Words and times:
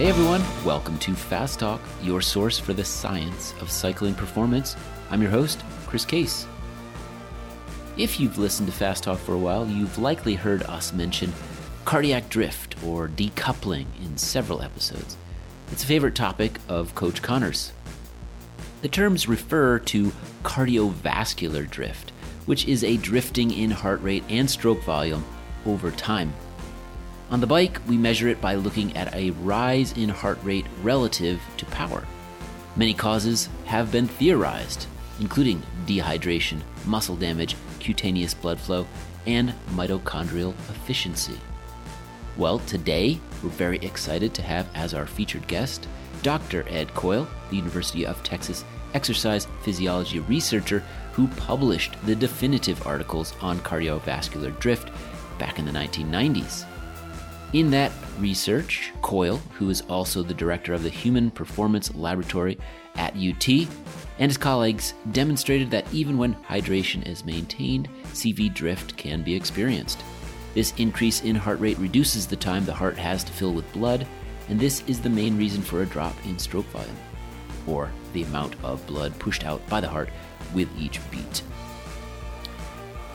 Hey 0.00 0.08
everyone, 0.08 0.42
welcome 0.64 0.96
to 1.00 1.14
Fast 1.14 1.58
Talk, 1.60 1.78
your 2.02 2.22
source 2.22 2.58
for 2.58 2.72
the 2.72 2.82
science 2.82 3.52
of 3.60 3.70
cycling 3.70 4.14
performance. 4.14 4.74
I'm 5.10 5.20
your 5.20 5.30
host, 5.30 5.62
Chris 5.86 6.06
Case. 6.06 6.46
If 7.98 8.18
you've 8.18 8.38
listened 8.38 8.66
to 8.68 8.74
Fast 8.74 9.04
Talk 9.04 9.18
for 9.18 9.34
a 9.34 9.38
while, 9.38 9.66
you've 9.66 9.98
likely 9.98 10.36
heard 10.36 10.62
us 10.62 10.94
mention 10.94 11.34
cardiac 11.84 12.30
drift 12.30 12.82
or 12.82 13.08
decoupling 13.08 13.84
in 14.02 14.16
several 14.16 14.62
episodes. 14.62 15.18
It's 15.70 15.84
a 15.84 15.86
favorite 15.86 16.14
topic 16.14 16.58
of 16.66 16.94
Coach 16.94 17.20
Connor's. 17.20 17.70
The 18.80 18.88
terms 18.88 19.28
refer 19.28 19.80
to 19.80 20.12
cardiovascular 20.44 21.68
drift, 21.68 22.08
which 22.46 22.66
is 22.66 22.84
a 22.84 22.96
drifting 22.96 23.50
in 23.50 23.70
heart 23.70 24.00
rate 24.00 24.24
and 24.30 24.48
stroke 24.50 24.82
volume 24.82 25.26
over 25.66 25.90
time. 25.90 26.32
On 27.30 27.40
the 27.40 27.46
bike, 27.46 27.80
we 27.86 27.96
measure 27.96 28.26
it 28.26 28.40
by 28.40 28.56
looking 28.56 28.96
at 28.96 29.14
a 29.14 29.30
rise 29.30 29.92
in 29.92 30.08
heart 30.08 30.40
rate 30.42 30.66
relative 30.82 31.40
to 31.58 31.66
power. 31.66 32.04
Many 32.74 32.92
causes 32.92 33.48
have 33.66 33.92
been 33.92 34.08
theorized, 34.08 34.88
including 35.20 35.62
dehydration, 35.86 36.60
muscle 36.86 37.14
damage, 37.14 37.54
cutaneous 37.78 38.34
blood 38.34 38.58
flow, 38.58 38.84
and 39.28 39.54
mitochondrial 39.74 40.54
efficiency. 40.70 41.38
Well, 42.36 42.58
today 42.60 43.20
we're 43.44 43.50
very 43.50 43.78
excited 43.78 44.34
to 44.34 44.42
have 44.42 44.68
as 44.74 44.92
our 44.92 45.06
featured 45.06 45.46
guest 45.46 45.86
Dr. 46.22 46.64
Ed 46.68 46.92
Coyle, 46.94 47.28
the 47.50 47.56
University 47.56 48.04
of 48.04 48.20
Texas 48.24 48.64
exercise 48.92 49.46
physiology 49.62 50.18
researcher 50.18 50.82
who 51.12 51.28
published 51.28 51.94
the 52.06 52.16
definitive 52.16 52.84
articles 52.84 53.34
on 53.40 53.60
cardiovascular 53.60 54.58
drift 54.58 54.90
back 55.38 55.60
in 55.60 55.64
the 55.64 55.70
1990s. 55.70 56.66
In 57.52 57.72
that 57.72 57.90
research, 58.20 58.92
Coyle, 59.02 59.38
who 59.54 59.70
is 59.70 59.82
also 59.88 60.22
the 60.22 60.34
director 60.34 60.72
of 60.72 60.84
the 60.84 60.88
Human 60.88 61.32
Performance 61.32 61.92
Laboratory 61.96 62.56
at 62.94 63.16
UT, 63.16 63.48
and 63.48 64.30
his 64.30 64.36
colleagues 64.36 64.94
demonstrated 65.10 65.68
that 65.72 65.92
even 65.92 66.16
when 66.16 66.36
hydration 66.48 67.04
is 67.08 67.24
maintained, 67.24 67.88
CV 68.12 68.54
drift 68.54 68.96
can 68.96 69.24
be 69.24 69.34
experienced. 69.34 70.04
This 70.54 70.72
increase 70.76 71.22
in 71.22 71.34
heart 71.34 71.58
rate 71.58 71.78
reduces 71.78 72.28
the 72.28 72.36
time 72.36 72.64
the 72.64 72.72
heart 72.72 72.96
has 72.96 73.24
to 73.24 73.32
fill 73.32 73.52
with 73.52 73.72
blood, 73.72 74.06
and 74.48 74.60
this 74.60 74.84
is 74.86 75.00
the 75.00 75.10
main 75.10 75.36
reason 75.36 75.60
for 75.60 75.82
a 75.82 75.86
drop 75.86 76.14
in 76.26 76.38
stroke 76.38 76.66
volume, 76.66 76.96
or 77.66 77.90
the 78.12 78.22
amount 78.22 78.54
of 78.62 78.86
blood 78.86 79.16
pushed 79.18 79.44
out 79.44 79.66
by 79.68 79.80
the 79.80 79.88
heart 79.88 80.10
with 80.54 80.68
each 80.78 81.00
beat. 81.10 81.42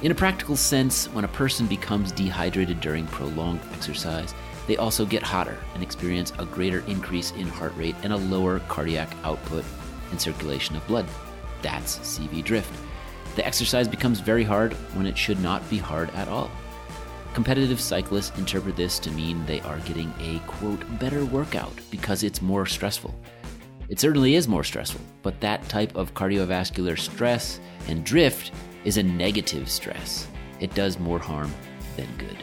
In 0.05 0.11
a 0.11 0.13
practical 0.13 0.55
sense, 0.55 1.07
when 1.07 1.25
a 1.25 1.29
person 1.29 1.65
becomes 1.65 2.11
dehydrated 2.11 2.79
during 2.79 3.07
prolonged 3.07 3.59
exercise, 3.73 4.35
they 4.67 4.77
also 4.77 5.03
get 5.03 5.23
hotter 5.23 5.57
and 5.73 5.81
experience 5.81 6.31
a 6.37 6.45
greater 6.45 6.81
increase 6.81 7.31
in 7.31 7.47
heart 7.47 7.75
rate 7.75 7.95
and 8.03 8.13
a 8.13 8.17
lower 8.17 8.59
cardiac 8.67 9.09
output 9.23 9.65
and 10.11 10.21
circulation 10.21 10.75
of 10.75 10.85
blood. 10.85 11.07
That's 11.63 11.97
CV 11.97 12.43
drift. 12.43 12.71
The 13.35 13.47
exercise 13.47 13.87
becomes 13.87 14.19
very 14.19 14.43
hard 14.43 14.73
when 14.93 15.07
it 15.07 15.17
should 15.17 15.39
not 15.39 15.67
be 15.71 15.79
hard 15.79 16.11
at 16.11 16.27
all. 16.27 16.51
Competitive 17.33 17.81
cyclists 17.81 18.37
interpret 18.37 18.75
this 18.75 18.99
to 18.99 19.11
mean 19.11 19.43
they 19.47 19.61
are 19.61 19.79
getting 19.79 20.13
a 20.19 20.37
quote 20.45 20.83
better 20.99 21.25
workout 21.25 21.73
because 21.89 22.21
it's 22.21 22.43
more 22.43 22.67
stressful. 22.67 23.15
It 23.89 23.99
certainly 23.99 24.35
is 24.35 24.47
more 24.47 24.63
stressful, 24.63 25.01
but 25.23 25.41
that 25.41 25.67
type 25.67 25.95
of 25.95 26.13
cardiovascular 26.13 26.95
stress 26.99 27.59
and 27.87 28.03
drift 28.05 28.51
is 28.85 28.97
a 28.97 29.03
negative 29.03 29.69
stress. 29.69 30.27
It 30.59 30.73
does 30.73 30.99
more 30.99 31.19
harm 31.19 31.53
than 31.97 32.07
good. 32.17 32.37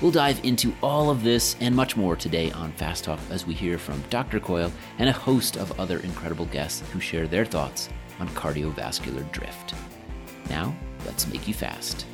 We'll 0.00 0.10
dive 0.10 0.42
into 0.44 0.72
all 0.82 1.10
of 1.10 1.22
this 1.22 1.56
and 1.60 1.76
much 1.76 1.94
more 1.94 2.16
today 2.16 2.50
on 2.52 2.72
Fast 2.72 3.04
Talk 3.04 3.20
as 3.30 3.46
we 3.46 3.52
hear 3.52 3.76
from 3.76 4.02
Dr. 4.08 4.40
Coyle 4.40 4.72
and 4.98 5.10
a 5.10 5.12
host 5.12 5.58
of 5.58 5.78
other 5.78 5.98
incredible 5.98 6.46
guests 6.46 6.82
who 6.92 7.00
share 7.00 7.26
their 7.26 7.44
thoughts 7.44 7.90
on 8.18 8.28
cardiovascular 8.30 9.30
drift. 9.32 9.74
Now, 10.48 10.74
let's 11.04 11.26
make 11.26 11.46
you 11.46 11.52
fast. 11.52 12.06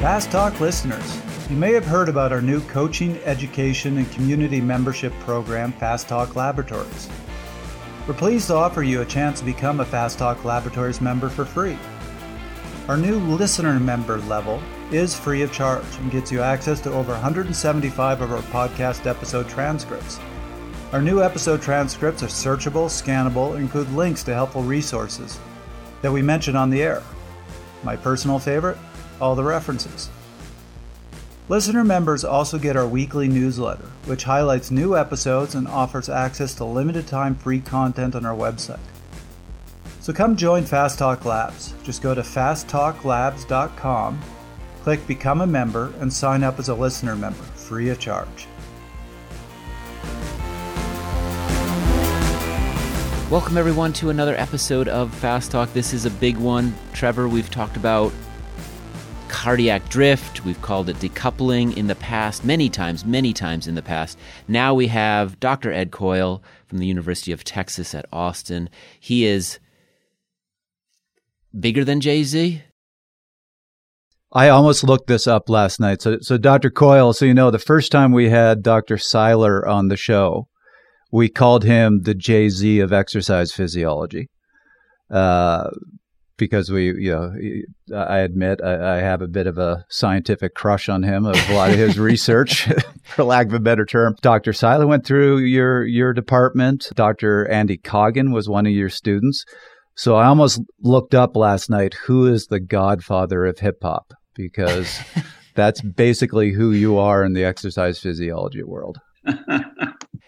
Fast 0.00 0.32
Talk 0.32 0.58
listeners, 0.58 1.20
you 1.48 1.56
may 1.56 1.72
have 1.72 1.84
heard 1.84 2.08
about 2.08 2.32
our 2.32 2.42
new 2.42 2.60
coaching, 2.62 3.16
education, 3.24 3.98
and 3.98 4.10
community 4.12 4.60
membership 4.60 5.12
program, 5.20 5.72
Fast 5.72 6.08
Talk 6.08 6.34
Laboratories. 6.34 7.08
We're 8.10 8.16
pleased 8.16 8.48
to 8.48 8.54
offer 8.54 8.82
you 8.82 9.02
a 9.02 9.06
chance 9.06 9.38
to 9.38 9.44
become 9.44 9.78
a 9.78 9.84
Fast 9.84 10.18
Talk 10.18 10.44
Laboratories 10.44 11.00
member 11.00 11.28
for 11.28 11.44
free. 11.44 11.78
Our 12.88 12.96
new 12.96 13.20
listener 13.20 13.78
member 13.78 14.18
level 14.22 14.60
is 14.90 15.14
free 15.14 15.42
of 15.42 15.52
charge 15.52 15.84
and 16.00 16.10
gets 16.10 16.32
you 16.32 16.40
access 16.40 16.80
to 16.80 16.92
over 16.92 17.12
175 17.12 18.20
of 18.20 18.32
our 18.32 18.42
podcast 18.42 19.06
episode 19.06 19.48
transcripts. 19.48 20.18
Our 20.92 21.00
new 21.00 21.22
episode 21.22 21.62
transcripts 21.62 22.24
are 22.24 22.26
searchable, 22.26 22.86
scannable, 22.86 23.52
and 23.52 23.62
include 23.62 23.92
links 23.92 24.24
to 24.24 24.34
helpful 24.34 24.64
resources 24.64 25.38
that 26.02 26.10
we 26.10 26.20
mention 26.20 26.56
on 26.56 26.68
the 26.68 26.82
air. 26.82 27.04
My 27.84 27.94
personal 27.94 28.40
favorite 28.40 28.78
all 29.20 29.36
the 29.36 29.44
references. 29.44 30.10
Listener 31.50 31.82
members 31.82 32.24
also 32.24 32.60
get 32.60 32.76
our 32.76 32.86
weekly 32.86 33.26
newsletter, 33.26 33.90
which 34.04 34.22
highlights 34.22 34.70
new 34.70 34.96
episodes 34.96 35.56
and 35.56 35.66
offers 35.66 36.08
access 36.08 36.54
to 36.54 36.64
limited 36.64 37.08
time 37.08 37.34
free 37.34 37.58
content 37.58 38.14
on 38.14 38.24
our 38.24 38.36
website. 38.36 38.78
So 40.00 40.12
come 40.12 40.36
join 40.36 40.64
Fast 40.64 41.00
Talk 41.00 41.24
Labs. 41.24 41.74
Just 41.82 42.02
go 42.02 42.14
to 42.14 42.20
fasttalklabs.com, 42.20 44.20
click 44.84 45.04
Become 45.08 45.40
a 45.40 45.46
Member, 45.48 45.92
and 45.98 46.12
sign 46.12 46.44
up 46.44 46.60
as 46.60 46.68
a 46.68 46.74
listener 46.76 47.16
member, 47.16 47.42
free 47.42 47.88
of 47.88 47.98
charge. 47.98 48.46
Welcome, 53.28 53.58
everyone, 53.58 53.92
to 53.94 54.10
another 54.10 54.36
episode 54.36 54.86
of 54.86 55.12
Fast 55.14 55.50
Talk. 55.50 55.72
This 55.72 55.94
is 55.94 56.06
a 56.06 56.10
big 56.10 56.36
one. 56.36 56.72
Trevor, 56.92 57.28
we've 57.28 57.50
talked 57.50 57.76
about 57.76 58.12
cardiac 59.30 59.88
drift. 59.88 60.44
We've 60.44 60.60
called 60.60 60.88
it 60.88 60.96
decoupling 60.96 61.76
in 61.76 61.86
the 61.86 61.94
past, 61.94 62.44
many 62.44 62.68
times, 62.68 63.04
many 63.04 63.32
times 63.32 63.68
in 63.68 63.76
the 63.76 63.82
past. 63.82 64.18
Now 64.48 64.74
we 64.74 64.88
have 64.88 65.38
Dr. 65.38 65.72
Ed 65.72 65.92
Coyle 65.92 66.42
from 66.66 66.78
the 66.78 66.86
University 66.86 67.30
of 67.30 67.44
Texas 67.44 67.94
at 67.94 68.06
Austin. 68.12 68.68
He 68.98 69.24
is 69.24 69.60
bigger 71.58 71.84
than 71.84 72.00
Jay 72.00 72.24
Z. 72.24 72.62
I 74.32 74.48
almost 74.48 74.84
looked 74.84 75.06
this 75.06 75.26
up 75.26 75.48
last 75.48 75.80
night. 75.80 76.02
So, 76.02 76.18
so 76.20 76.36
Dr. 76.36 76.70
Coyle, 76.70 77.12
so 77.12 77.24
you 77.24 77.34
know, 77.34 77.50
the 77.50 77.58
first 77.58 77.90
time 77.90 78.12
we 78.12 78.28
had 78.28 78.62
Dr. 78.62 78.98
Seiler 78.98 79.66
on 79.66 79.88
the 79.88 79.96
show, 79.96 80.48
we 81.12 81.28
called 81.28 81.64
him 81.64 82.02
the 82.02 82.14
Jay 82.14 82.48
Z 82.48 82.80
of 82.80 82.92
exercise 82.92 83.52
physiology. 83.52 84.28
Uh, 85.10 85.70
because 86.40 86.70
we, 86.70 86.86
you 86.86 87.12
know, 87.12 87.32
I 87.96 88.20
admit 88.20 88.60
I, 88.64 88.96
I, 88.96 89.00
have 89.00 89.20
a 89.20 89.28
bit 89.28 89.46
of 89.46 89.58
a 89.58 89.84
scientific 89.90 90.54
crush 90.54 90.88
on 90.88 91.02
him 91.02 91.26
of 91.26 91.36
a 91.50 91.54
lot 91.54 91.70
of 91.70 91.76
his 91.76 91.98
research, 91.98 92.66
for 93.04 93.22
lack 93.22 93.46
of 93.46 93.52
a 93.52 93.60
better 93.60 93.84
term. 93.84 94.16
Dr. 94.22 94.52
Seiler 94.52 94.86
went 94.86 95.06
through 95.06 95.38
your 95.38 95.84
your 95.84 96.12
department. 96.12 96.88
Dr. 96.96 97.46
Andy 97.46 97.76
Coggan 97.76 98.32
was 98.32 98.48
one 98.48 98.66
of 98.66 98.72
your 98.72 98.88
students. 98.88 99.44
So 99.94 100.16
I 100.16 100.26
almost 100.26 100.60
looked 100.80 101.14
up 101.14 101.36
last 101.36 101.68
night 101.68 101.94
who 102.06 102.26
is 102.26 102.46
the 102.46 102.58
godfather 102.58 103.44
of 103.44 103.58
hip 103.58 103.76
hop 103.82 104.14
because 104.34 104.98
that's 105.54 105.82
basically 105.82 106.52
who 106.52 106.72
you 106.72 106.98
are 106.98 107.22
in 107.22 107.34
the 107.34 107.44
exercise 107.44 108.00
physiology 108.00 108.62
world. 108.62 108.98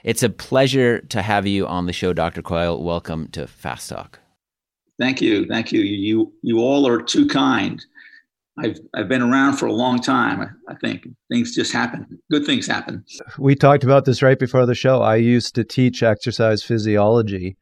it's 0.05 0.23
a 0.23 0.29
pleasure 0.29 1.01
to 1.01 1.23
have 1.23 1.47
you 1.47 1.67
on 1.67 1.87
the 1.87 1.93
show, 1.95 2.13
Dr. 2.13 2.43
Coyle. 2.43 2.85
Welcome 2.85 3.29
to 3.29 3.47
Fast 3.47 3.89
Talk. 3.89 4.22
Thank 5.03 5.21
you, 5.21 5.47
thank 5.47 5.73
you. 5.73 5.81
You 5.81 6.33
you 6.43 6.61
all 6.61 6.87
are 6.87 7.03
too 7.03 7.27
kind. 7.27 7.85
I've 8.57 8.79
I've 8.95 9.09
been 9.09 9.21
around 9.21 9.57
for 9.57 9.67
a 9.67 9.73
long 9.73 9.99
time. 9.99 10.41
I 10.69 10.75
think 10.77 11.09
things 11.29 11.57
just 11.57 11.73
happen. 11.73 12.07
Good 12.31 12.47
things 12.47 12.69
happen. 12.69 13.05
We 13.37 13.57
talked 13.57 13.83
about 13.83 14.05
this 14.05 14.23
right 14.23 14.39
before 14.39 14.65
the 14.65 14.77
show. 14.77 15.03
I 15.03 15.17
used 15.17 15.57
to 15.57 15.65
teach 15.65 16.05
exercise 16.05 16.63
physiology, 16.63 17.57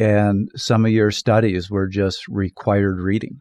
and 0.00 0.48
some 0.56 0.84
of 0.84 0.90
your 0.90 1.12
studies 1.12 1.70
were 1.70 1.86
just 1.86 2.26
required 2.26 2.98
reading. 2.98 3.38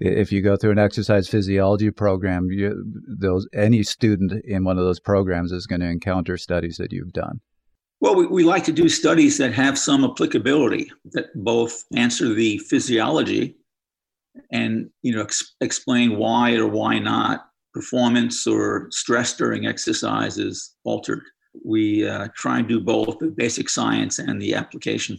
If 0.00 0.32
you 0.32 0.42
go 0.42 0.56
through 0.56 0.72
an 0.72 0.80
exercise 0.80 1.28
physiology 1.28 1.92
program, 1.92 2.48
you, 2.50 2.84
those 3.16 3.46
any 3.54 3.84
student 3.84 4.32
in 4.44 4.64
one 4.64 4.76
of 4.76 4.84
those 4.84 4.98
programs 4.98 5.52
is 5.52 5.68
going 5.68 5.82
to 5.82 5.86
encounter 5.86 6.36
studies 6.36 6.78
that 6.78 6.90
you've 6.90 7.12
done. 7.12 7.42
Well, 8.00 8.14
we, 8.14 8.26
we 8.26 8.44
like 8.44 8.64
to 8.64 8.72
do 8.72 8.88
studies 8.88 9.36
that 9.38 9.52
have 9.52 9.78
some 9.78 10.04
applicability 10.04 10.90
that 11.12 11.26
both 11.34 11.84
answer 11.94 12.32
the 12.32 12.58
physiology 12.58 13.56
and 14.50 14.88
you 15.02 15.14
know 15.14 15.22
ex- 15.22 15.54
explain 15.60 16.16
why 16.16 16.54
or 16.54 16.66
why 16.66 16.98
not 16.98 17.46
performance 17.74 18.46
or 18.46 18.88
stress 18.90 19.36
during 19.36 19.66
exercise 19.66 20.38
is 20.38 20.74
altered. 20.84 21.22
We 21.64 22.08
uh, 22.08 22.28
try 22.34 22.60
and 22.60 22.68
do 22.68 22.80
both 22.80 23.18
the 23.18 23.26
basic 23.26 23.68
science 23.68 24.18
and 24.18 24.40
the 24.40 24.54
application. 24.54 25.18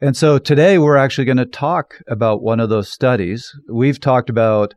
And 0.00 0.16
so 0.16 0.38
today 0.38 0.78
we're 0.78 0.96
actually 0.96 1.24
going 1.24 1.38
to 1.38 1.46
talk 1.46 2.00
about 2.08 2.42
one 2.42 2.60
of 2.60 2.68
those 2.68 2.92
studies. 2.92 3.52
We've 3.68 4.00
talked 4.00 4.28
about 4.28 4.74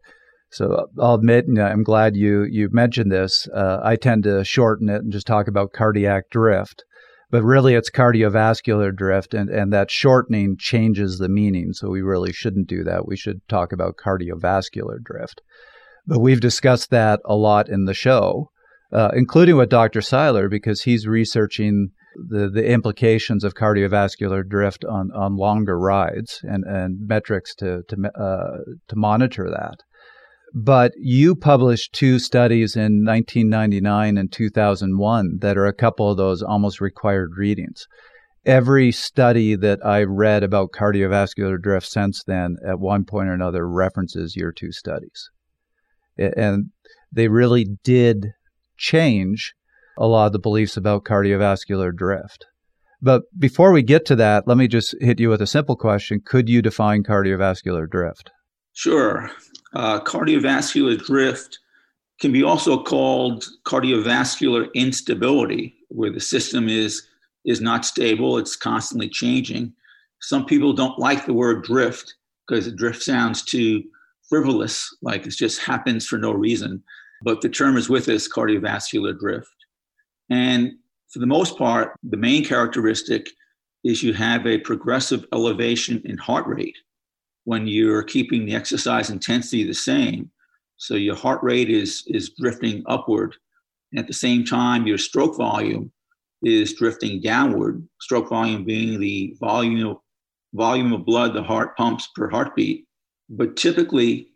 So 0.50 0.88
I'll 1.00 1.16
admit, 1.16 1.48
and 1.48 1.60
I'm 1.60 1.84
glad 1.84 2.16
you 2.16 2.44
you 2.44 2.70
mentioned 2.72 3.12
this. 3.12 3.48
Uh, 3.54 3.80
I 3.84 3.96
tend 3.98 4.24
to 4.24 4.44
shorten 4.46 4.88
it 4.90 5.04
and 5.04 5.12
just 5.12 5.28
talk 5.28 5.48
about 5.48 5.74
cardiac 5.74 6.30
drift, 6.30 6.86
but 7.30 7.44
really 7.44 7.74
it's 7.74 7.90
cardiovascular 7.90 8.96
drift, 8.96 9.34
and 9.34 9.50
and 9.50 9.74
that 9.74 9.92
shortening 9.92 10.58
changes 10.58 11.18
the 11.18 11.30
meaning. 11.30 11.74
So 11.74 11.90
we 11.90 12.02
really 12.02 12.34
shouldn't 12.34 12.68
do 12.68 12.84
that. 12.84 13.08
We 13.08 13.18
should 13.18 13.42
talk 13.48 13.72
about 13.72 13.98
cardiovascular 13.98 15.02
drift. 15.04 15.42
But 16.06 16.20
we've 16.20 16.40
discussed 16.40 16.90
that 16.92 17.20
a 17.26 17.36
lot 17.36 17.68
in 17.68 17.84
the 17.84 17.94
show, 17.94 18.50
uh, 18.94 19.10
including 19.14 19.58
with 19.58 19.70
Dr. 19.70 20.02
Seiler, 20.02 20.48
because 20.48 20.84
he's 20.84 21.06
researching 21.06 21.90
the, 22.30 22.50
the 22.50 22.66
implications 22.66 23.44
of 23.44 23.54
cardiovascular 23.54 24.48
drift 24.48 24.86
on, 24.86 25.12
on 25.14 25.36
longer 25.36 25.78
rides 25.78 26.40
and, 26.44 26.64
and 26.64 27.08
metrics 27.08 27.54
to, 27.56 27.84
to, 27.90 28.10
uh, 28.20 28.58
to 28.88 28.96
monitor 28.96 29.50
that. 29.50 29.84
But 30.60 30.94
you 30.98 31.36
published 31.36 31.94
two 31.94 32.18
studies 32.18 32.76
in 32.76 33.06
1999 33.06 34.18
and 34.18 34.32
2001 34.32 35.38
that 35.42 35.56
are 35.56 35.68
a 35.68 35.74
couple 35.74 36.10
of 36.10 36.18
those 36.18 36.42
almost 36.42 36.82
required 36.82 37.34
readings. 37.38 37.86
Every 38.44 38.92
study 38.92 39.56
that 39.56 39.86
I 39.86 40.02
read 40.02 40.42
about 40.42 40.72
cardiovascular 40.72 41.62
drift 41.62 41.86
since 41.86 42.24
then, 42.26 42.56
at 42.68 42.80
one 42.80 43.06
point 43.06 43.30
or 43.30 43.34
another, 43.34 43.70
references 43.70 44.36
your 44.36 44.52
two 44.52 44.72
studies. 44.72 45.30
And 46.18 46.72
they 47.12 47.28
really 47.28 47.78
did 47.84 48.32
change 48.78 49.54
a 49.96 50.08
lot 50.08 50.26
of 50.26 50.32
the 50.32 50.40
beliefs 50.40 50.76
about 50.76 51.04
cardiovascular 51.04 51.96
drift. 51.96 52.48
But 53.00 53.26
before 53.38 53.72
we 53.72 53.84
get 53.84 54.08
to 54.08 54.16
that, 54.16 54.48
let 54.48 54.58
me 54.58 54.68
just 54.68 54.96
hit 55.02 55.20
you 55.20 55.30
with 55.30 55.42
a 55.44 55.46
simple 55.46 55.76
question. 55.76 56.20
Could 56.26 56.50
you 56.50 56.64
define 56.64 57.04
cardiovascular 57.04 57.88
drift? 57.88 58.32
Sure. 58.78 59.32
Uh, 59.74 60.00
cardiovascular 60.02 61.04
drift 61.04 61.58
can 62.22 62.32
be 62.32 62.44
also 62.44 62.84
called 62.84 63.44
cardiovascular 63.66 64.72
instability, 64.76 65.74
where 65.88 66.12
the 66.12 66.20
system 66.20 66.70
is, 66.70 67.08
is 67.44 67.60
not 67.60 67.86
stable, 67.86 68.38
it's 68.38 68.56
constantly 68.56 69.10
changing. 69.10 69.74
Some 70.22 70.46
people 70.46 70.74
don't 70.74 71.00
like 71.00 71.26
the 71.26 71.34
word 71.34 71.64
drift 71.64 72.14
because 72.48 72.72
drift 72.74 73.02
sounds 73.02 73.42
too 73.42 73.84
frivolous, 74.30 74.96
like 75.02 75.26
it 75.26 75.32
just 75.32 75.60
happens 75.60 76.06
for 76.06 76.20
no 76.20 76.32
reason. 76.32 76.84
But 77.24 77.42
the 77.42 77.50
term 77.50 77.78
is 77.78 77.90
with 77.90 78.08
us 78.10 78.30
cardiovascular 78.32 79.18
drift. 79.18 79.50
And 80.30 80.74
for 81.12 81.18
the 81.18 81.26
most 81.26 81.58
part, 81.58 81.96
the 82.04 82.18
main 82.18 82.46
characteristic 82.46 83.28
is 83.84 84.04
you 84.04 84.14
have 84.14 84.46
a 84.46 84.60
progressive 84.60 85.26
elevation 85.34 86.00
in 86.06 86.20
heart 86.20 86.46
rate 86.46 86.78
when 87.48 87.66
you're 87.66 88.04
keeping 88.04 88.46
the 88.46 88.54
exercise 88.54 89.10
intensity 89.10 89.64
the 89.64 89.74
same. 89.74 90.30
So 90.76 90.96
your 90.96 91.16
heart 91.16 91.42
rate 91.42 91.70
is, 91.70 92.04
is 92.08 92.32
drifting 92.32 92.84
upward. 92.88 93.38
And 93.94 94.00
at 94.02 94.06
the 94.06 94.14
same 94.14 94.44
time, 94.44 94.86
your 94.86 94.98
stroke 94.98 95.38
volume 95.38 95.90
is 96.44 96.74
drifting 96.74 97.22
downward, 97.22 97.88
stroke 98.02 98.28
volume 98.28 98.66
being 98.66 99.00
the 99.00 99.34
volume, 99.40 99.88
of, 99.88 99.98
volume 100.56 100.92
of 100.92 101.06
blood 101.06 101.34
the 101.34 101.42
heart 101.42 101.78
pumps 101.78 102.10
per 102.14 102.30
heartbeat. 102.30 102.86
But 103.30 103.56
typically, 103.56 104.28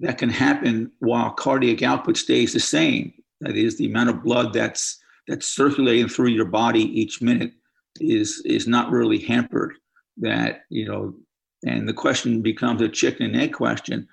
that 0.00 0.18
can 0.18 0.28
happen 0.28 0.90
while 0.98 1.30
cardiac 1.30 1.84
output 1.84 2.16
stays 2.16 2.52
the 2.52 2.58
same. 2.58 3.12
That 3.42 3.56
is, 3.56 3.78
the 3.78 3.86
amount 3.86 4.10
of 4.10 4.24
blood 4.24 4.52
that's 4.52 4.98
that's 5.28 5.54
circulating 5.54 6.08
through 6.08 6.30
your 6.30 6.46
body 6.46 6.82
each 7.00 7.22
minute 7.22 7.52
is 8.00 8.42
is 8.44 8.66
not 8.66 8.90
really 8.90 9.20
hampered. 9.20 9.74
That 10.16 10.62
you 10.68 10.88
know, 10.88 11.14
and 11.64 11.88
the 11.88 11.94
question 11.94 12.42
becomes 12.42 12.80
a 12.80 12.88
chicken 12.88 13.26
and 13.26 13.36
egg 13.36 13.52
question. 13.52 14.08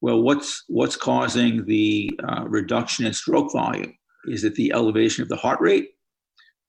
Well, 0.00 0.20
what's 0.20 0.64
what's 0.68 0.96
causing 0.96 1.64
the 1.66 2.18
uh, 2.28 2.44
reduction 2.48 3.06
in 3.06 3.12
stroke 3.12 3.52
volume? 3.52 3.96
Is 4.26 4.44
it 4.44 4.54
the 4.54 4.72
elevation 4.72 5.22
of 5.22 5.28
the 5.28 5.36
heart 5.36 5.60
rate, 5.60 5.90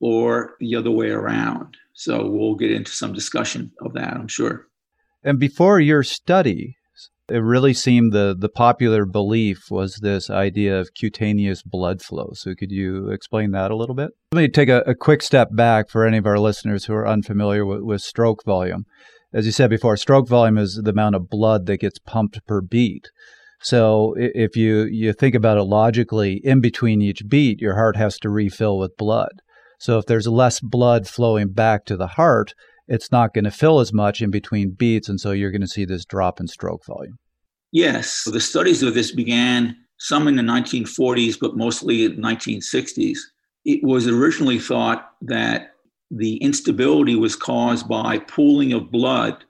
or 0.00 0.54
the 0.60 0.76
other 0.76 0.90
way 0.90 1.10
around? 1.10 1.76
So 1.92 2.28
we'll 2.28 2.56
get 2.56 2.70
into 2.70 2.90
some 2.90 3.12
discussion 3.12 3.72
of 3.80 3.92
that, 3.94 4.14
I'm 4.14 4.28
sure. 4.28 4.66
And 5.22 5.38
before 5.38 5.80
your 5.80 6.02
study, 6.02 6.76
it 7.28 7.38
really 7.38 7.72
seemed 7.72 8.12
the, 8.12 8.36
the 8.38 8.50
popular 8.50 9.06
belief 9.06 9.70
was 9.70 9.96
this 9.96 10.28
idea 10.28 10.78
of 10.78 10.92
cutaneous 10.94 11.62
blood 11.62 12.02
flow. 12.02 12.30
So, 12.34 12.54
could 12.54 12.70
you 12.70 13.08
explain 13.10 13.52
that 13.52 13.70
a 13.70 13.76
little 13.76 13.94
bit? 13.94 14.10
Let 14.32 14.40
me 14.42 14.48
take 14.48 14.68
a, 14.68 14.80
a 14.80 14.94
quick 14.94 15.22
step 15.22 15.48
back 15.52 15.88
for 15.88 16.06
any 16.06 16.18
of 16.18 16.26
our 16.26 16.38
listeners 16.38 16.84
who 16.84 16.94
are 16.94 17.08
unfamiliar 17.08 17.64
with, 17.64 17.80
with 17.80 18.02
stroke 18.02 18.44
volume. 18.44 18.84
As 19.34 19.46
you 19.46 19.52
said 19.52 19.68
before, 19.68 19.96
stroke 19.96 20.28
volume 20.28 20.58
is 20.58 20.80
the 20.82 20.92
amount 20.92 21.16
of 21.16 21.28
blood 21.28 21.66
that 21.66 21.78
gets 21.78 21.98
pumped 21.98 22.46
per 22.46 22.60
beat. 22.60 23.10
So, 23.60 24.14
if 24.16 24.56
you, 24.56 24.84
you 24.84 25.12
think 25.12 25.34
about 25.34 25.58
it 25.58 25.64
logically, 25.64 26.40
in 26.44 26.60
between 26.60 27.02
each 27.02 27.28
beat, 27.28 27.60
your 27.60 27.74
heart 27.74 27.96
has 27.96 28.18
to 28.20 28.30
refill 28.30 28.78
with 28.78 28.96
blood. 28.96 29.40
So, 29.80 29.98
if 29.98 30.06
there's 30.06 30.28
less 30.28 30.60
blood 30.60 31.08
flowing 31.08 31.48
back 31.48 31.84
to 31.86 31.96
the 31.96 32.06
heart, 32.06 32.54
it's 32.86 33.10
not 33.10 33.34
going 33.34 33.44
to 33.44 33.50
fill 33.50 33.80
as 33.80 33.92
much 33.92 34.20
in 34.20 34.30
between 34.30 34.70
beats. 34.70 35.08
And 35.08 35.18
so 35.20 35.32
you're 35.32 35.50
going 35.50 35.60
to 35.62 35.66
see 35.66 35.84
this 35.84 36.04
drop 36.04 36.40
in 36.40 36.46
stroke 36.46 36.84
volume. 36.86 37.18
Yes. 37.72 38.24
The 38.30 38.40
studies 38.40 38.82
of 38.82 38.94
this 38.94 39.12
began 39.12 39.76
some 39.98 40.28
in 40.28 40.36
the 40.36 40.42
1940s, 40.42 41.38
but 41.40 41.56
mostly 41.56 42.04
in 42.04 42.16
the 42.16 42.22
1960s. 42.22 43.18
It 43.64 43.80
was 43.82 44.06
originally 44.06 44.58
thought 44.58 45.10
that 45.22 45.73
the 46.10 46.36
instability 46.36 47.16
was 47.16 47.36
caused 47.36 47.88
by 47.88 48.18
pooling 48.18 48.72
of 48.72 48.90
blood 48.90 49.44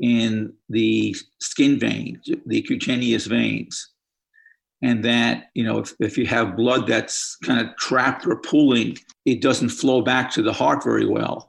in 0.00 0.52
the 0.68 1.14
skin 1.40 1.78
veins, 1.78 2.28
the 2.46 2.62
cutaneous 2.62 3.26
veins. 3.26 3.90
And 4.80 5.04
that, 5.04 5.50
you 5.54 5.64
know, 5.64 5.78
if, 5.78 5.92
if 5.98 6.16
you 6.16 6.26
have 6.26 6.56
blood 6.56 6.86
that's 6.86 7.36
kind 7.44 7.60
of 7.60 7.76
trapped 7.76 8.26
or 8.26 8.36
pooling, 8.36 8.96
it 9.24 9.42
doesn't 9.42 9.70
flow 9.70 10.02
back 10.02 10.30
to 10.32 10.42
the 10.42 10.52
heart 10.52 10.84
very 10.84 11.06
well 11.06 11.48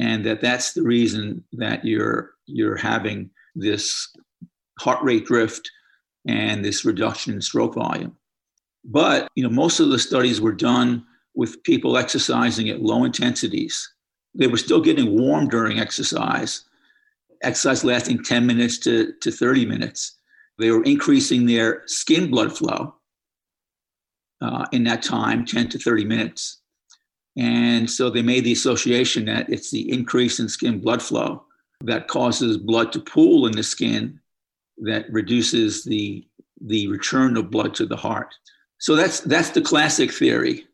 and 0.00 0.24
that 0.24 0.40
that's 0.40 0.72
the 0.72 0.82
reason 0.82 1.44
that 1.52 1.84
you're 1.84 2.32
you're 2.46 2.76
having 2.76 3.30
this 3.54 4.10
heart 4.80 5.02
rate 5.04 5.26
drift 5.26 5.70
and 6.26 6.64
this 6.64 6.84
reduction 6.84 7.34
in 7.34 7.42
stroke 7.42 7.74
volume. 7.74 8.16
But 8.82 9.28
you 9.34 9.42
know, 9.42 9.50
most 9.50 9.78
of 9.78 9.90
the 9.90 9.98
studies 9.98 10.40
were 10.40 10.52
done 10.52 11.04
with 11.34 11.62
people 11.62 11.96
exercising 11.96 12.68
at 12.68 12.82
low 12.82 13.04
intensities. 13.04 13.92
They 14.34 14.46
were 14.46 14.56
still 14.56 14.80
getting 14.80 15.18
warm 15.18 15.48
during 15.48 15.78
exercise, 15.78 16.64
exercise 17.42 17.84
lasting 17.84 18.24
10 18.24 18.46
minutes 18.46 18.78
to, 18.78 19.12
to 19.20 19.30
30 19.30 19.66
minutes. 19.66 20.16
They 20.58 20.70
were 20.70 20.84
increasing 20.84 21.46
their 21.46 21.82
skin 21.86 22.30
blood 22.30 22.56
flow 22.56 22.94
uh, 24.40 24.66
in 24.72 24.84
that 24.84 25.02
time, 25.02 25.44
10 25.44 25.68
to 25.70 25.78
30 25.78 26.04
minutes. 26.04 26.58
And 27.36 27.88
so 27.88 28.10
they 28.10 28.22
made 28.22 28.44
the 28.44 28.52
association 28.52 29.24
that 29.26 29.48
it's 29.48 29.70
the 29.70 29.90
increase 29.90 30.40
in 30.40 30.48
skin 30.48 30.80
blood 30.80 31.02
flow 31.02 31.44
that 31.82 32.08
causes 32.08 32.58
blood 32.58 32.92
to 32.92 33.00
pool 33.00 33.46
in 33.46 33.52
the 33.52 33.62
skin 33.62 34.20
that 34.78 35.10
reduces 35.10 35.84
the, 35.84 36.26
the 36.60 36.88
return 36.88 37.36
of 37.36 37.50
blood 37.50 37.74
to 37.76 37.86
the 37.86 37.96
heart. 37.96 38.34
So 38.78 38.96
that's, 38.96 39.20
that's 39.20 39.50
the 39.50 39.62
classic 39.62 40.12
theory. 40.12 40.66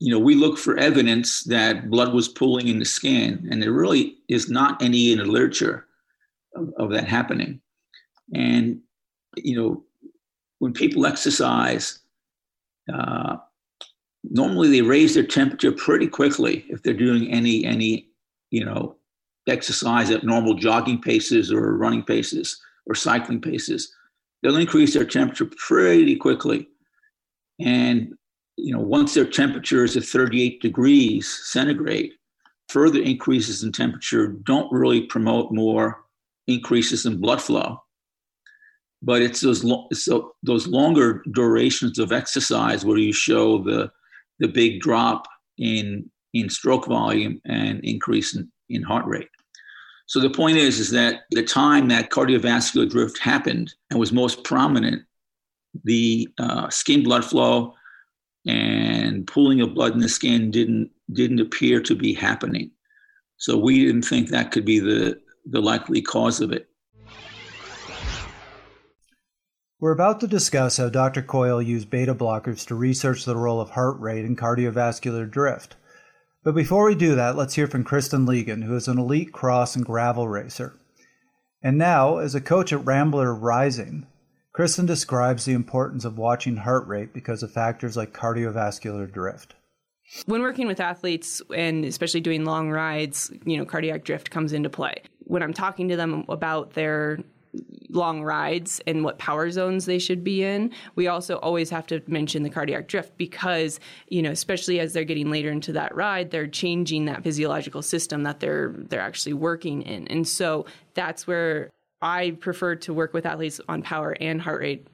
You 0.00 0.12
know, 0.12 0.18
we 0.18 0.34
look 0.34 0.58
for 0.58 0.76
evidence 0.76 1.44
that 1.44 1.90
blood 1.90 2.14
was 2.14 2.28
pooling 2.28 2.68
in 2.68 2.78
the 2.78 2.84
skin, 2.84 3.48
and 3.50 3.60
there 3.60 3.72
really 3.72 4.16
is 4.28 4.48
not 4.48 4.80
any 4.82 5.12
in 5.12 5.18
the 5.18 5.24
literature 5.24 5.86
of, 6.54 6.72
of 6.78 6.90
that 6.90 7.08
happening. 7.08 7.60
And, 8.32 8.80
you 9.36 9.56
know, 9.56 9.84
when 10.60 10.72
people 10.72 11.06
exercise, 11.06 12.00
uh, 12.92 13.38
normally 14.24 14.68
they 14.68 14.82
raise 14.82 15.14
their 15.14 15.26
temperature 15.26 15.72
pretty 15.72 16.06
quickly 16.06 16.64
if 16.68 16.82
they're 16.82 16.94
doing 16.94 17.30
any 17.30 17.64
any 17.64 18.08
you 18.50 18.64
know 18.64 18.96
exercise 19.48 20.10
at 20.10 20.24
normal 20.24 20.54
jogging 20.54 21.00
paces 21.00 21.52
or 21.52 21.76
running 21.76 22.02
paces 22.02 22.60
or 22.86 22.94
cycling 22.94 23.40
paces 23.40 23.94
they'll 24.42 24.56
increase 24.56 24.94
their 24.94 25.04
temperature 25.04 25.48
pretty 25.56 26.16
quickly 26.16 26.68
and 27.60 28.14
you 28.58 28.72
know 28.72 28.80
once 28.80 29.14
their 29.14 29.24
temperature 29.24 29.84
is 29.84 29.96
at 29.96 30.04
38 30.04 30.60
degrees 30.60 31.40
centigrade 31.44 32.12
further 32.68 33.00
increases 33.00 33.62
in 33.62 33.72
temperature 33.72 34.28
don't 34.44 34.70
really 34.72 35.02
promote 35.02 35.52
more 35.52 36.04
increases 36.46 37.06
in 37.06 37.20
blood 37.20 37.40
flow 37.40 37.80
but 39.02 39.22
it's 39.22 39.40
those 39.40 39.62
lo- 39.64 39.86
so 39.92 40.32
those 40.42 40.66
longer 40.66 41.22
durations 41.32 41.98
of 41.98 42.12
exercise 42.12 42.84
where 42.84 42.98
you 42.98 43.12
show 43.12 43.62
the 43.62 43.90
the 44.40 44.48
big 44.48 44.80
drop 44.80 45.26
in 45.58 46.10
in 46.34 46.50
stroke 46.50 46.86
volume 46.86 47.40
and 47.46 47.80
increase 47.84 48.36
in, 48.36 48.50
in 48.68 48.82
heart 48.82 49.06
rate. 49.06 49.28
So 50.06 50.20
the 50.20 50.30
point 50.30 50.56
is, 50.56 50.78
is 50.78 50.90
that 50.90 51.22
the 51.30 51.42
time 51.42 51.88
that 51.88 52.10
cardiovascular 52.10 52.88
drift 52.88 53.18
happened 53.18 53.74
and 53.90 53.98
was 53.98 54.12
most 54.12 54.44
prominent, 54.44 55.02
the 55.84 56.28
uh, 56.38 56.68
skin 56.70 57.02
blood 57.02 57.24
flow 57.24 57.74
and 58.46 59.26
pooling 59.26 59.60
of 59.60 59.74
blood 59.74 59.92
in 59.92 60.00
the 60.00 60.08
skin 60.08 60.50
didn't 60.50 60.90
didn't 61.12 61.40
appear 61.40 61.80
to 61.82 61.94
be 61.94 62.12
happening. 62.12 62.70
So 63.36 63.56
we 63.56 63.84
didn't 63.84 64.02
think 64.02 64.28
that 64.28 64.52
could 64.52 64.64
be 64.64 64.80
the 64.80 65.20
the 65.46 65.60
likely 65.60 66.02
cause 66.02 66.40
of 66.40 66.52
it. 66.52 66.68
We're 69.80 69.92
about 69.92 70.18
to 70.20 70.26
discuss 70.26 70.76
how 70.76 70.88
Dr. 70.88 71.22
Coyle 71.22 71.62
used 71.62 71.88
beta 71.88 72.12
blockers 72.12 72.66
to 72.66 72.74
research 72.74 73.24
the 73.24 73.36
role 73.36 73.60
of 73.60 73.70
heart 73.70 74.00
rate 74.00 74.24
in 74.24 74.34
cardiovascular 74.34 75.30
drift. 75.30 75.76
But 76.42 76.56
before 76.56 76.86
we 76.86 76.96
do 76.96 77.14
that, 77.14 77.36
let's 77.36 77.54
hear 77.54 77.68
from 77.68 77.84
Kristen 77.84 78.26
Legan, 78.26 78.64
who 78.64 78.74
is 78.74 78.88
an 78.88 78.98
elite 78.98 79.32
cross 79.32 79.76
and 79.76 79.84
gravel 79.84 80.26
racer. 80.26 80.74
And 81.62 81.78
now, 81.78 82.18
as 82.18 82.34
a 82.34 82.40
coach 82.40 82.72
at 82.72 82.84
Rambler 82.84 83.32
Rising, 83.32 84.08
Kristen 84.58 84.86
describes 84.86 85.44
the 85.44 85.52
importance 85.52 86.04
of 86.04 86.18
watching 86.18 86.56
heart 86.56 86.84
rate 86.88 87.12
because 87.12 87.44
of 87.44 87.52
factors 87.52 87.96
like 87.96 88.12
cardiovascular 88.12 89.08
drift. 89.08 89.54
When 90.26 90.42
working 90.42 90.66
with 90.66 90.80
athletes 90.80 91.40
and 91.54 91.84
especially 91.84 92.22
doing 92.22 92.44
long 92.44 92.68
rides, 92.68 93.30
you 93.44 93.56
know, 93.56 93.64
cardiac 93.64 94.02
drift 94.02 94.32
comes 94.32 94.52
into 94.52 94.68
play. 94.68 95.02
When 95.20 95.44
I'm 95.44 95.52
talking 95.52 95.86
to 95.90 95.96
them 95.96 96.24
about 96.28 96.72
their 96.72 97.20
long 97.88 98.24
rides 98.24 98.80
and 98.84 99.04
what 99.04 99.18
power 99.18 99.48
zones 99.52 99.86
they 99.86 100.00
should 100.00 100.24
be 100.24 100.42
in. 100.42 100.72
We 100.96 101.06
also 101.06 101.36
always 101.36 101.70
have 101.70 101.86
to 101.86 102.02
mention 102.08 102.42
the 102.42 102.50
cardiac 102.50 102.88
drift 102.88 103.16
because, 103.16 103.78
you 104.08 104.22
know, 104.22 104.32
especially 104.32 104.80
as 104.80 104.92
they're 104.92 105.04
getting 105.04 105.30
later 105.30 105.50
into 105.50 105.72
that 105.74 105.94
ride, 105.94 106.32
they're 106.32 106.48
changing 106.48 107.04
that 107.04 107.22
physiological 107.22 107.80
system 107.80 108.24
that 108.24 108.40
they're 108.40 108.74
they're 108.76 109.00
actually 109.00 109.34
working 109.34 109.82
in. 109.82 110.08
And 110.08 110.26
so 110.26 110.66
that's 110.94 111.28
where 111.28 111.70
I 112.00 112.36
prefer 112.40 112.76
to 112.76 112.94
work 112.94 113.12
with 113.12 113.26
athletes 113.26 113.60
on 113.68 113.82
power 113.82 114.16
and 114.20 114.40
heart 114.40 114.60
rate 114.60 114.86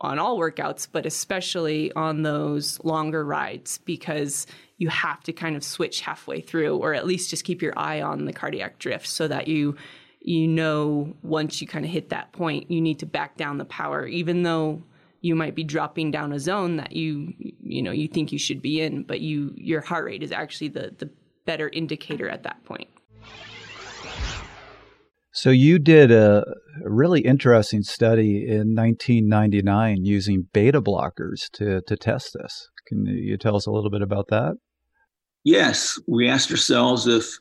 on 0.00 0.18
all 0.18 0.38
workouts, 0.38 0.88
but 0.90 1.06
especially 1.06 1.92
on 1.92 2.22
those 2.22 2.82
longer 2.84 3.24
rides 3.24 3.78
because 3.84 4.46
you 4.78 4.88
have 4.88 5.22
to 5.24 5.32
kind 5.32 5.56
of 5.56 5.62
switch 5.62 6.00
halfway 6.00 6.40
through 6.40 6.76
or 6.78 6.94
at 6.94 7.06
least 7.06 7.30
just 7.30 7.44
keep 7.44 7.60
your 7.60 7.78
eye 7.78 8.00
on 8.00 8.24
the 8.24 8.32
cardiac 8.32 8.78
drift 8.78 9.06
so 9.06 9.28
that 9.28 9.46
you 9.46 9.76
you 10.22 10.48
know 10.48 11.14
once 11.22 11.60
you 11.60 11.66
kind 11.66 11.84
of 11.84 11.90
hit 11.90 12.10
that 12.10 12.32
point 12.32 12.70
you 12.70 12.80
need 12.80 12.98
to 12.98 13.06
back 13.06 13.36
down 13.36 13.58
the 13.58 13.64
power 13.64 14.06
even 14.06 14.42
though 14.42 14.82
you 15.22 15.34
might 15.34 15.54
be 15.54 15.64
dropping 15.64 16.10
down 16.10 16.32
a 16.32 16.38
zone 16.38 16.76
that 16.76 16.92
you 16.92 17.32
you 17.62 17.80
know 17.82 17.90
you 17.90 18.08
think 18.08 18.32
you 18.32 18.38
should 18.38 18.60
be 18.60 18.80
in 18.80 19.02
but 19.02 19.20
you 19.20 19.52
your 19.56 19.80
heart 19.80 20.04
rate 20.04 20.22
is 20.22 20.32
actually 20.32 20.68
the 20.68 20.94
the 20.98 21.08
better 21.46 21.68
indicator 21.70 22.28
at 22.28 22.42
that 22.42 22.62
point 22.64 22.88
so 25.32 25.50
you 25.50 25.78
did 25.78 26.10
a, 26.10 26.44
really 26.82 27.20
interesting 27.20 27.82
study 27.82 28.46
in 28.46 28.74
1999 28.74 30.04
using 30.04 30.46
beta 30.52 30.80
blockers 30.80 31.50
to 31.52 31.82
to 31.86 31.96
test 31.96 32.32
this 32.34 32.68
can 32.86 33.04
you 33.06 33.36
tell 33.36 33.56
us 33.56 33.66
a 33.66 33.70
little 33.70 33.90
bit 33.90 34.02
about 34.02 34.28
that 34.28 34.54
yes 35.44 35.98
we 36.08 36.28
asked 36.28 36.50
ourselves 36.50 37.06
if 37.06 37.38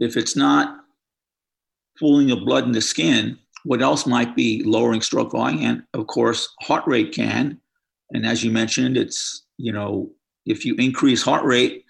if 0.00 0.16
it's 0.16 0.34
not 0.34 0.80
pooling 2.00 2.30
of 2.30 2.44
blood 2.44 2.64
in 2.64 2.72
the 2.72 2.80
skin, 2.80 3.38
what 3.64 3.82
else 3.82 4.06
might 4.06 4.34
be 4.34 4.62
lowering 4.64 5.02
stroke 5.02 5.32
volume? 5.32 5.62
And 5.62 5.82
of 5.92 6.06
course, 6.06 6.48
heart 6.62 6.84
rate 6.86 7.12
can. 7.12 7.60
And 8.10 8.26
as 8.26 8.42
you 8.42 8.50
mentioned, 8.50 8.96
it's, 8.96 9.44
you 9.58 9.70
know, 9.70 10.10
if 10.46 10.64
you 10.64 10.74
increase 10.76 11.22
heart 11.22 11.44
rate, 11.44 11.84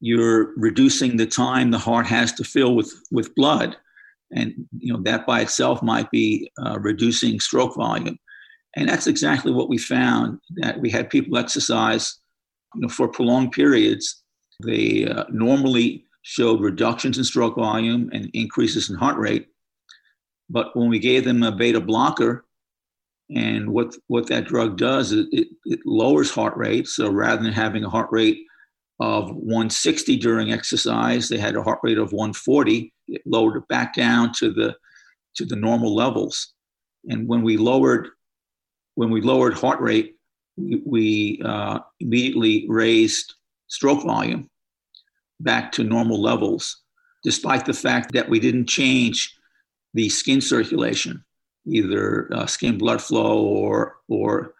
you're 0.00 0.54
reducing 0.56 1.16
the 1.16 1.26
time 1.26 1.70
the 1.70 1.78
heart 1.78 2.06
has 2.06 2.32
to 2.32 2.44
fill 2.44 2.74
with, 2.74 2.92
with 3.10 3.34
blood. 3.34 3.76
And, 4.32 4.54
you 4.78 4.92
know, 4.92 5.00
that 5.02 5.26
by 5.26 5.40
itself 5.40 5.82
might 5.82 6.10
be 6.10 6.50
uh, 6.64 6.78
reducing 6.80 7.40
stroke 7.40 7.76
volume. 7.76 8.18
And 8.76 8.88
that's 8.88 9.06
exactly 9.06 9.52
what 9.52 9.68
we 9.68 9.78
found 9.78 10.38
that 10.56 10.80
we 10.80 10.90
had 10.90 11.10
people 11.10 11.38
exercise, 11.38 12.18
you 12.74 12.82
know, 12.82 12.88
for 12.88 13.08
prolonged 13.08 13.52
periods. 13.52 14.22
They 14.64 15.06
uh, 15.06 15.24
normally 15.30 16.04
showed 16.22 16.60
reductions 16.60 17.16
in 17.16 17.24
stroke 17.24 17.56
volume 17.56 18.10
and 18.12 18.30
increases 18.34 18.90
in 18.90 18.96
heart 18.96 19.16
rate. 19.16 19.48
But 20.50 20.76
when 20.76 20.88
we 20.88 20.98
gave 20.98 21.24
them 21.24 21.42
a 21.42 21.52
beta 21.52 21.80
blocker, 21.80 22.44
and 23.34 23.70
what, 23.70 23.94
what 24.06 24.26
that 24.28 24.46
drug 24.46 24.78
does 24.78 25.12
is 25.12 25.26
it, 25.32 25.48
it 25.64 25.80
lowers 25.84 26.30
heart 26.30 26.56
rate. 26.56 26.86
So 26.86 27.10
rather 27.10 27.42
than 27.42 27.52
having 27.52 27.84
a 27.84 27.90
heart 27.90 28.08
rate 28.10 28.38
of 29.00 29.30
160 29.30 30.16
during 30.16 30.52
exercise, 30.52 31.28
they 31.28 31.38
had 31.38 31.56
a 31.56 31.62
heart 31.62 31.78
rate 31.82 31.98
of 31.98 32.12
140. 32.12 32.92
It 33.08 33.22
lowered 33.24 33.56
it 33.56 33.68
back 33.68 33.94
down 33.94 34.32
to 34.34 34.52
the 34.52 34.76
to 35.36 35.44
the 35.44 35.56
normal 35.56 35.94
levels. 35.94 36.54
And 37.08 37.28
when 37.28 37.42
we 37.42 37.56
lowered 37.56 38.08
when 38.96 39.10
we 39.10 39.20
lowered 39.20 39.54
heart 39.54 39.80
rate, 39.80 40.16
we, 40.56 40.82
we 40.84 41.42
uh, 41.44 41.78
immediately 42.00 42.66
raised 42.68 43.34
stroke 43.68 44.02
volume 44.02 44.50
back 45.40 45.70
to 45.72 45.84
normal 45.84 46.20
levels, 46.20 46.82
despite 47.22 47.64
the 47.64 47.72
fact 47.72 48.12
that 48.12 48.28
we 48.28 48.40
didn't 48.40 48.66
change 48.66 49.36
the 49.94 50.08
skin 50.08 50.40
circulation, 50.40 51.24
either 51.66 52.28
uh, 52.34 52.46
skin 52.46 52.76
blood 52.76 53.00
flow 53.00 53.42
or 53.42 53.98
or 54.08 54.54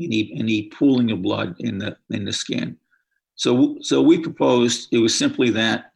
any 0.00 0.32
any 0.36 0.64
pooling 0.64 1.10
of 1.12 1.22
blood 1.22 1.54
in 1.60 1.78
the 1.78 1.96
in 2.10 2.24
the 2.24 2.32
skin. 2.32 2.76
So 3.36 3.76
so 3.82 4.02
we 4.02 4.18
proposed 4.18 4.88
it 4.92 4.98
was 4.98 5.16
simply 5.16 5.50
that 5.50 5.92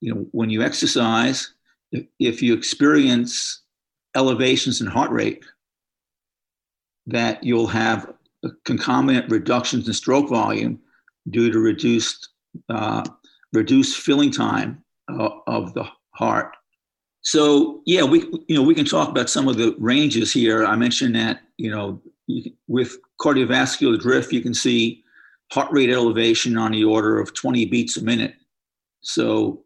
you 0.00 0.14
know 0.14 0.26
when 0.32 0.50
you 0.50 0.62
exercise, 0.62 1.52
if, 2.18 2.42
you 2.42 2.54
experience 2.54 3.62
elevations 4.16 4.80
in 4.80 4.86
heart 4.86 5.10
rate, 5.10 5.44
that 7.06 7.44
you'll 7.44 7.66
have 7.66 8.12
concomitant 8.64 9.30
reductions 9.30 9.86
in 9.86 9.94
stroke 9.94 10.28
volume 10.28 10.80
due 11.30 11.52
to 11.52 11.58
reduced 11.58 12.30
uh, 12.70 13.04
reduce 13.52 13.94
filling 13.94 14.30
time 14.30 14.82
uh, 15.08 15.28
of 15.46 15.74
the 15.74 15.86
heart. 16.12 16.56
So 17.20 17.82
yeah, 17.84 18.04
we 18.04 18.20
you 18.48 18.56
know 18.56 18.62
we 18.62 18.74
can 18.74 18.86
talk 18.86 19.10
about 19.10 19.28
some 19.28 19.48
of 19.48 19.58
the 19.58 19.76
ranges 19.78 20.32
here. 20.32 20.64
I 20.64 20.76
mentioned 20.76 21.14
that 21.14 21.40
you 21.58 21.70
know 21.70 22.00
with 22.68 22.96
cardiovascular 23.20 23.98
drift, 23.98 24.32
you 24.32 24.40
can 24.40 24.54
see 24.54 25.04
heart 25.50 25.70
rate 25.72 25.90
elevation 25.90 26.56
on 26.56 26.72
the 26.72 26.84
order 26.84 27.18
of 27.18 27.34
20 27.34 27.66
beats 27.66 27.96
a 27.96 28.04
minute. 28.04 28.34
So 29.00 29.64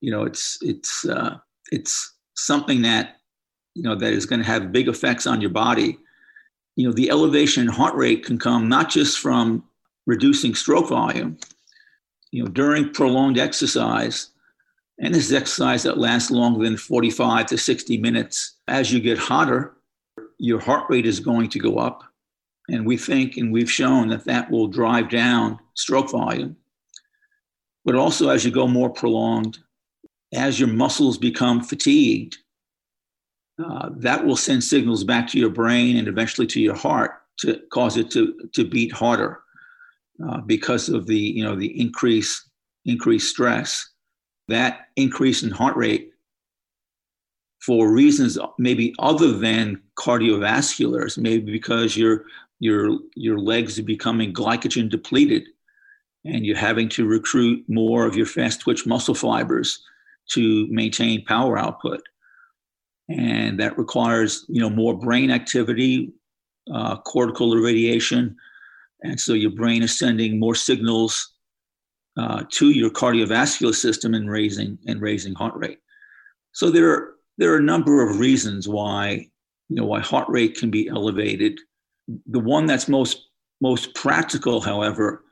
you 0.00 0.10
know 0.10 0.24
it's 0.24 0.58
it's 0.60 1.06
uh, 1.06 1.38
it's 1.72 2.14
something 2.34 2.82
that 2.82 3.16
you 3.74 3.82
know 3.82 3.94
that 3.94 4.12
is 4.12 4.26
going 4.26 4.40
to 4.40 4.46
have 4.46 4.72
big 4.72 4.88
effects 4.88 5.26
on 5.26 5.40
your 5.40 5.50
body. 5.50 5.98
You 6.76 6.86
know 6.86 6.92
the 6.92 7.10
elevation 7.10 7.62
in 7.62 7.68
heart 7.68 7.94
rate 7.94 8.24
can 8.24 8.38
come 8.38 8.68
not 8.68 8.90
just 8.90 9.18
from 9.18 9.64
reducing 10.06 10.54
stroke 10.54 10.88
volume, 10.88 11.38
you 12.30 12.42
know, 12.42 12.50
during 12.50 12.92
prolonged 12.92 13.38
exercise, 13.38 14.28
and 14.98 15.14
this 15.14 15.26
is 15.26 15.32
exercise 15.32 15.82
that 15.84 15.98
lasts 15.98 16.30
longer 16.30 16.64
than 16.64 16.76
45 16.76 17.46
to 17.46 17.58
60 17.58 17.98
minutes, 17.98 18.56
as 18.68 18.92
you 18.92 19.00
get 19.00 19.18
hotter, 19.18 19.74
your 20.38 20.60
heart 20.60 20.84
rate 20.90 21.06
is 21.06 21.20
going 21.20 21.48
to 21.48 21.58
go 21.58 21.78
up. 21.78 22.02
And 22.68 22.86
we 22.86 22.96
think 22.96 23.36
and 23.36 23.52
we've 23.52 23.70
shown 23.70 24.08
that 24.08 24.24
that 24.24 24.50
will 24.50 24.68
drive 24.68 25.10
down 25.10 25.58
stroke 25.74 26.10
volume. 26.10 26.56
But 27.84 27.94
also, 27.94 28.30
as 28.30 28.44
you 28.44 28.50
go 28.50 28.66
more 28.66 28.88
prolonged, 28.88 29.58
as 30.32 30.58
your 30.58 30.70
muscles 30.70 31.18
become 31.18 31.62
fatigued, 31.62 32.38
uh, 33.62 33.90
that 33.96 34.24
will 34.24 34.36
send 34.36 34.64
signals 34.64 35.04
back 35.04 35.28
to 35.28 35.38
your 35.38 35.50
brain 35.50 35.98
and 35.98 36.08
eventually 36.08 36.46
to 36.46 36.60
your 36.60 36.74
heart 36.74 37.12
to 37.40 37.60
cause 37.70 37.96
it 37.96 38.10
to, 38.12 38.48
to 38.54 38.64
beat 38.64 38.90
harder. 38.90 39.44
Uh, 40.22 40.40
because 40.42 40.88
of 40.88 41.06
the 41.06 41.18
you 41.18 41.42
know 41.42 41.56
the 41.56 41.80
increase 41.80 42.48
increased 42.84 43.30
stress 43.30 43.90
that 44.46 44.86
increase 44.94 45.42
in 45.42 45.50
heart 45.50 45.74
rate 45.76 46.12
for 47.60 47.92
reasons 47.92 48.38
maybe 48.56 48.94
other 49.00 49.32
than 49.32 49.82
cardiovasculars 49.98 51.18
maybe 51.18 51.50
because 51.50 51.96
your 51.96 52.26
your 52.60 52.98
your 53.14 53.38
legs 53.38 53.78
are 53.78 53.84
becoming 53.84 54.32
glycogen 54.32 54.88
depleted 54.88 55.44
and 56.24 56.46
you're 56.46 56.56
having 56.56 56.88
to 56.88 57.06
recruit 57.06 57.64
more 57.68 58.06
of 58.06 58.16
your 58.16 58.26
fast 58.26 58.60
twitch 58.60 58.86
muscle 58.86 59.14
fibers 59.14 59.82
to 60.30 60.66
maintain 60.70 61.24
power 61.24 61.58
output 61.58 62.00
and 63.08 63.60
that 63.60 63.76
requires 63.76 64.44
you 64.48 64.60
know 64.60 64.70
more 64.70 64.96
brain 64.96 65.30
activity 65.30 66.12
uh, 66.72 66.96
cortical 66.98 67.52
irradiation 67.54 68.34
and 69.02 69.20
so 69.20 69.34
your 69.34 69.50
brain 69.50 69.82
is 69.82 69.98
sending 69.98 70.40
more 70.40 70.54
signals 70.54 71.34
uh, 72.16 72.44
to 72.50 72.70
your 72.70 72.90
cardiovascular 72.90 73.74
system 73.74 74.14
and 74.14 74.30
raising 74.30 74.78
and 74.86 75.00
raising 75.00 75.34
heart 75.34 75.54
rate. 75.56 75.78
So 76.52 76.70
there 76.70 76.90
are 76.90 77.14
there 77.36 77.52
are 77.52 77.58
a 77.58 77.62
number 77.62 78.08
of 78.08 78.18
reasons 78.18 78.68
why 78.68 79.28
you 79.68 79.76
know 79.76 79.84
why 79.84 80.00
heart 80.00 80.28
rate 80.28 80.56
can 80.56 80.70
be 80.70 80.88
elevated. 80.88 81.58
The 82.26 82.40
one 82.40 82.66
that's 82.66 82.88
most 82.88 83.28
most 83.60 83.94
practical, 83.94 84.60
however, 84.60 85.24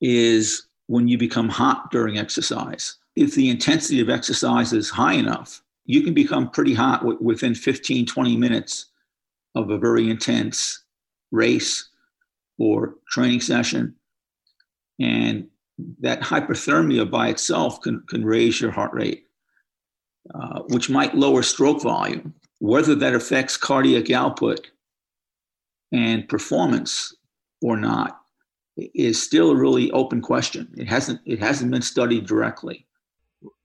is 0.00 0.66
when 0.86 1.08
you 1.08 1.18
become 1.18 1.48
hot 1.48 1.90
during 1.90 2.18
exercise. 2.18 2.96
If 3.16 3.34
the 3.34 3.48
intensity 3.48 4.00
of 4.00 4.10
exercise 4.10 4.72
is 4.72 4.90
high 4.90 5.14
enough, 5.14 5.62
you 5.86 6.02
can 6.02 6.14
become 6.14 6.50
pretty 6.50 6.74
hot 6.74 7.00
w- 7.00 7.18
within 7.20 7.54
15, 7.54 8.06
20 8.06 8.36
minutes 8.36 8.86
of 9.54 9.70
a 9.70 9.78
very 9.78 10.10
intense 10.10 10.84
race 11.30 11.88
or 12.58 12.94
training 13.08 13.40
session. 13.40 13.94
And 15.00 15.48
that 16.00 16.20
hyperthermia 16.20 17.10
by 17.10 17.28
itself 17.28 17.80
can, 17.80 18.02
can 18.08 18.24
raise 18.24 18.60
your 18.60 18.70
heart 18.70 18.92
rate, 18.92 19.26
uh, 20.34 20.60
which 20.68 20.90
might 20.90 21.16
lower 21.16 21.42
stroke 21.42 21.82
volume. 21.82 22.34
Whether 22.60 22.94
that 22.94 23.14
affects 23.14 23.56
cardiac 23.56 24.10
output 24.10 24.70
and 25.92 26.28
performance 26.28 27.14
or 27.62 27.76
not 27.76 28.18
is 28.76 29.22
still 29.22 29.50
a 29.50 29.56
really 29.56 29.90
open 29.92 30.20
question. 30.20 30.72
It 30.76 30.88
hasn't 30.88 31.20
it 31.24 31.38
hasn't 31.38 31.70
been 31.70 31.82
studied 31.82 32.26
directly. 32.26 32.86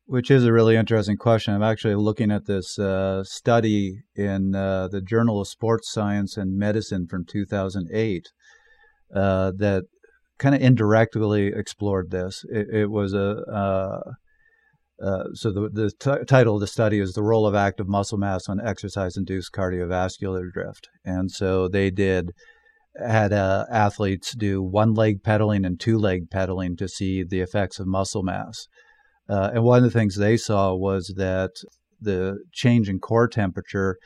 Which 0.05 0.31
is 0.31 0.43
a 0.43 0.51
really 0.51 0.75
interesting 0.75 1.17
question. 1.17 1.53
I'm 1.53 1.61
actually 1.63 1.95
looking 1.95 2.31
at 2.31 2.47
this 2.47 2.79
uh, 2.79 3.23
study 3.23 4.01
in 4.15 4.55
uh, 4.55 4.87
the 4.87 5.01
Journal 5.01 5.41
of 5.41 5.47
Sports 5.47 5.91
Science 5.91 6.35
and 6.35 6.57
Medicine 6.57 7.05
from 7.07 7.25
2008 7.25 8.31
uh, 9.13 9.51
that 9.57 9.83
kind 10.39 10.55
of 10.55 10.61
indirectly 10.61 11.47
explored 11.47 12.09
this. 12.09 12.43
It, 12.49 12.69
it 12.71 12.89
was 12.89 13.13
a 13.13 14.15
uh, 15.03 15.25
so 15.33 15.51
the, 15.51 15.69
the 15.69 15.91
t- 15.91 16.25
title 16.25 16.55
of 16.55 16.61
the 16.61 16.67
study 16.67 16.99
is 16.99 17.13
the 17.13 17.23
role 17.23 17.45
of 17.45 17.55
active 17.55 17.87
muscle 17.87 18.17
mass 18.17 18.49
on 18.49 18.59
exercise-induced 18.59 19.51
cardiovascular 19.53 20.51
drift, 20.51 20.89
and 21.05 21.31
so 21.31 21.67
they 21.67 21.89
did 21.89 22.31
had 22.97 23.31
uh, 23.31 23.65
athletes 23.71 24.33
do 24.35 24.61
one 24.61 24.93
leg 24.93 25.23
pedaling 25.23 25.63
and 25.63 25.79
two 25.79 25.97
leg 25.97 26.29
pedaling 26.29 26.75
to 26.75 26.87
see 26.87 27.23
the 27.23 27.39
effects 27.39 27.79
of 27.79 27.87
muscle 27.87 28.23
mass. 28.23 28.67
Uh, 29.29 29.51
and 29.53 29.63
one 29.63 29.77
of 29.77 29.83
the 29.83 29.91
things 29.91 30.15
they 30.15 30.35
saw 30.35 30.73
was 30.73 31.13
that 31.15 31.51
the 32.01 32.37
change 32.51 32.89
in 32.89 32.99
core 32.99 33.27
temperature 33.27 33.97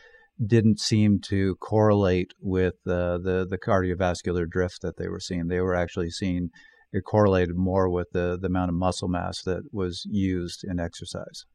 didn't 0.45 0.79
seem 0.79 1.19
to 1.19 1.55
correlate 1.61 2.31
with 2.41 2.75
uh, 2.87 3.17
the 3.17 3.45
the 3.49 3.57
cardiovascular 3.57 4.47
drift 4.47 4.81
that 4.81 4.97
they 4.97 5.07
were 5.07 5.19
seeing. 5.19 5.47
They 5.47 5.61
were 5.61 5.75
actually 5.75 6.09
seeing 6.09 6.49
it 6.93 7.03
correlated 7.03 7.57
more 7.57 7.89
with 7.89 8.07
the, 8.11 8.37
the 8.39 8.47
amount 8.47 8.69
of 8.69 8.75
muscle 8.75 9.09
mass 9.09 9.41
that 9.43 9.63
was 9.73 10.03
used 10.09 10.63
in 10.63 10.79
exercise. 10.79 11.45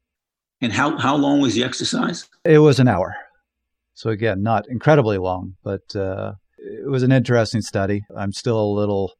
And 0.61 0.73
how, 0.73 0.97
how 0.97 1.15
long 1.15 1.39
was 1.39 1.55
the 1.55 1.63
exercise? 1.63 2.29
It 2.43 2.59
was 2.59 2.79
an 2.79 2.87
hour. 2.87 3.15
So 3.93 4.09
again, 4.09 4.43
not 4.43 4.65
incredibly 4.69 5.17
long, 5.17 5.55
but 5.63 5.95
uh, 5.95 6.33
it 6.57 6.89
was 6.89 7.03
an 7.03 7.11
interesting 7.11 7.61
study. 7.61 8.01
I'm 8.15 8.33
still 8.33 8.59
a 8.59 8.77
little 8.79 9.13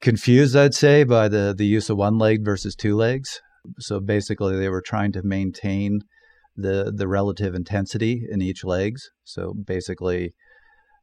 confused, 0.00 0.56
I'd 0.56 0.74
say, 0.74 1.04
by 1.04 1.28
the, 1.28 1.54
the 1.56 1.66
use 1.66 1.90
of 1.90 1.98
one 1.98 2.18
leg 2.18 2.44
versus 2.44 2.74
two 2.74 2.96
legs. 2.96 3.40
So 3.78 4.00
basically, 4.00 4.56
they 4.56 4.70
were 4.70 4.82
trying 4.82 5.12
to 5.12 5.22
maintain 5.22 6.00
the 6.56 6.92
the 6.94 7.06
relative 7.06 7.54
intensity 7.54 8.26
in 8.30 8.42
each 8.42 8.64
legs. 8.64 9.10
So 9.24 9.54
basically, 9.54 10.34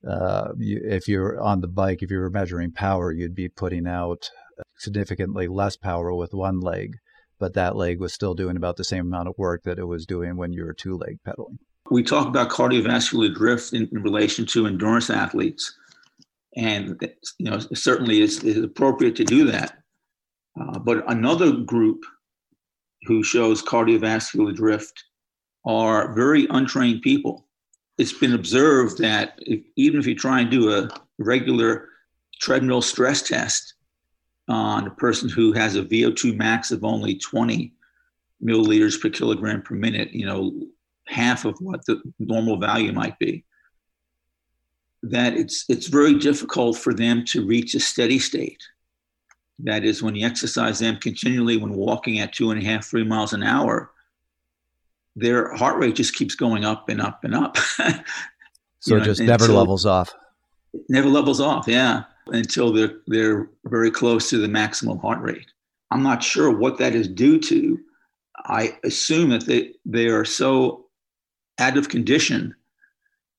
uh, 0.07 0.53
you, 0.57 0.79
if 0.83 1.07
you're 1.07 1.39
on 1.41 1.61
the 1.61 1.67
bike, 1.67 2.01
if 2.01 2.09
you 2.09 2.19
were 2.19 2.29
measuring 2.29 2.71
power, 2.71 3.11
you'd 3.11 3.35
be 3.35 3.49
putting 3.49 3.87
out 3.87 4.29
significantly 4.77 5.47
less 5.47 5.75
power 5.75 6.13
with 6.13 6.33
one 6.33 6.59
leg, 6.59 6.97
but 7.39 7.53
that 7.53 7.75
leg 7.75 7.99
was 7.99 8.13
still 8.13 8.33
doing 8.33 8.55
about 8.55 8.77
the 8.77 8.83
same 8.83 9.07
amount 9.07 9.27
of 9.27 9.37
work 9.37 9.63
that 9.63 9.79
it 9.79 9.85
was 9.85 10.05
doing 10.05 10.37
when 10.37 10.53
you 10.53 10.63
were 10.63 10.73
two 10.73 10.97
leg 10.97 11.19
pedaling. 11.25 11.59
We 11.89 12.03
talk 12.03 12.27
about 12.27 12.49
cardiovascular 12.49 13.33
drift 13.33 13.73
in, 13.73 13.89
in 13.91 14.01
relation 14.01 14.45
to 14.47 14.67
endurance 14.67 15.09
athletes, 15.09 15.75
and 16.55 16.97
you 17.37 17.49
know 17.49 17.59
certainly 17.73 18.21
it's, 18.21 18.43
it's 18.43 18.59
appropriate 18.59 19.15
to 19.17 19.23
do 19.23 19.45
that. 19.51 19.77
Uh, 20.59 20.79
but 20.79 21.09
another 21.09 21.51
group 21.51 22.03
who 23.03 23.23
shows 23.23 23.61
cardiovascular 23.61 24.55
drift 24.55 25.03
are 25.65 26.13
very 26.13 26.47
untrained 26.49 27.01
people 27.01 27.46
it's 27.97 28.13
been 28.13 28.33
observed 28.33 28.99
that 28.99 29.39
if, 29.39 29.61
even 29.75 29.99
if 29.99 30.07
you 30.07 30.15
try 30.15 30.41
and 30.41 30.51
do 30.51 30.71
a 30.71 30.89
regular 31.17 31.89
treadmill 32.39 32.81
stress 32.81 33.21
test 33.21 33.73
on 34.47 34.87
a 34.87 34.91
person 34.91 35.27
who 35.27 35.51
has 35.53 35.75
a 35.75 35.83
VO2 35.83 36.35
max 36.35 36.71
of 36.71 36.83
only 36.83 37.15
20 37.15 37.73
milliliters 38.43 39.01
per 39.01 39.09
kilogram 39.09 39.61
per 39.61 39.75
minute, 39.75 40.13
you 40.13 40.25
know, 40.25 40.67
half 41.07 41.45
of 41.45 41.57
what 41.59 41.85
the 41.85 42.01
normal 42.19 42.57
value 42.57 42.91
might 42.91 43.17
be, 43.17 43.43
that 45.03 45.33
it's 45.33 45.65
it's 45.69 45.87
very 45.87 46.15
difficult 46.15 46.77
for 46.77 46.93
them 46.93 47.23
to 47.25 47.45
reach 47.45 47.73
a 47.75 47.79
steady 47.79 48.19
state. 48.19 48.61
That 49.59 49.83
is, 49.83 50.03
when 50.03 50.15
you 50.15 50.25
exercise 50.25 50.79
them 50.79 50.97
continually 50.97 51.57
when 51.57 51.73
walking 51.73 52.19
at 52.19 52.33
two 52.33 52.51
and 52.51 52.61
a 52.61 52.65
half, 52.65 52.85
three 52.85 53.03
miles 53.03 53.33
an 53.33 53.41
hour, 53.41 53.91
their 55.17 55.53
heart 55.55 55.79
rate 55.79 55.95
just 55.95 56.13
keeps 56.13 56.35
going 56.35 56.63
up 56.63 56.89
and 56.89 57.01
up 57.01 57.23
and 57.23 57.33
up. 57.33 57.57
so 58.79 58.97
it 58.97 59.03
just 59.03 59.19
never 59.19 59.47
levels 59.47 59.85
off. 59.85 60.13
Never 60.89 61.09
levels 61.09 61.41
off, 61.41 61.67
yeah, 61.67 62.03
until 62.27 62.71
they're 62.71 62.99
they're 63.07 63.49
very 63.65 63.89
close 63.89 64.29
to 64.29 64.37
the 64.37 64.47
maximum 64.47 64.99
heart 64.99 65.19
rate. 65.21 65.47
I'm 65.89 66.03
not 66.03 66.23
sure 66.23 66.51
what 66.51 66.77
that 66.77 66.93
is 66.93 67.07
due 67.07 67.39
to. 67.39 67.79
I 68.45 68.77
assume 68.83 69.31
that 69.31 69.47
they 69.47 69.73
they 69.85 70.07
are 70.07 70.23
so 70.23 70.85
out 71.59 71.77
of 71.77 71.89
condition 71.89 72.55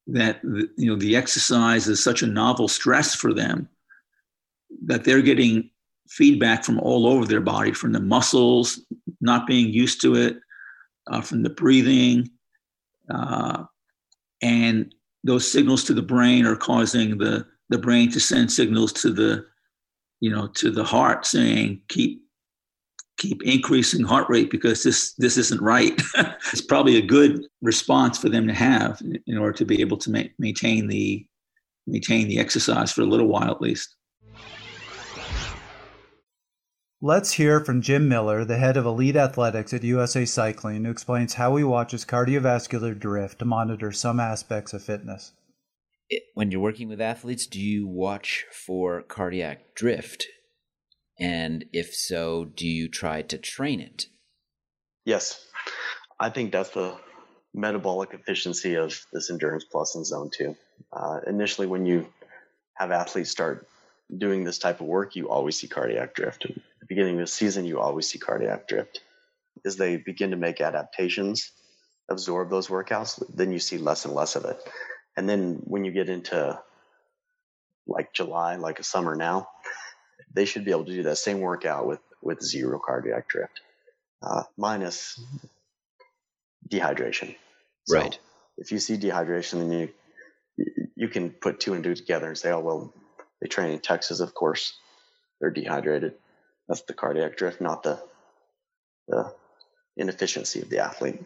that 0.09 0.43
the, 0.43 0.69
you 0.77 0.91
know 0.91 0.97
the 0.97 1.15
exercise 1.15 1.87
is 1.87 2.03
such 2.03 2.23
a 2.23 2.27
novel 2.27 2.67
stress 2.67 3.15
for 3.15 3.33
them 3.33 3.69
that 4.85 5.05
they're 5.05 5.23
getting 5.23 5.71
feedback 6.09 6.65
from 6.65 6.81
all 6.81 7.07
over 7.07 7.25
their 7.25 7.41
body, 7.41 7.73
from 7.73 7.93
the 7.93 8.01
muscles 8.01 8.81
not 9.21 9.47
being 9.47 9.73
used 9.73 10.01
to 10.01 10.15
it, 10.17 10.39
uh, 11.11 11.21
from 11.21 11.43
the 11.43 11.51
breathing. 11.51 12.31
Uh, 13.11 13.65
and 14.43 14.95
those 15.25 15.51
signals 15.51 15.85
to 15.85 15.95
the 15.95 16.03
brain 16.03 16.47
are 16.47 16.57
causing 16.57 17.19
the, 17.19 17.47
the 17.69 17.79
brain 17.79 18.11
to 18.13 18.21
send 18.21 18.51
signals 18.51 18.93
to 18.93 19.11
the, 19.11 19.45
you 20.21 20.31
know, 20.31 20.49
to 20.49 20.71
the 20.71 20.85
heart 20.85 21.27
saying, 21.27 21.81
keep, 21.89 22.23
keep 23.19 23.43
increasing 23.43 24.05
heart 24.05 24.29
rate 24.29 24.51
because 24.51 24.83
this, 24.83 25.15
this 25.15 25.37
isn't 25.37 25.61
right. 25.61 26.01
it's 26.53 26.61
probably 26.61 26.97
a 26.97 27.03
good 27.03 27.45
response 27.63 28.19
for 28.19 28.29
them 28.29 28.47
to 28.47 28.55
have 28.55 29.03
in 29.27 29.37
order 29.37 29.53
to 29.53 29.65
be 29.65 29.81
able 29.81 29.97
to 29.97 30.11
ma- 30.11 30.23
maintain 30.39 30.87
the, 30.87 31.27
maintain 31.87 32.29
the 32.29 32.39
exercise 32.39 32.93
for 32.93 33.03
a 33.03 33.07
little 33.07 33.27
while 33.27 33.51
at 33.51 33.61
least. 33.61 33.97
Let's 37.01 37.31
hear 37.31 37.61
from 37.61 37.81
Jim 37.81 38.09
Miller, 38.09 38.45
the 38.45 38.57
head 38.57 38.77
of 38.77 38.85
elite 38.85 39.15
athletics 39.15 39.73
at 39.73 39.85
USA 39.85 40.25
Cycling, 40.25 40.85
who 40.85 40.91
explains 40.91 41.35
how 41.35 41.55
he 41.55 41.63
watches 41.63 42.05
cardiovascular 42.05 42.99
drift 42.99 43.39
to 43.39 43.45
monitor 43.45 43.93
some 43.93 44.19
aspects 44.19 44.73
of 44.73 44.83
fitness. 44.83 45.31
When 46.35 46.51
you're 46.51 46.61
working 46.61 46.89
with 46.89 47.01
athletes, 47.01 47.47
do 47.47 47.61
you 47.61 47.87
watch 47.87 48.47
for 48.51 49.03
cardiac 49.03 49.77
drift? 49.77 50.27
And 51.21 51.67
if 51.73 51.95
so, 51.95 52.47
do 52.47 52.67
you 52.67 52.89
try 52.89 53.23
to 53.23 53.39
train 53.39 53.79
it? 53.79 54.07
Yes. 55.05 55.47
I 56.19 56.31
think 56.31 56.51
that's 56.51 56.71
the 56.71 56.97
metabolic 57.55 58.13
efficiency 58.13 58.75
of 58.75 59.01
this 59.13 59.31
Endurance 59.31 59.65
Plus 59.71 59.95
and 59.95 60.05
Zone 60.05 60.31
2. 60.37 60.57
Uh, 60.93 61.21
initially, 61.29 61.69
when 61.69 61.87
you 61.87 62.09
have 62.75 62.91
athletes 62.91 63.31
start 63.31 63.69
doing 64.17 64.45
this 64.45 64.59
type 64.59 64.81
of 64.81 64.87
work, 64.87 65.17
you 65.17 65.29
always 65.29 65.59
see 65.59 65.69
cardiac 65.69 66.15
drift 66.15 66.47
beginning 66.89 67.15
of 67.17 67.21
the 67.21 67.27
season, 67.27 67.67
you 67.67 67.79
always 67.79 68.09
see 68.09 68.19
cardiac 68.19 68.67
drift. 68.67 69.03
As 69.65 69.77
they 69.77 69.99
begin 69.99 70.31
to 70.31 70.37
make 70.37 70.61
adaptations, 70.61 71.53
absorb 72.11 72.51
those 72.51 72.69
workouts, 72.69 73.23
then 73.35 73.53
you 73.53 73.59
see 73.59 73.79
less 73.79 74.05
and 74.05 74.15
less 74.15 74.35
of 74.35 74.45
it. 74.47 74.59
And 75.17 75.29
then 75.29 75.61
when 75.65 75.85
you 75.85 75.93
get 75.93 76.09
into 76.09 76.59
like 77.87 78.13
July, 78.13 78.57
like 78.57 78.79
a 78.79 78.85
summer 78.85 79.15
now, 79.15 79.49
they 80.33 80.45
should 80.45 80.65
be 80.65 80.71
able 80.71 80.85
to 80.85 80.95
do 80.95 81.03
that 81.05 81.17
same 81.17 81.41
workout 81.41 81.87
with, 81.87 82.01
with 82.23 82.43
zero 82.43 82.81
cardiac 82.85 83.29
drift, 83.29 83.61
uh, 84.23 84.45
minus 84.57 85.21
dehydration. 86.69 87.35
So 87.87 87.99
right. 87.99 88.19
If 88.57 88.73
you 88.73 88.79
see 88.79 88.97
dehydration, 88.97 89.53
then 89.53 89.73
you 89.73 89.89
you 90.97 91.09
can 91.09 91.31
put 91.31 91.61
two 91.61 91.75
and 91.75 91.85
two 91.85 91.95
together 91.95 92.27
and 92.27 92.37
say, 92.37 92.51
oh 92.51 92.59
well, 92.59 92.93
they 93.41 93.49
train 93.49 93.73
in 93.73 93.81
Texas, 93.81 94.21
of 94.21 94.35
course, 94.35 94.75
they're 95.41 95.51
dehydrated. 95.51 96.15
That's 96.69 96.83
the 96.83 96.95
cardiac 96.95 97.37
drift, 97.37 97.61
not 97.61 97.83
the 97.83 98.01
the 99.07 99.33
inefficiency 99.97 100.61
of 100.61 100.69
the 100.69 100.79
athlete. 100.79 101.21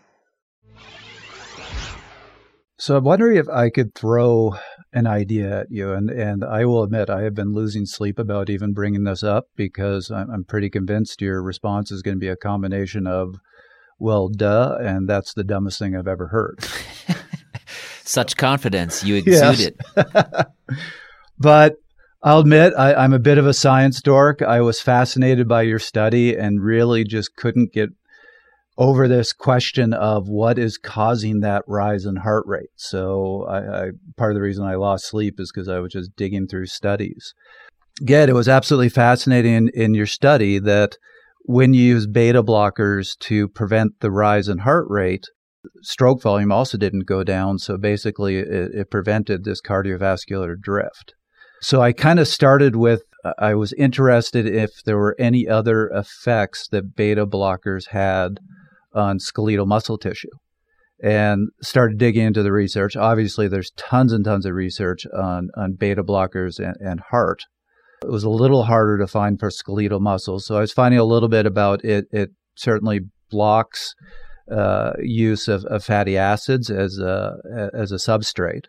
So 2.79 2.97
I'm 2.97 3.05
wondering 3.05 3.37
if 3.37 3.49
I 3.49 3.71
could 3.71 3.95
throw 3.95 4.55
an 4.93 5.07
idea 5.07 5.61
at 5.61 5.67
you, 5.71 5.93
and 5.93 6.11
and 6.11 6.45
I 6.45 6.65
will 6.65 6.83
admit 6.83 7.11
I 7.11 7.23
have 7.23 7.35
been 7.35 7.53
losing 7.53 7.87
sleep 7.87 8.19
about 8.19 8.51
even 8.51 8.73
bringing 8.73 9.05
this 9.05 9.23
up 9.23 9.47
because 9.57 10.11
I'm, 10.11 10.31
I'm 10.31 10.45
pretty 10.45 10.69
convinced 10.69 11.23
your 11.23 11.43
response 11.43 11.93
is 11.93 12.03
going 12.03 12.17
to 12.17 12.21
be 12.21 12.29
a 12.29 12.37
combination 12.37 13.07
of, 13.07 13.37
well, 13.99 14.29
duh, 14.29 14.79
and 14.81 15.09
that's 15.09 15.33
the 15.35 15.45
dumbest 15.45 15.79
thing 15.79 15.95
I've 15.95 16.09
ever 16.09 16.29
heard. 16.29 16.65
Such 18.05 18.37
confidence, 18.37 19.05
you 19.05 19.15
exude 19.25 19.61
it. 19.61 19.81
but 21.39 21.77
I'll 22.25 22.39
admit 22.39 22.73
I, 22.79 23.05
am 23.05 23.13
a 23.13 23.19
bit 23.19 23.39
of 23.39 23.47
a 23.47 23.55
science 23.55 24.01
dork. 24.01 24.43
I 24.43 24.61
was 24.61 24.81
fascinated 24.81 25.49
by 25.49 25.63
your 25.63 25.81
study 25.81 26.37
and 26.37 26.63
really 26.63 27.03
just 27.03 27.35
couldn't 27.35 27.73
get 27.73 27.91
over 28.79 29.09
this 29.09 29.33
question 29.33 29.93
of 29.93 30.29
what 30.29 30.59
is 30.59 30.79
causing 30.79 31.41
that 31.41 31.65
rise 31.67 32.05
in 32.05 32.17
heart 32.17 32.45
rate. 32.47 32.71
So 32.77 33.45
I, 33.49 33.59
I 33.59 33.91
part 34.17 34.31
of 34.31 34.37
the 34.37 34.43
reason 34.43 34.65
I 34.65 34.77
lost 34.77 35.07
sleep 35.07 35.41
is 35.41 35.51
because 35.53 35.69
I 35.69 35.81
was 35.81 35.93
just 35.93 36.15
digging 36.17 36.47
through 36.47 36.67
studies. 36.67 37.35
Again, 38.01 38.29
it 38.29 38.35
was 38.35 38.49
absolutely 38.49 38.89
fascinating 38.89 39.55
in, 39.55 39.69
in 39.75 39.95
your 39.95 40.07
study 40.07 40.59
that 40.61 40.97
when 41.45 41.75
you 41.75 41.83
use 41.83 42.07
beta 42.07 42.43
blockers 42.43 43.19
to 43.19 43.49
prevent 43.49 43.99
the 44.01 44.13
rise 44.13 44.49
in 44.49 44.59
heart 44.59 44.87
rate, 44.89 45.25
Stroke 45.83 46.23
volume 46.23 46.53
also 46.53 46.79
didn't 46.79 47.07
go 47.07 47.23
down, 47.23 47.59
so 47.59 47.77
basically 47.77 48.37
it, 48.37 48.49
it 48.75 48.91
prevented 48.91 49.45
this 49.45 49.61
cardiovascular 49.61 50.55
drift. 50.61 51.15
So 51.63 51.81
I 51.81 51.93
kind 51.93 52.19
of 52.19 52.27
started 52.27 52.77
with 52.77 53.03
I 53.39 53.55
was 53.55 53.73
interested 53.75 54.47
if 54.47 54.83
there 54.85 54.99
were 54.99 55.15
any 55.17 55.47
other 55.47 55.87
effects 55.89 56.67
that 56.69 56.97
beta 56.97 57.25
blockers 57.25 57.89
had 57.91 58.41
on 58.93 59.21
skeletal 59.21 59.65
muscle 59.65 59.97
tissue 59.97 60.29
and 61.03 61.49
started 61.63 61.99
digging 61.99 62.27
into 62.27 62.43
the 62.43 62.51
research. 62.51 62.97
Obviously, 62.97 63.47
there's 63.47 63.71
tons 63.77 64.13
and 64.13 64.25
tons 64.25 64.45
of 64.45 64.55
research 64.55 65.07
on, 65.07 65.51
on 65.57 65.75
beta 65.75 66.03
blockers 66.03 66.59
and, 66.59 66.77
and 66.81 67.01
heart. 67.11 67.45
It 68.03 68.11
was 68.11 68.25
a 68.25 68.31
little 68.31 68.65
harder 68.65 68.99
to 68.99 69.07
find 69.07 69.39
for 69.39 69.51
skeletal 69.51 70.01
muscles. 70.01 70.45
So 70.45 70.57
I 70.57 70.61
was 70.61 70.73
finding 70.73 70.99
a 70.99 71.05
little 71.05 71.29
bit 71.29 71.47
about 71.47 71.85
it. 71.85 72.07
It 72.11 72.31
certainly 72.57 73.03
blocks 73.31 73.95
uh, 74.51 74.95
use 75.01 75.47
of, 75.47 75.65
of, 75.67 75.85
fatty 75.85 76.19
acids 76.19 76.71
as 76.71 76.99
a, 76.99 77.71
as 77.73 77.93
a 77.93 77.97
substrate. 77.97 78.65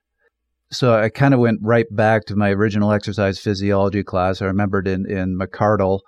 So 0.74 0.96
I 0.96 1.10
kind 1.10 1.34
of 1.34 1.40
went 1.40 1.60
right 1.62 1.86
back 1.92 2.26
to 2.26 2.36
my 2.36 2.50
original 2.50 2.92
exercise 2.92 3.40
physiology 3.40 4.04
class. 4.04 4.42
I 4.42 4.46
remembered 4.46 4.88
in, 4.88 5.10
in 5.10 5.38
McArdle, 5.38 6.00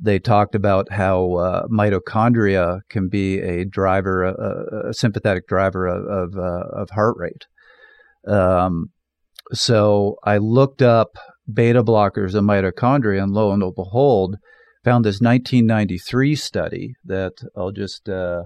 they 0.00 0.18
talked 0.18 0.54
about 0.54 0.92
how 0.92 1.34
uh, 1.34 1.66
mitochondria 1.66 2.80
can 2.88 3.08
be 3.08 3.40
a 3.40 3.64
driver, 3.64 4.22
a, 4.24 4.90
a 4.90 4.94
sympathetic 4.94 5.46
driver 5.48 5.86
of 5.86 6.04
of, 6.04 6.38
uh, 6.38 6.80
of 6.80 6.90
heart 6.90 7.16
rate. 7.18 7.46
Um, 8.26 8.86
so 9.52 10.16
I 10.24 10.38
looked 10.38 10.82
up 10.82 11.16
beta 11.52 11.82
blockers 11.82 12.34
of 12.34 12.44
mitochondria, 12.44 13.22
and 13.22 13.32
lo 13.32 13.52
and 13.52 13.62
behold, 13.74 14.36
found 14.84 15.04
this 15.04 15.20
1993 15.20 16.36
study 16.36 16.94
that 17.04 17.32
I'll 17.56 17.72
just 17.72 18.08
uh, 18.08 18.44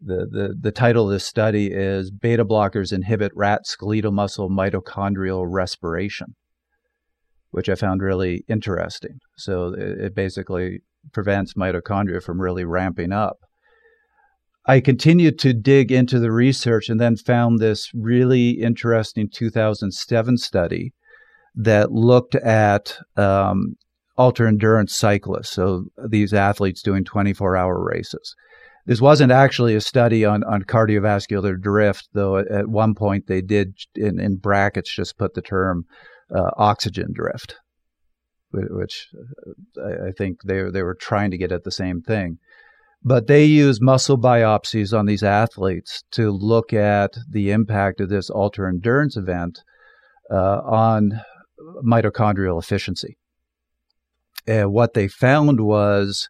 the, 0.00 0.26
the 0.30 0.54
the 0.58 0.72
title 0.72 1.04
of 1.04 1.12
this 1.12 1.26
study 1.26 1.70
is 1.72 2.10
beta 2.10 2.44
blockers 2.44 2.92
inhibit 2.92 3.32
rat 3.34 3.66
skeletal 3.66 4.12
muscle 4.12 4.48
mitochondrial 4.48 5.44
respiration 5.46 6.34
which 7.50 7.68
I 7.68 7.74
found 7.74 8.02
really 8.02 8.44
interesting. 8.48 9.18
So 9.36 9.74
it, 9.74 10.00
it 10.00 10.14
basically 10.14 10.80
prevents 11.12 11.54
mitochondria 11.54 12.22
from 12.22 12.40
really 12.40 12.64
ramping 12.64 13.12
up. 13.12 13.38
I 14.66 14.80
continued 14.80 15.38
to 15.40 15.52
dig 15.52 15.90
into 15.90 16.18
the 16.18 16.30
research 16.30 16.88
and 16.88 17.00
then 17.00 17.16
found 17.16 17.58
this 17.58 17.90
really 17.94 18.50
interesting 18.50 19.28
2007 19.32 20.36
study 20.36 20.92
that 21.54 21.90
looked 21.90 22.34
at 22.36 22.98
um, 23.16 23.74
ultra 24.16 24.46
endurance 24.46 24.94
cyclists, 24.94 25.50
so 25.50 25.84
these 26.08 26.32
athletes 26.32 26.82
doing 26.82 27.04
24 27.04 27.56
hour 27.56 27.82
races. 27.82 28.36
This 28.86 29.00
wasn't 29.00 29.32
actually 29.32 29.74
a 29.74 29.80
study 29.80 30.24
on, 30.24 30.42
on 30.44 30.62
cardiovascular 30.62 31.60
drift, 31.60 32.08
though 32.12 32.38
at 32.38 32.68
one 32.68 32.94
point 32.94 33.26
they 33.26 33.42
did, 33.42 33.74
in, 33.94 34.18
in 34.18 34.36
brackets, 34.36 34.94
just 34.94 35.18
put 35.18 35.34
the 35.34 35.42
term 35.42 35.84
uh, 36.34 36.50
oxygen 36.56 37.12
drift, 37.12 37.56
which 38.52 39.08
uh, 39.76 40.08
I 40.08 40.12
think 40.16 40.38
they 40.44 40.62
they 40.70 40.82
were 40.82 40.96
trying 41.00 41.30
to 41.30 41.38
get 41.38 41.52
at 41.52 41.64
the 41.64 41.70
same 41.70 42.00
thing. 42.00 42.38
But 43.02 43.26
they 43.26 43.44
use 43.44 43.80
muscle 43.80 44.18
biopsies 44.18 44.96
on 44.96 45.06
these 45.06 45.22
athletes 45.22 46.02
to 46.12 46.30
look 46.30 46.72
at 46.72 47.12
the 47.28 47.50
impact 47.50 48.00
of 48.00 48.10
this 48.10 48.30
ultra 48.30 48.68
endurance 48.68 49.16
event 49.16 49.62
uh, 50.30 50.60
on 50.64 51.20
mitochondrial 51.84 52.60
efficiency. 52.60 53.16
And 54.46 54.72
what 54.72 54.94
they 54.94 55.08
found 55.08 55.60
was 55.60 56.28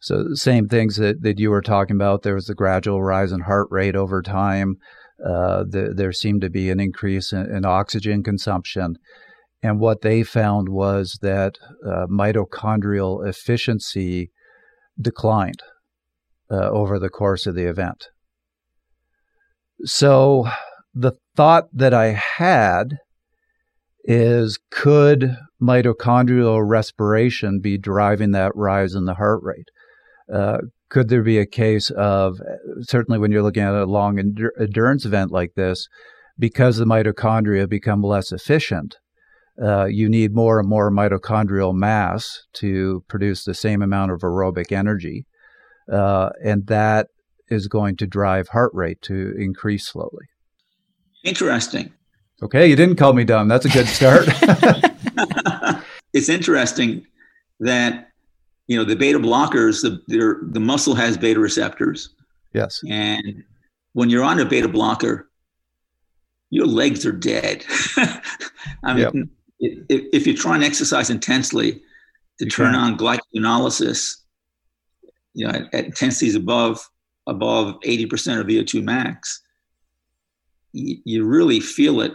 so 0.00 0.22
the 0.22 0.36
same 0.36 0.68
things 0.68 0.96
that, 0.96 1.22
that 1.22 1.38
you 1.38 1.50
were 1.50 1.62
talking 1.62 1.96
about. 1.96 2.22
There 2.22 2.34
was 2.34 2.46
the 2.46 2.54
gradual 2.54 3.02
rise 3.02 3.32
in 3.32 3.40
heart 3.40 3.68
rate 3.70 3.96
over 3.96 4.22
time. 4.22 4.76
Uh, 5.24 5.64
the, 5.68 5.92
there 5.96 6.12
seemed 6.12 6.42
to 6.42 6.50
be 6.50 6.70
an 6.70 6.78
increase 6.78 7.32
in, 7.32 7.46
in 7.54 7.64
oxygen 7.64 8.22
consumption. 8.22 8.96
And 9.62 9.80
what 9.80 10.02
they 10.02 10.22
found 10.22 10.68
was 10.68 11.18
that 11.22 11.54
uh, 11.84 12.06
mitochondrial 12.06 13.26
efficiency 13.26 14.30
declined 15.00 15.62
uh, 16.50 16.68
over 16.70 16.98
the 16.98 17.08
course 17.08 17.46
of 17.46 17.54
the 17.54 17.64
event. 17.64 18.08
So 19.84 20.48
the 20.94 21.12
thought 21.34 21.68
that 21.72 21.92
I 21.92 22.08
had 22.08 22.98
is 24.04 24.58
could 24.70 25.36
mitochondrial 25.60 26.62
respiration 26.66 27.60
be 27.60 27.76
driving 27.76 28.30
that 28.32 28.52
rise 28.54 28.94
in 28.94 29.04
the 29.04 29.14
heart 29.14 29.40
rate? 29.42 29.68
Uh, 30.32 30.58
could 30.88 31.08
there 31.08 31.22
be 31.22 31.38
a 31.38 31.46
case 31.46 31.90
of, 31.90 32.38
certainly 32.82 33.18
when 33.18 33.30
you're 33.30 33.42
looking 33.42 33.62
at 33.62 33.74
a 33.74 33.86
long 33.86 34.18
endurance 34.18 35.04
event 35.04 35.30
like 35.30 35.54
this, 35.54 35.88
because 36.38 36.76
the 36.76 36.84
mitochondria 36.84 37.68
become 37.68 38.02
less 38.02 38.30
efficient, 38.32 38.96
uh, 39.62 39.86
you 39.86 40.08
need 40.08 40.34
more 40.34 40.58
and 40.60 40.68
more 40.68 40.90
mitochondrial 40.90 41.74
mass 41.74 42.42
to 42.52 43.02
produce 43.08 43.44
the 43.44 43.54
same 43.54 43.82
amount 43.82 44.12
of 44.12 44.20
aerobic 44.20 44.70
energy. 44.70 45.26
Uh, 45.90 46.30
and 46.44 46.66
that 46.66 47.08
is 47.48 47.68
going 47.68 47.96
to 47.96 48.06
drive 48.06 48.48
heart 48.48 48.72
rate 48.74 49.00
to 49.02 49.34
increase 49.38 49.86
slowly. 49.86 50.26
Interesting. 51.24 51.92
Okay, 52.42 52.66
you 52.68 52.76
didn't 52.76 52.96
call 52.96 53.14
me 53.14 53.24
dumb. 53.24 53.48
That's 53.48 53.64
a 53.64 53.70
good 53.70 53.86
start. 53.86 54.28
it's 56.12 56.28
interesting 56.28 57.06
that 57.60 58.08
you 58.68 58.76
know 58.76 58.84
the 58.84 58.96
beta 58.96 59.18
blockers, 59.18 59.82
the 59.82 60.40
the 60.50 60.60
muscle 60.60 60.94
has 60.94 61.16
beta 61.16 61.40
receptors. 61.40 62.10
Yes. 62.52 62.80
And 62.88 63.44
when 63.92 64.10
you're 64.10 64.24
on 64.24 64.40
a 64.40 64.44
beta 64.44 64.68
blocker, 64.68 65.30
your 66.50 66.66
legs 66.66 67.04
are 67.04 67.12
dead. 67.12 67.64
I 68.84 68.94
mean, 68.94 68.98
yep 68.98 69.28
if, 69.60 70.04
if 70.12 70.26
you 70.26 70.36
try 70.36 70.54
and 70.54 70.64
exercise 70.64 71.10
intensely 71.10 71.82
to 72.38 72.44
you 72.44 72.50
turn 72.50 72.74
can. 72.74 72.80
on 72.80 72.98
glycogenolysis, 72.98 74.16
you 75.34 75.46
know, 75.46 75.52
at, 75.52 75.74
at 75.74 75.84
intensities 75.86 76.34
above 76.34 76.88
above 77.28 77.80
80% 77.80 78.40
of 78.40 78.46
VO2 78.46 78.84
max, 78.84 79.42
you, 80.72 80.98
you 81.04 81.24
really 81.24 81.58
feel 81.58 82.00
it. 82.00 82.12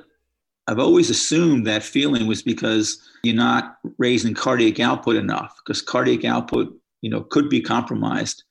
I've 0.68 0.80
always 0.80 1.10
assumed 1.10 1.66
that 1.68 1.84
feeling 1.84 2.28
was 2.28 2.42
because 2.42 3.00
you're 3.24 3.36
not 3.36 3.78
raising 3.98 4.34
cardiac 4.34 4.80
output 4.80 5.16
enough, 5.16 5.54
because 5.66 5.82
cardiac 5.82 6.24
output, 6.24 6.74
you 7.02 7.10
know, 7.10 7.24
could 7.24 7.50
be 7.50 7.62
compromised 7.62 8.44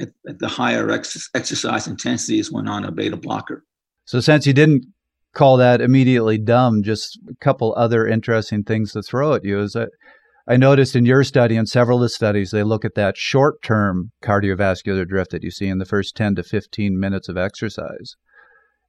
at, 0.00 0.08
at 0.28 0.38
the 0.38 0.48
higher 0.48 0.90
ex- 0.90 1.30
exercise 1.34 1.86
intensities 1.86 2.50
when 2.50 2.68
on 2.68 2.84
a 2.84 2.90
beta 2.90 3.16
blocker. 3.16 3.64
So, 4.06 4.20
since 4.20 4.46
you 4.46 4.54
didn't 4.54 4.86
call 5.34 5.56
that 5.56 5.80
immediately 5.80 6.38
dumb. 6.38 6.82
Just 6.82 7.18
a 7.28 7.34
couple 7.36 7.74
other 7.76 8.06
interesting 8.06 8.64
things 8.64 8.92
to 8.92 9.02
throw 9.02 9.34
at 9.34 9.44
you 9.44 9.60
is 9.60 9.72
that 9.72 9.90
I 10.48 10.56
noticed 10.56 10.96
in 10.96 11.04
your 11.04 11.24
study 11.24 11.56
and 11.56 11.68
several 11.68 11.98
of 11.98 12.02
the 12.02 12.08
studies, 12.08 12.50
they 12.50 12.62
look 12.62 12.84
at 12.84 12.94
that 12.94 13.16
short 13.16 13.62
term 13.62 14.10
cardiovascular 14.22 15.06
drift 15.06 15.30
that 15.30 15.44
you 15.44 15.50
see 15.50 15.68
in 15.68 15.78
the 15.78 15.84
first 15.84 16.16
10 16.16 16.36
to 16.36 16.42
15 16.42 16.98
minutes 16.98 17.28
of 17.28 17.36
exercise. 17.36 18.16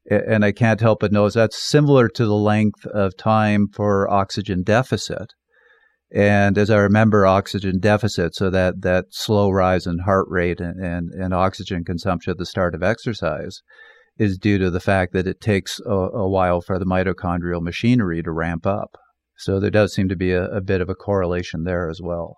And 0.09 0.43
I 0.43 0.51
can't 0.51 0.81
help 0.81 1.01
but 1.01 1.11
notice 1.11 1.35
that's 1.35 1.61
similar 1.61 2.07
to 2.09 2.25
the 2.25 2.35
length 2.35 2.85
of 2.87 3.17
time 3.17 3.67
for 3.73 4.09
oxygen 4.09 4.63
deficit. 4.63 5.33
And 6.11 6.57
as 6.57 6.71
I 6.71 6.77
remember, 6.77 7.27
oxygen 7.27 7.79
deficit, 7.79 8.35
so 8.35 8.49
that, 8.49 8.81
that 8.81 9.05
slow 9.11 9.51
rise 9.51 9.85
in 9.85 9.99
heart 9.99 10.25
rate 10.29 10.59
and, 10.59 10.83
and, 10.83 11.11
and 11.13 11.33
oxygen 11.33 11.83
consumption 11.83 12.31
at 12.31 12.37
the 12.37 12.47
start 12.47 12.73
of 12.73 12.81
exercise, 12.81 13.61
is 14.17 14.37
due 14.37 14.57
to 14.57 14.71
the 14.71 14.79
fact 14.79 15.13
that 15.13 15.27
it 15.27 15.39
takes 15.39 15.79
a, 15.85 15.91
a, 15.91 16.27
while 16.27 16.61
for 16.61 16.79
the 16.79 16.85
mitochondrial 16.85 17.61
machinery 17.61 18.23
to 18.23 18.31
ramp 18.31 18.65
up. 18.65 18.97
So 19.37 19.59
there 19.59 19.69
does 19.69 19.93
seem 19.93 20.09
to 20.09 20.15
be 20.15 20.31
a, 20.31 20.45
a 20.45 20.61
bit 20.61 20.81
of 20.81 20.89
a 20.89 20.95
correlation 20.95 21.63
there 21.63 21.89
as 21.89 22.01
well. 22.03 22.35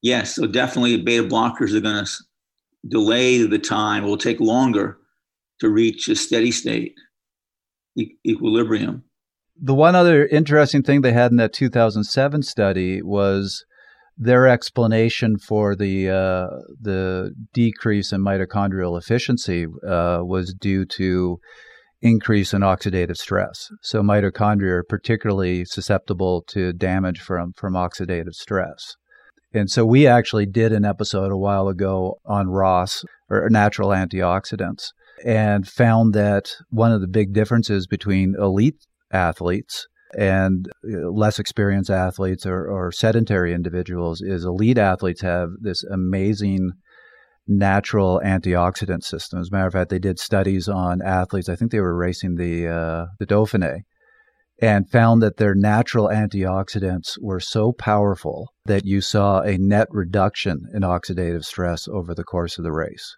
Yes, 0.00 0.34
so 0.34 0.46
definitely 0.46 1.00
beta 1.00 1.22
blockers 1.22 1.74
are 1.74 1.80
going 1.80 2.04
to 2.04 2.10
delay 2.88 3.42
the 3.46 3.58
time, 3.58 4.04
it 4.04 4.06
will 4.06 4.16
take 4.16 4.40
longer 4.40 4.98
to 5.62 5.70
reach 5.70 6.08
a 6.08 6.16
steady 6.16 6.50
state 6.50 6.92
e- 7.96 8.16
equilibrium. 8.26 9.04
The 9.56 9.74
one 9.74 9.94
other 9.94 10.26
interesting 10.26 10.82
thing 10.82 11.02
they 11.02 11.12
had 11.12 11.30
in 11.30 11.36
that 11.36 11.52
2007 11.52 12.42
study 12.42 13.00
was 13.00 13.64
their 14.16 14.48
explanation 14.48 15.38
for 15.38 15.76
the 15.76 16.10
uh, 16.10 16.48
the 16.80 17.32
decrease 17.54 18.12
in 18.12 18.22
mitochondrial 18.22 18.98
efficiency 18.98 19.66
uh, 19.88 20.18
was 20.22 20.52
due 20.52 20.84
to 20.96 21.38
increase 22.00 22.52
in 22.52 22.62
oxidative 22.62 23.16
stress. 23.16 23.68
So 23.82 24.02
mitochondria 24.02 24.78
are 24.78 24.84
particularly 24.88 25.64
susceptible 25.64 26.42
to 26.48 26.72
damage 26.72 27.20
from 27.20 27.52
from 27.52 27.74
oxidative 27.74 28.34
stress. 28.34 28.96
And 29.54 29.70
so 29.70 29.86
we 29.86 30.08
actually 30.08 30.46
did 30.46 30.72
an 30.72 30.84
episode 30.84 31.30
a 31.30 31.36
while 31.36 31.68
ago 31.68 32.16
on 32.24 32.48
ROS 32.48 33.04
or 33.30 33.48
natural 33.48 33.90
antioxidants 33.90 34.88
and 35.24 35.66
found 35.66 36.14
that 36.14 36.52
one 36.70 36.92
of 36.92 37.00
the 37.00 37.08
big 37.08 37.32
differences 37.32 37.86
between 37.86 38.34
elite 38.38 38.86
athletes 39.12 39.86
and 40.16 40.68
less 40.82 41.38
experienced 41.38 41.90
athletes 41.90 42.44
or, 42.44 42.66
or 42.66 42.92
sedentary 42.92 43.54
individuals 43.54 44.20
is 44.20 44.44
elite 44.44 44.78
athletes 44.78 45.22
have 45.22 45.48
this 45.60 45.84
amazing 45.84 46.72
natural 47.46 48.20
antioxidant 48.24 49.02
system. 49.02 49.40
As 49.40 49.48
a 49.48 49.52
matter 49.52 49.66
of 49.66 49.72
fact, 49.72 49.90
they 49.90 49.98
did 49.98 50.18
studies 50.18 50.68
on 50.68 51.02
athletes. 51.02 51.48
I 51.48 51.56
think 51.56 51.70
they 51.70 51.80
were 51.80 51.96
racing 51.96 52.36
the 52.36 52.68
uh, 52.68 53.06
the 53.18 53.26
Dauphiné, 53.26 53.80
and 54.60 54.88
found 54.88 55.22
that 55.22 55.38
their 55.38 55.54
natural 55.54 56.08
antioxidants 56.08 57.18
were 57.20 57.40
so 57.40 57.72
powerful 57.72 58.52
that 58.66 58.84
you 58.84 59.00
saw 59.00 59.40
a 59.40 59.58
net 59.58 59.88
reduction 59.90 60.66
in 60.72 60.82
oxidative 60.82 61.44
stress 61.44 61.88
over 61.88 62.14
the 62.14 62.24
course 62.24 62.58
of 62.58 62.64
the 62.64 62.72
race. 62.72 63.16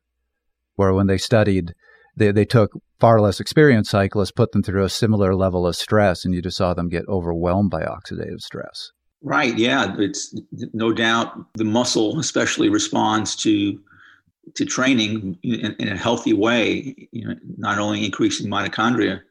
Where 0.77 0.95
when 0.95 1.07
they 1.07 1.19
studied, 1.19 1.73
they, 2.17 2.33
they 2.33 2.45
took 2.45 2.73
far 3.01 3.21
less 3.21 3.41
experienced 3.41 3.91
cyclists, 3.91 4.31
put 4.31 4.53
them 4.53 4.63
through 4.63 4.85
a 4.85 4.89
similar 4.89 5.35
level 5.35 5.67
of 5.67 5.77
stress, 5.77 6.25
and 6.25 6.35
you 6.35 6.43
just 6.43 6.57
saw 6.57 6.75
them 6.75 6.89
get 6.89 7.07
overwhelmed 7.09 7.71
by 7.71 7.83
oxidative 7.83 8.41
stress. 8.41 8.91
Right. 9.23 9.57
Yeah. 9.57 9.95
It's 9.99 10.39
no 10.73 10.93
doubt 10.93 11.35
the 11.55 11.65
muscle, 11.65 12.19
especially, 12.19 12.69
responds 12.69 13.35
to 13.37 13.81
to 14.55 14.67
training 14.67 15.39
in, 15.43 15.75
in 15.79 15.89
a 15.89 15.97
healthy 15.97 16.35
way. 16.35 17.09
You 17.13 17.29
know, 17.29 17.35
not 17.57 17.79
only 17.79 18.05
increasing 18.05 18.51
mitochondria, 18.51 19.23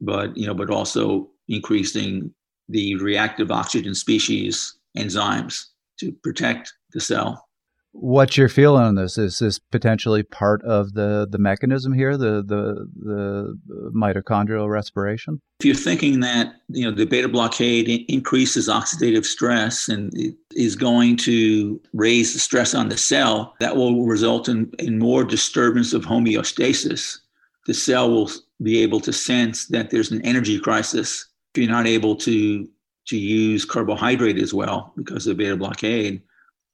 but 0.00 0.36
you 0.36 0.46
know, 0.46 0.54
but 0.54 0.70
also 0.70 1.30
increasing 1.48 2.34
the 2.68 2.96
reactive 2.96 3.52
oxygen 3.52 3.94
species 3.94 4.74
enzymes 4.98 5.66
to 5.98 6.12
protect 6.22 6.72
the 6.92 7.00
cell 7.00 7.48
what's 7.92 8.36
your 8.36 8.48
feeling 8.48 8.82
on 8.82 8.94
this? 8.94 9.18
Is 9.18 9.38
this 9.38 9.58
potentially 9.58 10.22
part 10.22 10.62
of 10.64 10.94
the, 10.94 11.26
the 11.30 11.38
mechanism 11.38 11.92
here, 11.92 12.16
the, 12.16 12.42
the 12.42 12.88
the 12.96 13.58
mitochondrial 13.94 14.68
respiration? 14.68 15.40
If 15.60 15.66
you're 15.66 15.74
thinking 15.74 16.20
that 16.20 16.54
you 16.68 16.84
know 16.84 16.96
the 16.96 17.06
beta 17.06 17.28
blockade 17.28 18.04
increases 18.08 18.68
oxidative 18.68 19.24
stress 19.24 19.88
and 19.88 20.10
is 20.52 20.74
going 20.74 21.16
to 21.18 21.80
raise 21.92 22.32
the 22.32 22.38
stress 22.38 22.74
on 22.74 22.88
the 22.88 22.96
cell, 22.96 23.54
that 23.60 23.76
will 23.76 24.04
result 24.04 24.48
in, 24.48 24.70
in 24.78 24.98
more 24.98 25.24
disturbance 25.24 25.92
of 25.92 26.04
homeostasis. 26.04 27.18
The 27.66 27.74
cell 27.74 28.10
will 28.10 28.30
be 28.62 28.82
able 28.82 29.00
to 29.00 29.12
sense 29.12 29.66
that 29.68 29.90
there's 29.90 30.10
an 30.10 30.22
energy 30.22 30.58
crisis 30.58 31.28
if 31.54 31.62
you're 31.62 31.70
not 31.70 31.86
able 31.86 32.16
to 32.16 32.68
to 33.04 33.16
use 33.16 33.64
carbohydrate 33.64 34.38
as 34.38 34.54
well 34.54 34.92
because 34.96 35.26
of 35.26 35.36
beta 35.36 35.56
blockade 35.56 36.22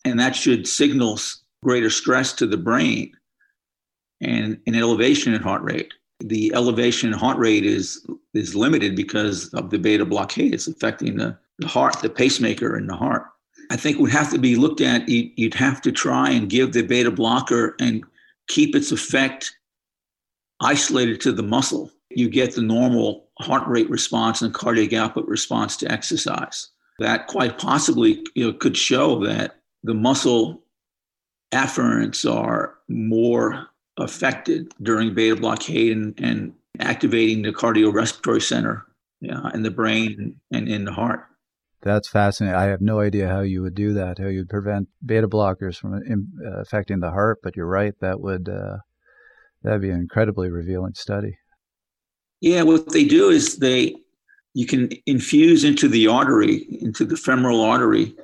and 0.09 0.19
that 0.21 0.35
should 0.35 0.67
signal 0.67 1.19
greater 1.63 1.91
stress 1.91 2.33
to 2.35 2.47
the 2.47 2.57
brain 2.57 3.13
and 4.21 4.59
an 4.67 4.75
elevation 4.75 5.35
in 5.35 5.43
heart 5.43 5.63
rate. 5.63 5.93
The 6.21 6.53
elevation 6.55 7.13
in 7.13 7.19
heart 7.19 7.39
rate 7.39 7.65
is 7.65 8.05
is 8.35 8.55
limited 8.55 8.97
because 8.97 9.53
of 9.55 9.71
the 9.71 9.79
beta 9.79 10.05
blockade. 10.05 10.55
It's 10.55 10.67
affecting 10.67 11.17
the, 11.17 11.37
the 11.59 11.69
heart, 11.69 12.01
the 12.03 12.11
pacemaker 12.11 12.77
in 12.77 12.87
the 12.87 12.97
heart. 12.97 13.27
I 13.71 13.77
think 13.77 13.99
would 13.99 14.11
have 14.11 14.31
to 14.33 14.39
be 14.39 14.57
looked 14.57 14.81
at. 14.81 15.09
You'd 15.09 15.55
have 15.55 15.81
to 15.83 15.93
try 15.93 16.31
and 16.31 16.49
give 16.49 16.73
the 16.73 16.83
beta 16.83 17.11
blocker 17.11 17.77
and 17.79 18.05
keep 18.49 18.75
its 18.75 18.91
effect 18.91 19.57
isolated 20.61 21.21
to 21.21 21.33
the 21.33 21.43
muscle. 21.43 21.91
You 22.11 22.29
get 22.29 22.55
the 22.55 22.63
normal 22.63 23.29
heart 23.39 23.67
rate 23.69 23.91
response 23.91 24.43
and 24.43 24.55
cardiac 24.55 24.93
output 24.95 25.29
response 25.29 25.77
to 25.79 25.93
exercise. 25.93 26.69
That 26.99 27.29
quite 27.29 27.59
possibly 27.59 28.25
you 28.35 28.47
know, 28.47 28.53
could 28.53 28.77
show 28.77 29.25
that 29.25 29.58
the 29.83 29.95
muscle 29.95 30.63
afferents 31.53 32.31
are 32.31 32.75
more 32.89 33.67
affected 33.97 34.73
during 34.83 35.15
beta 35.15 35.37
blockade 35.37 35.97
and, 35.97 36.15
and 36.19 36.53
activating 36.81 37.43
the 37.43 37.53
cardiorespiratory 37.53 38.43
center 38.43 38.85
yeah, 39.21 39.51
in 39.55 39.63
the 39.63 39.71
brain 39.71 40.37
and 40.53 40.69
in 40.69 40.85
the 40.85 40.93
heart. 40.93 41.25
That's 41.83 42.09
fascinating. 42.09 42.59
I 42.59 42.65
have 42.65 42.81
no 42.81 43.01
idea 43.01 43.29
how 43.29 43.41
you 43.41 43.63
would 43.63 43.75
do 43.75 43.93
that, 43.95 44.19
how 44.19 44.27
you'd 44.27 44.49
prevent 44.49 44.89
beta 45.05 45.29
blockers 45.29 45.77
from 45.77 45.95
uh, 45.95 46.61
affecting 46.61 47.01
the 47.01 47.11
heart. 47.11 47.39
But 47.43 47.57
you're 47.57 47.67
right, 47.67 47.95
that 48.01 48.21
would 48.21 48.49
uh, 48.49 48.79
that'd 49.63 49.81
be 49.81 49.91
an 49.91 50.01
incredibly 50.01 50.51
revealing 50.51 50.95
study. 50.95 51.39
Yeah, 52.41 52.63
what 52.63 52.91
they 52.91 53.05
do 53.05 53.31
is 53.31 53.59
they 53.59 53.95
you 54.55 54.67
can 54.67 54.91
infuse 55.07 55.63
into 55.63 55.89
the 55.89 56.09
artery, 56.09 56.67
into 56.81 57.05
the 57.05 57.17
femoral 57.17 57.63
artery, 57.63 58.15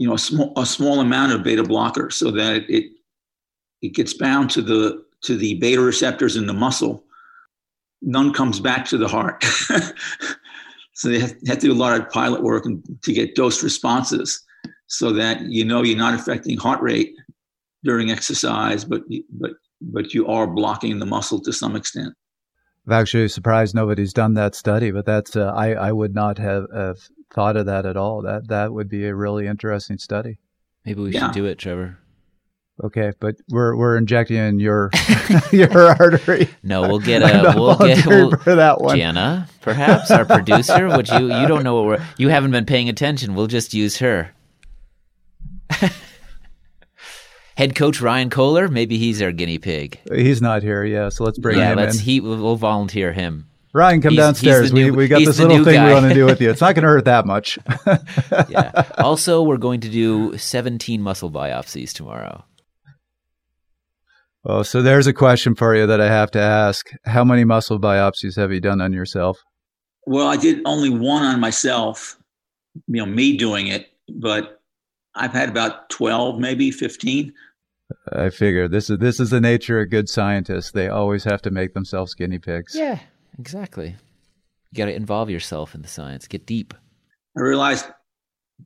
you 0.00 0.08
know 0.08 0.14
a 0.14 0.18
small 0.18 0.52
a 0.56 0.64
small 0.64 1.00
amount 1.00 1.32
of 1.32 1.44
beta 1.44 1.62
blocker 1.62 2.10
so 2.10 2.30
that 2.30 2.68
it 2.68 2.86
it 3.82 3.94
gets 3.94 4.14
bound 4.14 4.50
to 4.50 4.62
the 4.62 5.04
to 5.22 5.36
the 5.36 5.54
beta 5.60 5.80
receptors 5.80 6.36
in 6.36 6.46
the 6.46 6.54
muscle. 6.54 7.04
None 8.02 8.32
comes 8.32 8.60
back 8.60 8.86
to 8.86 8.98
the 8.98 9.08
heart. 9.08 9.44
So 10.92 11.08
they 11.08 11.18
have, 11.18 11.34
have, 11.46 11.58
to 11.60 11.68
do 11.68 11.72
a 11.72 11.74
lot 11.74 11.98
of 11.98 12.10
pilot 12.10 12.42
work 12.42 12.66
and, 12.66 12.84
to 13.04 13.12
get 13.14 13.34
dose 13.34 13.62
responses 13.62 14.44
so 14.86 15.14
that 15.14 15.40
you 15.42 15.64
know 15.64 15.82
you're 15.82 15.96
not 15.96 16.12
affecting 16.12 16.58
heart 16.58 16.82
rate 16.82 17.14
during 17.84 18.10
exercise 18.10 18.84
but 18.84 19.00
but 19.30 19.52
but 19.80 20.12
you 20.12 20.26
are 20.26 20.46
blocking 20.46 20.98
the 20.98 21.06
muscle 21.06 21.40
to 21.40 21.54
some 21.54 21.74
extent. 21.74 22.12
I'm 22.86 22.92
actually 22.92 23.28
surprised 23.28 23.74
nobody's 23.74 24.12
done 24.12 24.34
that 24.34 24.54
study, 24.54 24.90
but 24.90 25.06
that's 25.06 25.36
uh, 25.36 25.52
I 25.56 25.72
I 25.72 25.90
would 25.90 26.14
not 26.14 26.36
have, 26.36 26.66
have 26.74 26.98
thought 27.30 27.56
of 27.56 27.66
that 27.66 27.86
at 27.86 27.96
all. 27.96 28.22
That 28.22 28.48
that 28.48 28.72
would 28.72 28.88
be 28.88 29.06
a 29.06 29.14
really 29.14 29.46
interesting 29.46 29.98
study. 29.98 30.38
Maybe 30.84 31.00
we 31.00 31.12
yeah. 31.12 31.26
should 31.26 31.34
do 31.34 31.44
it, 31.46 31.58
Trevor. 31.58 31.98
Okay, 32.82 33.12
but 33.20 33.36
we're 33.50 33.76
we're 33.76 33.96
injecting 33.96 34.36
in 34.36 34.58
your 34.58 34.90
your 35.52 35.88
artery. 35.88 36.48
No, 36.62 36.82
we'll 36.82 36.98
get 36.98 37.22
a 37.22 37.52
we'll 37.54 37.76
get 37.76 38.06
we'll, 38.06 38.36
for 38.36 38.54
that 38.54 38.80
one. 38.80 38.96
Jana, 38.96 39.48
perhaps 39.60 40.10
our 40.10 40.24
producer. 40.24 40.88
Would 40.88 41.08
you 41.08 41.34
you 41.34 41.46
don't 41.46 41.62
know 41.62 41.74
what 41.74 41.84
we're 41.84 42.06
you 42.16 42.28
haven't 42.28 42.52
been 42.52 42.66
paying 42.66 42.88
attention. 42.88 43.34
We'll 43.34 43.46
just 43.46 43.74
use 43.74 43.98
her. 43.98 44.32
Head 47.56 47.74
coach 47.74 48.00
Ryan 48.00 48.30
Kohler, 48.30 48.68
maybe 48.68 48.96
he's 48.96 49.20
our 49.20 49.32
guinea 49.32 49.58
pig. 49.58 50.00
He's 50.10 50.40
not 50.40 50.62
here, 50.62 50.82
yeah. 50.82 51.10
So 51.10 51.24
let's 51.24 51.38
bring 51.38 51.58
yeah, 51.58 51.72
him 51.72 51.76
let's, 51.76 51.98
in. 51.98 52.02
He 52.02 52.18
we'll 52.18 52.56
volunteer 52.56 53.12
him. 53.12 53.49
Ryan, 53.72 54.00
come 54.00 54.10
he's, 54.10 54.18
downstairs. 54.18 54.62
He's 54.62 54.72
new, 54.72 54.90
we, 54.92 55.04
we 55.04 55.08
got 55.08 55.20
this 55.20 55.38
little 55.38 55.64
thing 55.64 55.74
guy. 55.74 55.88
we 55.88 55.94
want 55.94 56.08
to 56.08 56.14
do 56.14 56.26
with 56.26 56.40
you. 56.40 56.50
It's 56.50 56.60
not 56.60 56.74
going 56.74 56.82
to 56.82 56.88
hurt 56.88 57.04
that 57.04 57.24
much. 57.24 57.58
yeah. 58.48 58.90
Also, 58.98 59.42
we're 59.42 59.58
going 59.58 59.80
to 59.80 59.88
do 59.88 60.36
17 60.36 61.00
muscle 61.00 61.30
biopsies 61.30 61.92
tomorrow. 61.92 62.44
Oh, 64.44 64.62
so 64.62 64.82
there's 64.82 65.06
a 65.06 65.12
question 65.12 65.54
for 65.54 65.76
you 65.76 65.86
that 65.86 66.00
I 66.00 66.06
have 66.06 66.30
to 66.32 66.40
ask. 66.40 66.90
How 67.04 67.24
many 67.24 67.44
muscle 67.44 67.78
biopsies 67.78 68.36
have 68.36 68.50
you 68.50 68.60
done 68.60 68.80
on 68.80 68.92
yourself? 68.92 69.38
Well, 70.06 70.26
I 70.26 70.36
did 70.36 70.62
only 70.64 70.88
one 70.90 71.22
on 71.22 71.38
myself, 71.40 72.18
you 72.86 73.04
know, 73.04 73.06
me 73.06 73.36
doing 73.36 73.66
it, 73.66 73.90
but 74.08 74.60
I've 75.14 75.32
had 75.32 75.48
about 75.48 75.90
12, 75.90 76.40
maybe 76.40 76.70
15. 76.70 77.32
I 78.12 78.30
figure 78.30 78.68
this 78.68 78.88
is 78.88 78.98
this 78.98 79.18
is 79.18 79.30
the 79.30 79.40
nature 79.40 79.80
of 79.80 79.90
good 79.90 80.08
scientists. 80.08 80.70
They 80.70 80.88
always 80.88 81.24
have 81.24 81.42
to 81.42 81.50
make 81.50 81.74
themselves 81.74 82.14
guinea 82.14 82.38
pigs. 82.38 82.74
Yeah, 82.74 83.00
Exactly. 83.40 83.96
You 84.70 84.76
got 84.76 84.84
to 84.84 84.94
involve 84.94 85.30
yourself 85.30 85.74
in 85.74 85.80
the 85.80 85.88
science, 85.88 86.28
get 86.28 86.44
deep. 86.44 86.74
I 87.36 87.40
realized 87.40 87.86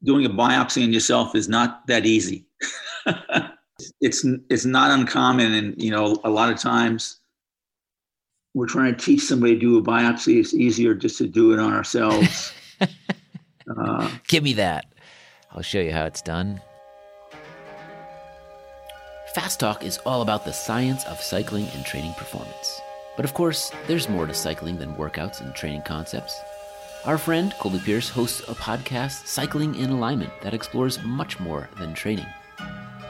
doing 0.03 0.27
a 0.27 0.29
biopsy 0.29 0.83
on 0.83 0.93
yourself 0.93 1.37
is 1.37 1.49
not 1.49 1.87
that 1.87 2.05
easy. 2.05 2.45
it's 4.01 4.27
it's 4.51 4.65
not 4.65 4.91
uncommon, 4.91 5.53
and 5.53 5.81
you 5.81 5.93
know, 5.93 6.19
a 6.25 6.31
lot 6.31 6.53
of 6.53 6.59
times 6.59 7.21
we're 8.55 8.67
trying 8.67 8.97
to 8.97 9.05
teach 9.05 9.21
somebody 9.21 9.55
to 9.55 9.61
do 9.61 9.79
a 9.79 9.83
biopsy. 9.83 10.41
It's 10.41 10.53
easier 10.53 10.93
just 10.95 11.19
to 11.19 11.29
do 11.29 11.53
it 11.53 11.61
on 11.61 11.73
ourselves. 11.73 12.53
uh, 12.81 14.11
Give 14.27 14.43
me 14.43 14.55
that. 14.55 14.87
I'll 15.53 15.63
show 15.63 15.81
you 15.81 15.93
how 15.93 16.05
it's 16.05 16.23
done. 16.23 16.61
Fast 19.37 19.61
Talk 19.61 19.85
is 19.85 19.99
all 19.99 20.23
about 20.23 20.45
the 20.45 20.53
science 20.53 21.05
of 21.05 21.21
cycling 21.21 21.69
and 21.75 21.85
training 21.85 22.15
performance. 22.15 22.81
But 23.17 23.25
of 23.25 23.35
course, 23.35 23.71
there's 23.87 24.09
more 24.09 24.27
to 24.27 24.35
cycling 24.35 24.79
than 24.79 24.95
workouts 24.95 25.41
and 25.41 25.55
training 25.55 25.83
concepts. 25.83 26.41
Our 27.05 27.19
friend 27.19 27.53
Colby 27.59 27.81
Pierce 27.81 28.09
hosts 28.09 28.41
a 28.49 28.55
podcast, 28.55 29.27
Cycling 29.27 29.75
in 29.75 29.91
Alignment, 29.91 30.33
that 30.41 30.55
explores 30.55 31.03
much 31.03 31.39
more 31.39 31.69
than 31.79 31.93
training. 31.93 32.27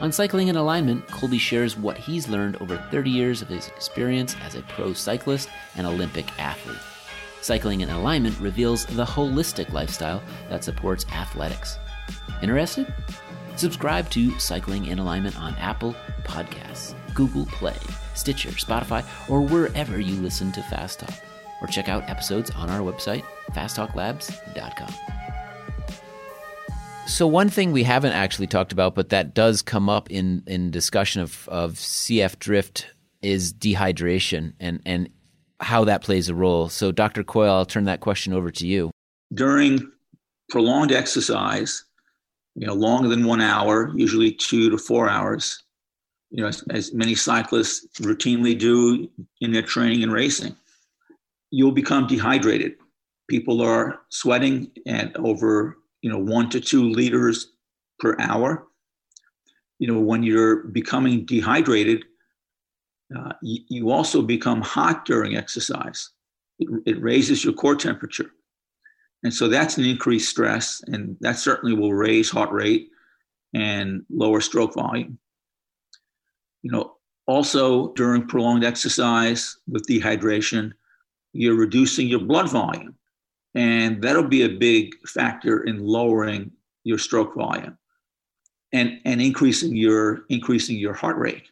On 0.01 0.11
Cycling 0.11 0.49
in 0.49 0.57
Alignment, 0.57 1.07
Colby 1.07 1.37
shares 1.37 1.77
what 1.77 1.97
he's 1.97 2.27
learned 2.27 2.57
over 2.57 2.75
30 2.91 3.09
years 3.09 3.41
of 3.41 3.47
his 3.47 3.67
experience 3.69 4.35
as 4.43 4.55
a 4.55 4.61
pro 4.63 4.91
cyclist 4.91 5.49
and 5.77 5.87
Olympic 5.87 6.37
athlete. 6.37 6.77
Cycling 7.41 7.81
in 7.81 7.89
Alignment 7.89 8.37
reveals 8.39 8.85
the 8.85 9.05
holistic 9.05 9.71
lifestyle 9.71 10.21
that 10.49 10.63
supports 10.63 11.05
athletics. 11.13 11.79
Interested? 12.41 12.93
Subscribe 13.55 14.09
to 14.09 14.37
Cycling 14.37 14.87
in 14.87 14.99
Alignment 14.99 15.39
on 15.39 15.55
Apple 15.55 15.95
Podcasts, 16.25 16.93
Google 17.13 17.45
Play, 17.45 17.77
Stitcher, 18.15 18.49
Spotify, 18.49 19.05
or 19.29 19.41
wherever 19.41 19.99
you 19.99 20.15
listen 20.15 20.51
to 20.53 20.63
Fast 20.63 20.99
Talk. 20.99 21.13
Or 21.61 21.67
check 21.67 21.89
out 21.89 22.09
episodes 22.09 22.51
on 22.51 22.69
our 22.69 22.81
website, 22.81 23.23
fasttalklabs.com. 23.51 24.93
So 27.07 27.27
one 27.27 27.49
thing 27.49 27.71
we 27.71 27.83
haven't 27.83 28.13
actually 28.13 28.47
talked 28.47 28.71
about, 28.71 28.95
but 28.95 29.09
that 29.09 29.35
does 29.35 29.61
come 29.61 29.89
up 29.89 30.09
in, 30.09 30.43
in 30.47 30.71
discussion 30.71 31.21
of, 31.21 31.47
of 31.49 31.73
CV 31.73 32.37
drift 32.39 32.87
is 33.21 33.53
dehydration 33.53 34.53
and, 34.59 34.81
and 34.85 35.09
how 35.59 35.85
that 35.85 36.01
plays 36.01 36.29
a 36.29 36.35
role. 36.35 36.67
So 36.67 36.91
Dr. 36.91 37.23
Coyle, 37.23 37.53
I'll 37.53 37.65
turn 37.65 37.85
that 37.85 37.99
question 37.99 38.33
over 38.33 38.49
to 38.51 38.67
you. 38.67 38.91
During 39.33 39.91
prolonged 40.49 40.91
exercise, 40.91 41.85
you 42.55 42.65
know, 42.65 42.73
longer 42.73 43.07
than 43.07 43.25
one 43.25 43.41
hour, 43.41 43.91
usually 43.95 44.31
two 44.31 44.69
to 44.69 44.77
four 44.77 45.09
hours, 45.09 45.63
you 46.35 46.41
know, 46.41 46.49
as, 46.49 46.63
as 46.69 46.93
many 46.93 47.15
cyclists 47.15 47.87
routinely 48.01 48.59
do 48.59 49.09
in 49.39 49.53
their 49.53 49.61
training 49.61 50.03
and 50.03 50.11
racing. 50.11 50.53
You'll 51.49 51.71
become 51.71 52.07
dehydrated. 52.07 52.73
People 53.29 53.61
are 53.61 54.01
sweating 54.09 54.69
at 54.85 55.15
over, 55.15 55.77
you 56.01 56.09
know, 56.09 56.19
one 56.19 56.49
to 56.49 56.59
two 56.59 56.89
liters 56.89 57.53
per 57.99 58.17
hour. 58.19 58.67
You 59.79 59.87
know, 59.87 59.99
when 60.01 60.23
you're 60.23 60.63
becoming 60.63 61.25
dehydrated, 61.25 62.03
uh, 63.17 63.31
you, 63.41 63.61
you, 63.69 63.91
also 63.91 64.21
become 64.21 64.59
hot 64.59 65.05
during 65.05 65.37
exercise. 65.37 66.09
It, 66.59 66.67
it 66.85 67.01
raises 67.01 67.45
your 67.45 67.53
core 67.53 67.75
temperature. 67.77 68.31
And 69.23 69.33
so 69.33 69.47
that's 69.47 69.77
an 69.77 69.85
increased 69.85 70.29
stress, 70.29 70.83
and 70.87 71.15
that 71.21 71.37
certainly 71.37 71.75
will 71.75 71.93
raise 71.93 72.29
heart 72.29 72.51
rate 72.51 72.89
and 73.53 74.03
lower 74.09 74.41
stroke 74.41 74.73
volume. 74.73 75.17
You 76.65 76.71
know, 76.71 76.95
also 77.27 77.93
during 77.93 78.25
prolonged 78.25 78.63
exercise 78.63 79.55
with 79.67 79.85
dehydration, 79.85 80.71
you're 81.31 81.53
reducing 81.53 82.07
your 82.07 82.21
blood 82.21 82.49
volume, 82.49 82.95
and 83.53 84.01
that'll 84.01 84.27
be 84.27 84.41
a 84.41 84.49
big 84.49 84.95
factor 85.07 85.65
in 85.65 85.77
lowering 85.77 86.51
your 86.83 86.97
stroke 86.97 87.35
volume 87.35 87.77
and, 88.73 88.99
and 89.05 89.21
increasing 89.21 89.75
your 89.75 90.25
increasing 90.29 90.77
your 90.77 90.95
heart 90.95 91.17
rate. 91.17 91.43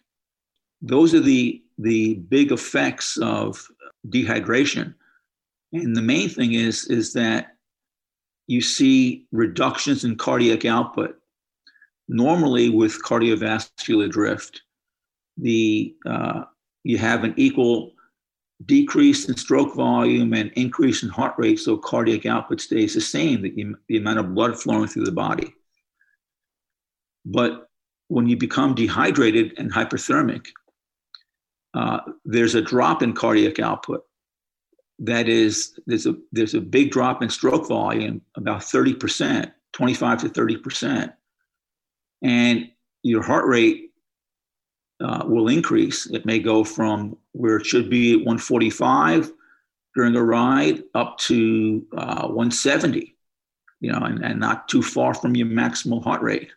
Those 0.82 1.14
are 1.14 1.20
the 1.20 1.62
the 1.78 2.16
big 2.16 2.52
effects 2.52 3.18
of 3.18 3.68
dehydration. 4.08 4.96
And 5.74 5.96
the 5.96 6.02
main 6.02 6.30
thing 6.30 6.54
is 6.54 6.86
is 6.86 7.14
that 7.14 7.56
you 8.48 8.62
see 8.62 9.28
reductions 9.32 10.06
in 10.06 10.16
cardiac 10.16 10.66
output. 10.66 11.20
Normally, 12.08 12.72
with 12.72 13.04
cardiovascular 13.04 14.10
drift, 14.10 14.64
the 15.38 15.96
uh, 16.06 16.44
you 16.84 16.98
have 16.98 17.24
an 17.24 17.34
equal 17.38 17.94
decrease 18.66 19.28
in 19.28 19.36
stroke 19.36 19.76
volume 19.76 20.34
and 20.34 20.52
increase 20.56 21.04
in 21.04 21.10
heart 21.10 21.34
rate, 21.38 21.60
so 21.60 21.78
cardiac 21.78 22.26
output 22.26 22.62
stays 22.62 22.94
the 22.94 23.02
same, 23.02 23.42
the, 23.42 23.76
the 23.88 23.98
amount 23.98 24.20
of 24.20 24.34
blood 24.34 24.60
flowing 24.60 24.88
through 24.88 25.06
the 25.06 25.12
body. 25.12 25.54
But 27.26 27.68
when 28.08 28.28
you 28.28 28.38
become 28.38 28.76
dehydrated 28.76 29.54
and 29.58 29.72
hyperthermic, 29.72 30.48
uh, 31.74 32.00
there's 32.26 32.56
a 32.56 32.62
drop 32.62 33.02
in 33.02 33.14
cardiac 33.14 33.60
output. 33.60 34.04
That 35.00 35.28
is, 35.28 35.78
there's 35.88 36.06
a 36.06 36.16
there's 36.32 36.54
a 36.54 36.62
big 36.62 36.92
drop 36.92 37.24
in 37.24 37.30
stroke 37.30 37.68
volume, 37.68 38.22
about 38.36 38.62
30%, 38.62 39.52
25 39.74 40.22
to 40.22 40.30
30%. 40.30 41.14
And 42.22 42.70
your 43.02 43.24
heart 43.24 43.48
rate 43.48 43.93
uh, 45.02 45.24
will 45.26 45.48
increase. 45.48 46.06
It 46.08 46.26
may 46.26 46.40
go 46.40 46.64
from 46.64 47.18
where 47.32 47.58
it 47.58 47.66
should 47.66 47.90
be 47.90 48.14
at 48.14 48.20
145 48.20 49.32
during 49.96 50.16
a 50.16 50.24
ride 50.24 50.84
up 50.96 51.18
to 51.20 51.86
uh, 51.98 52.28
170, 52.28 53.16
you 53.80 53.92
know, 53.92 54.00
and, 54.00 54.24
and 54.24 54.40
not 54.40 54.68
too 54.68 54.82
far 54.82 55.14
from 55.14 55.36
your 55.36 55.48
maximal 55.48 56.04
heart 56.04 56.22
rate. 56.22 56.50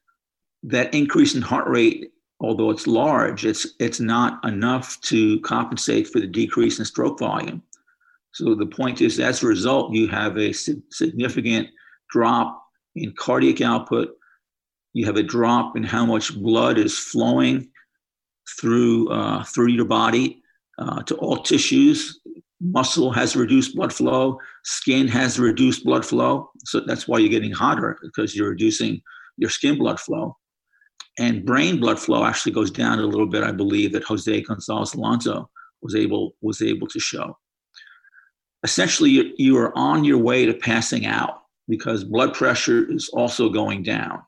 That 0.63 0.95
increase 0.95 1.35
in 1.35 1.43
heart 1.43 1.69
rate, 1.69 2.13
although 2.41 2.71
it's 2.71 2.87
large, 2.87 3.45
it's 3.45 3.67
it's 3.79 4.01
not 4.01 4.45
enough 4.45 5.01
to 5.03 5.41
compensate 5.41 6.09
for 6.09 6.21
the 6.21 6.27
decrease 6.27 6.79
in 6.79 6.85
stroke 6.85 7.19
volume. 7.19 7.63
So 8.33 8.55
the 8.55 8.67
point 8.67 9.01
is, 9.01 9.19
as 9.19 9.43
a 9.43 9.47
result, 9.47 9.93
you 9.93 10.09
have 10.09 10.37
a 10.37 10.53
significant 10.53 11.69
drop 12.11 12.63
in 12.95 13.13
cardiac 13.13 13.61
output. 13.61 14.17
You 14.93 15.07
have 15.07 15.17
a 15.17 15.23
drop 15.23 15.77
in 15.77 15.83
how 15.83 16.05
much 16.05 16.37
blood 16.37 16.79
is 16.79 16.99
flowing 16.99 17.71
through 18.61 19.09
uh, 19.11 19.45
through 19.45 19.69
your 19.69 19.85
body 19.85 20.43
uh, 20.79 21.03
to 21.03 21.15
all 21.17 21.39
tissues. 21.39 22.21
Muscle 22.61 23.13
has 23.13 23.37
reduced 23.37 23.77
blood 23.77 23.93
flow. 23.93 24.39
Skin 24.65 25.07
has 25.09 25.39
reduced 25.39 25.85
blood 25.85 26.05
flow. 26.05 26.51
So 26.65 26.81
that's 26.81 27.07
why 27.07 27.19
you're 27.19 27.29
getting 27.29 27.53
hotter 27.53 27.99
because 28.03 28.35
you're 28.35 28.49
reducing 28.49 29.03
your 29.37 29.51
skin 29.51 29.79
blood 29.79 30.01
flow. 30.01 30.37
And 31.19 31.45
brain 31.45 31.81
blood 31.81 31.99
flow 31.99 32.25
actually 32.25 32.53
goes 32.53 32.71
down 32.71 32.99
a 32.99 33.07
little 33.07 33.27
bit. 33.27 33.43
I 33.43 33.53
believe 33.53 33.93
that 33.93 34.05
Jose 34.05 34.41
Gonzalez 34.43 34.95
Alonso 34.95 35.51
was 35.83 35.95
able 35.95 36.35
was 36.41 36.63
able 36.63 36.87
to 36.89 36.99
show. 36.99 37.37
Essentially, 38.63 39.11
you, 39.11 39.33
you 39.37 39.57
are 39.59 39.77
on 39.77 40.05
your 40.05 40.19
way 40.19 40.45
to 40.47 40.55
passing 40.55 41.07
out 41.07 41.43
because 41.69 42.05
blood 42.05 42.35
pressure 42.35 42.91
is 42.91 43.09
also 43.11 43.49
going 43.49 43.83
down. 43.83 44.23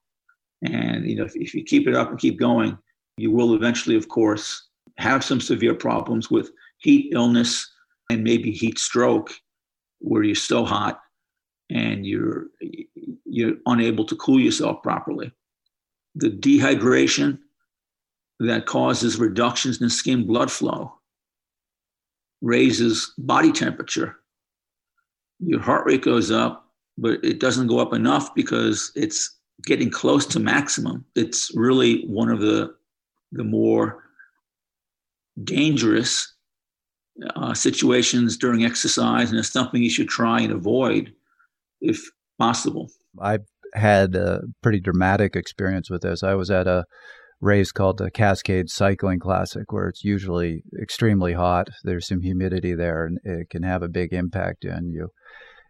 And 0.62 1.08
you 1.08 1.16
know, 1.16 1.24
if, 1.24 1.36
if 1.36 1.54
you 1.54 1.62
keep 1.64 1.88
it 1.88 1.94
up 1.94 2.10
and 2.10 2.18
keep 2.18 2.38
going, 2.38 2.78
you 3.18 3.30
will 3.30 3.54
eventually, 3.54 3.96
of 3.96 4.08
course, 4.08 4.68
have 4.98 5.24
some 5.24 5.40
severe 5.40 5.74
problems 5.74 6.30
with 6.30 6.50
heat 6.78 7.12
illness 7.12 7.68
and 8.10 8.24
maybe 8.24 8.50
heat 8.50 8.78
stroke, 8.78 9.32
where 10.00 10.22
you're 10.22 10.34
so 10.34 10.64
hot 10.64 11.00
and 11.70 12.06
you're 12.06 12.46
you're 13.24 13.56
unable 13.66 14.04
to 14.06 14.16
cool 14.16 14.40
yourself 14.40 14.82
properly. 14.82 15.30
The 16.14 16.30
dehydration 16.30 17.38
that 18.40 18.66
causes 18.66 19.18
reductions 19.18 19.82
in 19.82 19.90
skin 19.90 20.26
blood 20.26 20.50
flow 20.50 20.94
raises 22.40 23.12
body 23.18 23.52
temperature. 23.52 24.16
Your 25.40 25.60
heart 25.60 25.86
rate 25.86 26.02
goes 26.02 26.30
up, 26.30 26.66
but 26.96 27.22
it 27.24 27.40
doesn't 27.40 27.66
go 27.66 27.78
up 27.80 27.92
enough 27.92 28.34
because 28.34 28.92
it's 28.94 29.36
getting 29.64 29.90
close 29.90 30.24
to 30.26 30.40
maximum. 30.40 31.04
It's 31.14 31.50
really 31.54 32.06
one 32.06 32.30
of 32.30 32.40
the 32.40 32.74
the 33.32 33.44
more 33.44 34.02
dangerous 35.42 36.34
uh, 37.36 37.54
situations 37.54 38.36
during 38.36 38.64
exercise, 38.64 39.30
and 39.30 39.38
it's 39.38 39.52
something 39.52 39.82
you 39.82 39.90
should 39.90 40.08
try 40.08 40.40
and 40.40 40.52
avoid 40.52 41.12
if 41.80 42.00
possible. 42.38 42.88
I've 43.20 43.44
had 43.74 44.14
a 44.14 44.40
pretty 44.62 44.80
dramatic 44.80 45.36
experience 45.36 45.90
with 45.90 46.02
this. 46.02 46.22
I 46.22 46.34
was 46.34 46.50
at 46.50 46.66
a 46.66 46.84
race 47.40 47.70
called 47.70 47.98
the 47.98 48.10
Cascade 48.10 48.68
Cycling 48.68 49.20
Classic, 49.20 49.70
where 49.72 49.88
it's 49.88 50.04
usually 50.04 50.62
extremely 50.80 51.34
hot. 51.34 51.68
There's 51.84 52.08
some 52.08 52.22
humidity 52.22 52.74
there, 52.74 53.04
and 53.04 53.18
it 53.24 53.50
can 53.50 53.62
have 53.62 53.82
a 53.82 53.88
big 53.88 54.12
impact 54.12 54.64
on 54.64 54.88
you. 54.88 55.08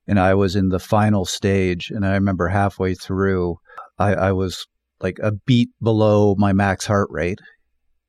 And 0.07 0.18
I 0.18 0.35
was 0.35 0.57
in 0.57 0.71
the 0.71 0.79
final 0.79 1.25
stage, 1.27 1.90
and 1.90 2.07
I 2.07 2.12
remember 2.14 2.49
halfway 2.49 2.94
through, 2.94 3.57
I, 3.99 4.14
I 4.14 4.33
was 4.33 4.66
like 5.01 5.19
a 5.23 5.33
beat 5.33 5.71
below 5.83 6.35
my 6.37 6.53
max 6.53 6.87
heart 6.87 7.09
rate, 7.11 7.41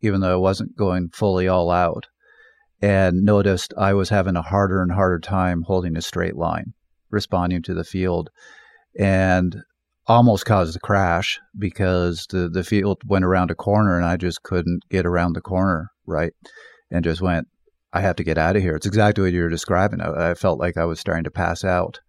even 0.02 0.22
though 0.22 0.34
I 0.34 0.38
wasn't 0.38 0.78
going 0.78 1.10
fully 1.10 1.48
all 1.48 1.70
out, 1.72 2.08
and 2.82 3.24
noticed 3.24 3.74
I 3.78 3.94
was 3.94 4.10
having 4.10 4.36
a 4.36 4.42
harder 4.42 4.82
and 4.82 4.92
harder 4.92 5.20
time 5.20 5.64
holding 5.64 5.98
a 5.98 6.02
straight 6.02 6.36
line, 6.36 6.74
responding 7.10 7.62
to 7.64 7.74
the 7.74 7.84
field, 7.84 8.30
and 8.98 9.64
almost 10.08 10.46
caused 10.46 10.76
a 10.76 10.80
crash 10.80 11.40
because 11.58 12.26
the, 12.32 12.50
the 12.50 12.64
field 12.64 12.98
went 13.06 13.24
around 13.24 13.52
a 13.52 13.56
corner 13.56 13.96
and 13.96 14.06
I 14.06 14.18
just 14.18 14.42
couldn't 14.42 14.82
get 14.90 15.06
around 15.06 15.34
the 15.34 15.42
corner 15.42 15.92
right 16.08 16.34
and 16.90 17.04
just 17.04 17.22
went, 17.22 17.48
I 17.94 18.02
have 18.02 18.16
to 18.16 18.24
get 18.24 18.38
out 18.38 18.56
of 18.56 18.64
here. 18.64 18.76
It's 18.76 18.88
exactly 18.88 19.24
what 19.24 19.34
you're 19.34 19.50
describing. 19.50 20.02
I, 20.02 20.32
I 20.32 20.34
felt 20.34 20.60
like 20.60 20.78
I 20.78 20.86
was 20.86 21.00
starting 21.00 21.26
to 21.26 21.32
pass 21.32 21.64
out 21.64 22.00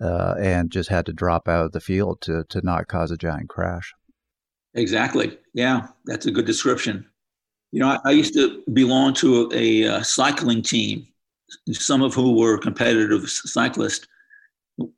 uh, 0.00 0.34
and 0.38 0.70
just 0.70 0.90
had 0.90 1.06
to 1.06 1.12
drop 1.12 1.48
out 1.48 1.66
of 1.66 1.72
the 1.72 1.80
field 1.80 2.20
to, 2.22 2.44
to 2.48 2.60
not 2.64 2.88
cause 2.88 3.12
a 3.12 3.16
giant 3.16 3.48
crash. 3.48 3.94
Exactly. 4.74 5.38
Yeah, 5.54 5.88
that's 6.04 6.26
a 6.26 6.30
good 6.30 6.46
description. 6.46 7.06
You 7.72 7.80
know, 7.80 7.88
I, 7.88 7.98
I 8.06 8.10
used 8.12 8.34
to 8.34 8.62
belong 8.72 9.14
to 9.14 9.50
a, 9.52 9.82
a, 9.82 10.04
cycling 10.04 10.62
team, 10.62 11.06
some 11.72 12.02
of 12.02 12.14
who 12.14 12.38
were 12.38 12.58
competitive 12.58 13.28
cyclists, 13.28 14.06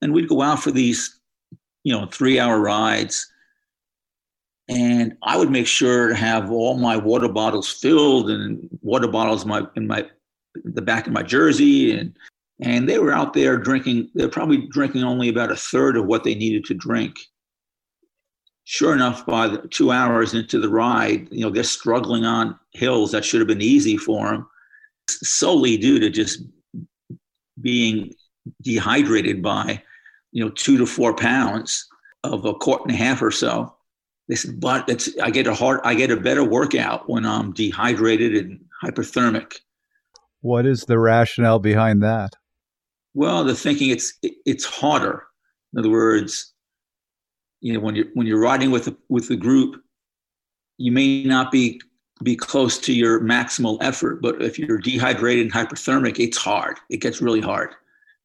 and 0.02 0.12
we'd 0.12 0.28
go 0.28 0.42
out 0.42 0.62
for 0.62 0.70
these, 0.70 1.20
you 1.82 1.92
know, 1.92 2.06
three-hour 2.06 2.60
rides. 2.60 3.26
And 4.68 5.16
I 5.22 5.36
would 5.36 5.50
make 5.50 5.66
sure 5.66 6.08
to 6.08 6.14
have 6.14 6.50
all 6.52 6.76
my 6.76 6.96
water 6.96 7.28
bottles 7.28 7.68
filled 7.68 8.30
and 8.30 8.68
water 8.82 9.08
bottles 9.08 9.42
in 9.42 9.48
my 9.48 9.62
in 9.74 9.86
my 9.88 10.08
the 10.64 10.82
back 10.82 11.06
of 11.06 11.12
my 11.12 11.22
jersey 11.22 11.96
and 11.96 12.14
and 12.60 12.88
they 12.88 12.98
were 12.98 13.12
out 13.12 13.32
there 13.32 13.56
drinking 13.56 14.10
they're 14.14 14.28
probably 14.28 14.66
drinking 14.68 15.04
only 15.04 15.28
about 15.28 15.50
a 15.50 15.56
third 15.56 15.96
of 15.96 16.06
what 16.06 16.24
they 16.24 16.34
needed 16.34 16.64
to 16.64 16.74
drink 16.74 17.16
sure 18.64 18.92
enough, 18.92 19.26
by 19.26 19.48
the 19.48 19.58
two 19.68 19.90
hours 19.90 20.34
into 20.34 20.60
the 20.60 20.68
ride, 20.68 21.28
you 21.30 21.40
know, 21.40 21.50
they're 21.50 21.62
struggling 21.62 22.24
on 22.24 22.58
hills 22.72 23.12
that 23.12 23.24
should 23.24 23.40
have 23.40 23.48
been 23.48 23.62
easy 23.62 23.96
for 23.96 24.30
them, 24.30 24.48
solely 25.08 25.76
due 25.76 25.98
to 25.98 26.10
just 26.10 26.42
being 27.60 28.14
dehydrated 28.62 29.42
by, 29.42 29.82
you 30.32 30.42
know, 30.42 30.50
two 30.50 30.78
to 30.78 30.86
four 30.86 31.14
pounds 31.14 31.86
of 32.24 32.44
a 32.44 32.54
quart 32.54 32.82
and 32.82 32.92
a 32.92 32.96
half 32.96 33.22
or 33.22 33.30
so. 33.30 33.74
They 34.28 34.36
said, 34.36 34.60
but 34.60 34.88
it's 34.88 35.10
I 35.20 35.30
get 35.30 35.48
a 35.48 35.54
hard, 35.54 35.80
I 35.82 35.94
get 35.94 36.12
a 36.12 36.16
better 36.16 36.44
workout 36.44 37.08
when 37.10 37.26
I'm 37.26 37.52
dehydrated 37.52 38.34
and 38.34 38.64
hyperthermic. 38.84 39.58
What 40.42 40.66
is 40.66 40.84
the 40.84 40.98
rationale 40.98 41.58
behind 41.58 42.02
that? 42.02 42.34
Well, 43.12 43.42
the 43.42 43.54
thinking 43.56 43.90
it's 43.90 44.16
it's 44.22 44.64
harder. 44.64 45.24
In 45.72 45.80
other 45.80 45.90
words, 45.90 46.49
you 47.60 47.72
know 47.72 47.80
when 47.80 47.94
you're 47.94 48.06
when 48.14 48.26
you're 48.26 48.40
riding 48.40 48.70
with 48.70 48.88
a, 48.88 48.96
with 49.08 49.28
the 49.28 49.36
group 49.36 49.82
you 50.78 50.90
may 50.92 51.24
not 51.24 51.52
be 51.52 51.80
be 52.22 52.36
close 52.36 52.78
to 52.78 52.92
your 52.92 53.20
maximal 53.20 53.78
effort. 53.80 54.20
But 54.20 54.42
if 54.42 54.58
you're 54.58 54.78
dehydrated 54.78 55.44
and 55.44 55.52
hyperthermic, 55.52 56.18
it's 56.18 56.36
hard. 56.36 56.78
It 56.90 56.98
gets 56.98 57.20
really 57.20 57.40
hard. 57.40 57.74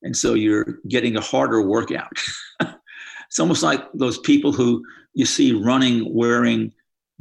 And 0.03 0.15
so 0.15 0.33
you're 0.33 0.79
getting 0.87 1.17
a 1.17 1.21
harder 1.21 1.61
workout. 1.61 2.11
it's 2.61 3.39
almost 3.39 3.63
like 3.63 3.81
those 3.93 4.19
people 4.19 4.51
who 4.51 4.83
you 5.13 5.25
see 5.25 5.53
running 5.53 6.13
wearing 6.13 6.73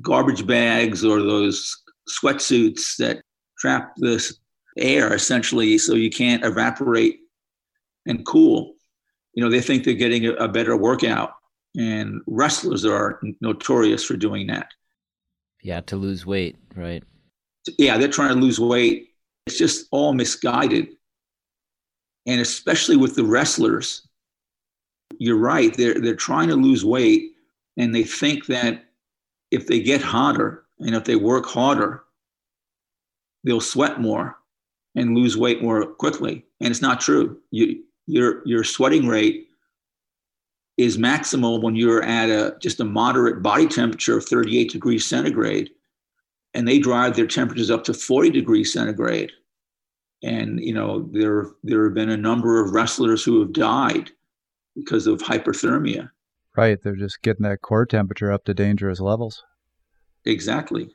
garbage 0.02 0.46
bags 0.46 1.04
or 1.04 1.22
those 1.22 1.82
sweatsuits 2.10 2.96
that 2.98 3.22
trap 3.58 3.92
this 3.96 4.38
air 4.76 5.14
essentially 5.14 5.78
so 5.78 5.94
you 5.94 6.10
can't 6.10 6.44
evaporate 6.44 7.20
and 8.06 8.26
cool. 8.26 8.74
You 9.34 9.44
know, 9.44 9.50
they 9.50 9.60
think 9.60 9.84
they're 9.84 9.94
getting 9.94 10.26
a, 10.26 10.32
a 10.32 10.48
better 10.48 10.76
workout. 10.76 11.34
And 11.76 12.20
wrestlers 12.26 12.84
are 12.84 13.20
notorious 13.40 14.04
for 14.04 14.16
doing 14.16 14.46
that. 14.46 14.68
Yeah, 15.62 15.80
to 15.82 15.96
lose 15.96 16.24
weight, 16.24 16.56
right? 16.76 17.02
Yeah, 17.78 17.98
they're 17.98 18.08
trying 18.08 18.34
to 18.34 18.40
lose 18.40 18.60
weight. 18.60 19.10
It's 19.46 19.58
just 19.58 19.86
all 19.90 20.12
misguided. 20.12 20.88
And 22.26 22.40
especially 22.40 22.96
with 22.96 23.16
the 23.16 23.24
wrestlers, 23.24 24.06
you're 25.18 25.38
right. 25.38 25.74
They're 25.76 26.00
they're 26.00 26.14
trying 26.14 26.48
to 26.48 26.56
lose 26.56 26.84
weight 26.84 27.32
and 27.76 27.94
they 27.94 28.04
think 28.04 28.46
that 28.46 28.84
if 29.50 29.66
they 29.66 29.80
get 29.80 30.02
hotter 30.02 30.64
and 30.80 30.94
if 30.94 31.04
they 31.04 31.16
work 31.16 31.46
harder, 31.46 32.04
they'll 33.44 33.60
sweat 33.60 34.00
more 34.00 34.36
and 34.94 35.16
lose 35.16 35.36
weight 35.36 35.62
more 35.62 35.86
quickly. 35.86 36.44
And 36.60 36.70
it's 36.70 36.82
not 36.82 37.00
true. 37.00 37.40
You 37.50 37.84
your 38.06 38.46
your 38.46 38.64
sweating 38.64 39.06
rate 39.06 39.48
is 40.76 40.98
maximal 40.98 41.62
when 41.62 41.76
you're 41.76 42.02
at 42.02 42.30
a 42.30 42.56
just 42.60 42.80
a 42.80 42.84
moderate 42.84 43.42
body 43.42 43.66
temperature 43.66 44.18
of 44.18 44.24
38 44.24 44.70
degrees 44.70 45.06
centigrade 45.06 45.70
and 46.52 46.66
they 46.66 46.78
drive 46.78 47.16
their 47.16 47.26
temperatures 47.26 47.70
up 47.70 47.84
to 47.84 47.94
40 47.94 48.30
degrees 48.30 48.72
centigrade. 48.72 49.32
And 50.22 50.60
you 50.60 50.74
know 50.74 51.08
there 51.12 51.46
there 51.62 51.84
have 51.84 51.94
been 51.94 52.10
a 52.10 52.16
number 52.16 52.62
of 52.62 52.72
wrestlers 52.72 53.22
who 53.22 53.40
have 53.40 53.52
died 53.52 54.10
because 54.74 55.06
of 55.06 55.20
hyperthermia. 55.20 56.10
Right 56.56 56.80
they're 56.80 56.96
just 56.96 57.22
getting 57.22 57.44
that 57.44 57.62
core 57.62 57.86
temperature 57.86 58.32
up 58.32 58.44
to 58.44 58.54
dangerous 58.54 59.00
levels. 59.00 59.44
Exactly. 60.24 60.90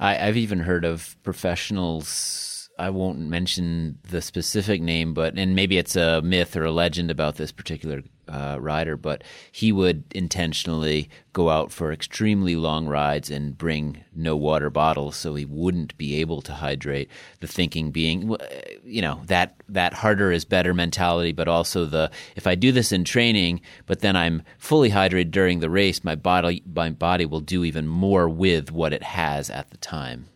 I, 0.00 0.18
i've 0.26 0.36
even 0.36 0.60
heard 0.60 0.84
of 0.84 1.16
professionals 1.22 2.56
I 2.78 2.90
won't 2.90 3.18
mention 3.18 3.98
the 4.10 4.20
specific 4.20 4.82
name, 4.82 5.14
but 5.14 5.38
and 5.38 5.56
maybe 5.56 5.78
it's 5.78 5.96
a 5.96 6.20
myth 6.22 6.56
or 6.56 6.64
a 6.64 6.72
legend 6.72 7.10
about 7.10 7.36
this 7.36 7.52
particular 7.52 8.02
uh, 8.28 8.58
rider, 8.60 8.96
but 8.96 9.22
he 9.52 9.72
would 9.72 10.04
intentionally 10.14 11.08
go 11.32 11.50
out 11.50 11.70
for 11.70 11.92
extremely 11.92 12.56
long 12.56 12.86
rides 12.86 13.30
and 13.30 13.56
bring 13.58 14.04
no 14.14 14.36
water 14.36 14.70
bottles, 14.70 15.16
so 15.16 15.34
he 15.34 15.44
wouldn't 15.44 15.96
be 15.96 16.20
able 16.20 16.40
to 16.42 16.52
hydrate. 16.52 17.08
The 17.40 17.46
thinking 17.46 17.90
being, 17.90 18.36
you 18.84 19.02
know, 19.02 19.20
that 19.26 19.54
that 19.68 19.92
harder 19.92 20.32
is 20.32 20.44
better 20.44 20.74
mentality, 20.74 21.32
but 21.32 21.48
also 21.48 21.84
the 21.84 22.10
if 22.36 22.46
I 22.46 22.54
do 22.54 22.72
this 22.72 22.92
in 22.92 23.04
training, 23.04 23.60
but 23.86 24.00
then 24.00 24.16
I'm 24.16 24.42
fully 24.58 24.90
hydrated 24.90 25.30
during 25.30 25.60
the 25.60 25.70
race, 25.70 26.04
my 26.04 26.14
body 26.14 26.62
my 26.74 26.90
body 26.90 27.26
will 27.26 27.40
do 27.40 27.64
even 27.64 27.86
more 27.86 28.28
with 28.28 28.72
what 28.72 28.92
it 28.92 29.02
has 29.02 29.50
at 29.50 29.70
the 29.70 29.76
time. 29.76 30.26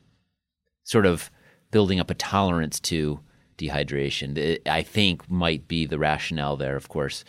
Sort 0.84 1.06
of 1.06 1.30
building 1.70 2.00
up 2.00 2.10
a 2.10 2.14
tolerance 2.14 2.80
to 2.80 3.20
dehydration. 3.60 4.36
It, 4.36 4.68
I 4.68 4.82
think 4.82 5.30
might 5.30 5.68
be 5.68 5.86
the 5.86 5.98
rationale 5.98 6.56
there. 6.56 6.76
Of 6.76 6.88
course, 6.88 7.24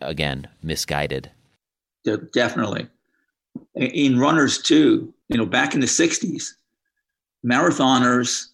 again, 0.00 0.48
misguided. 0.62 1.30
Definitely. 2.32 2.88
In 3.74 4.18
runners 4.18 4.62
too, 4.62 5.12
you 5.28 5.36
know, 5.36 5.46
back 5.46 5.74
in 5.74 5.80
the 5.80 5.86
'60s, 5.86 6.52
marathoners 7.44 8.48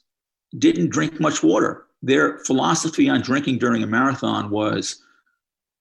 didn't 0.58 0.90
drink 0.90 1.20
much 1.20 1.42
water. 1.42 1.86
Their 2.02 2.38
philosophy 2.40 3.08
on 3.08 3.22
drinking 3.22 3.58
during 3.58 3.82
a 3.82 3.86
marathon 3.86 4.50
was 4.50 5.02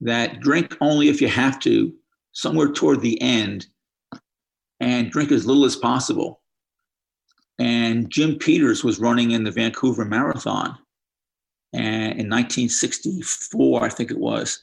that 0.01 0.39
drink 0.39 0.77
only 0.81 1.09
if 1.09 1.21
you 1.21 1.27
have 1.27 1.59
to, 1.61 1.93
somewhere 2.31 2.71
toward 2.71 3.01
the 3.01 3.21
end, 3.21 3.67
and 4.79 5.11
drink 5.11 5.31
as 5.31 5.45
little 5.45 5.65
as 5.65 5.75
possible 5.75 6.41
and 7.59 8.09
Jim 8.09 8.37
Peters 8.37 8.83
was 8.83 8.99
running 8.99 9.31
in 9.31 9.43
the 9.43 9.51
Vancouver 9.51 10.05
Marathon 10.05 10.77
and 11.73 12.19
in 12.19 12.29
1964, 12.29 13.83
I 13.83 13.89
think 13.89 14.11
it 14.11 14.17
was. 14.17 14.61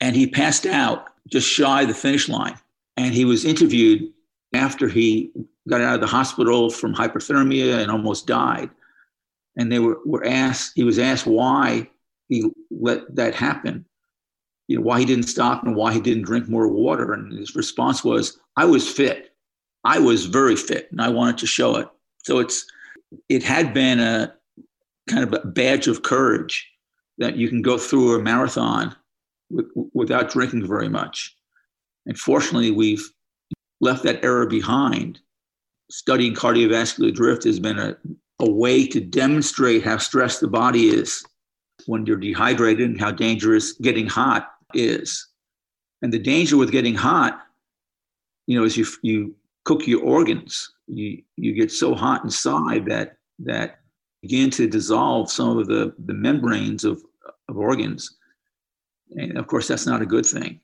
And 0.00 0.14
he 0.14 0.26
passed 0.26 0.66
out 0.66 1.08
just 1.28 1.48
shy 1.48 1.82
of 1.82 1.88
the 1.88 1.94
finish 1.94 2.28
line. 2.28 2.58
And 2.96 3.14
he 3.14 3.24
was 3.24 3.44
interviewed 3.44 4.12
after 4.54 4.88
he 4.88 5.30
got 5.68 5.80
out 5.80 5.96
of 5.96 6.00
the 6.00 6.06
hospital 6.06 6.70
from 6.70 6.94
hyperthermia 6.94 7.80
and 7.80 7.90
almost 7.90 8.26
died. 8.26 8.70
And 9.56 9.72
they 9.72 9.78
were, 9.78 9.98
were 10.04 10.24
asked, 10.24 10.72
he 10.74 10.84
was 10.84 10.98
asked 10.98 11.26
why 11.26 11.88
he 12.28 12.50
let 12.70 13.14
that 13.14 13.34
happen, 13.34 13.84
you 14.68 14.76
know, 14.76 14.82
why 14.82 15.00
he 15.00 15.06
didn't 15.06 15.24
stop 15.24 15.64
and 15.64 15.76
why 15.76 15.92
he 15.92 16.00
didn't 16.00 16.24
drink 16.24 16.48
more 16.48 16.68
water. 16.68 17.12
And 17.12 17.32
his 17.32 17.56
response 17.56 18.04
was, 18.04 18.38
I 18.56 18.64
was 18.64 18.88
fit. 18.88 19.34
I 19.84 19.98
was 19.98 20.26
very 20.26 20.56
fit 20.56 20.90
and 20.90 21.00
I 21.00 21.08
wanted 21.08 21.38
to 21.38 21.46
show 21.46 21.76
it. 21.76 21.88
So 22.24 22.38
it's 22.38 22.66
it 23.28 23.42
had 23.42 23.72
been 23.72 24.00
a 24.00 24.34
kind 25.08 25.22
of 25.22 25.32
a 25.32 25.46
badge 25.46 25.86
of 25.86 26.02
courage 26.02 26.68
that 27.18 27.36
you 27.36 27.48
can 27.48 27.62
go 27.62 27.78
through 27.78 28.16
a 28.16 28.22
marathon 28.22 28.94
without 29.94 30.30
drinking 30.30 30.66
very 30.66 30.88
much. 30.88 31.36
And 32.06 32.18
fortunately, 32.18 32.70
we've 32.70 33.08
left 33.80 34.04
that 34.04 34.24
error 34.24 34.46
behind. 34.46 35.20
Studying 35.90 36.34
cardiovascular 36.34 37.14
drift 37.14 37.44
has 37.44 37.60
been 37.60 37.78
a, 37.78 37.96
a 38.40 38.50
way 38.50 38.86
to 38.86 39.00
demonstrate 39.00 39.84
how 39.84 39.98
stressed 39.98 40.40
the 40.40 40.48
body 40.48 40.88
is 40.88 41.24
when 41.86 42.06
you're 42.06 42.16
dehydrated 42.16 42.88
and 42.88 43.00
how 43.00 43.12
dangerous 43.12 43.72
getting 43.74 44.06
hot 44.06 44.50
is. 44.74 45.28
And 46.02 46.12
the 46.12 46.18
danger 46.18 46.56
with 46.56 46.72
getting 46.72 46.94
hot, 46.94 47.40
you 48.46 48.58
know, 48.58 48.64
is 48.64 48.76
you, 48.76 48.86
you 49.02 49.36
cook 49.64 49.86
your 49.86 50.02
organs 50.02 50.72
you 50.86 51.22
you 51.36 51.52
get 51.52 51.70
so 51.70 51.94
hot 51.94 52.24
inside 52.24 52.86
that 52.86 53.16
that 53.38 53.80
begin 54.22 54.50
to 54.50 54.66
dissolve 54.66 55.30
some 55.30 55.58
of 55.58 55.66
the 55.66 55.94
the 56.06 56.14
membranes 56.14 56.84
of 56.84 57.02
of 57.48 57.56
organs 57.56 58.16
and 59.10 59.38
of 59.38 59.46
course 59.46 59.68
that's 59.68 59.86
not 59.86 60.02
a 60.02 60.06
good 60.06 60.26
thing. 60.26 60.60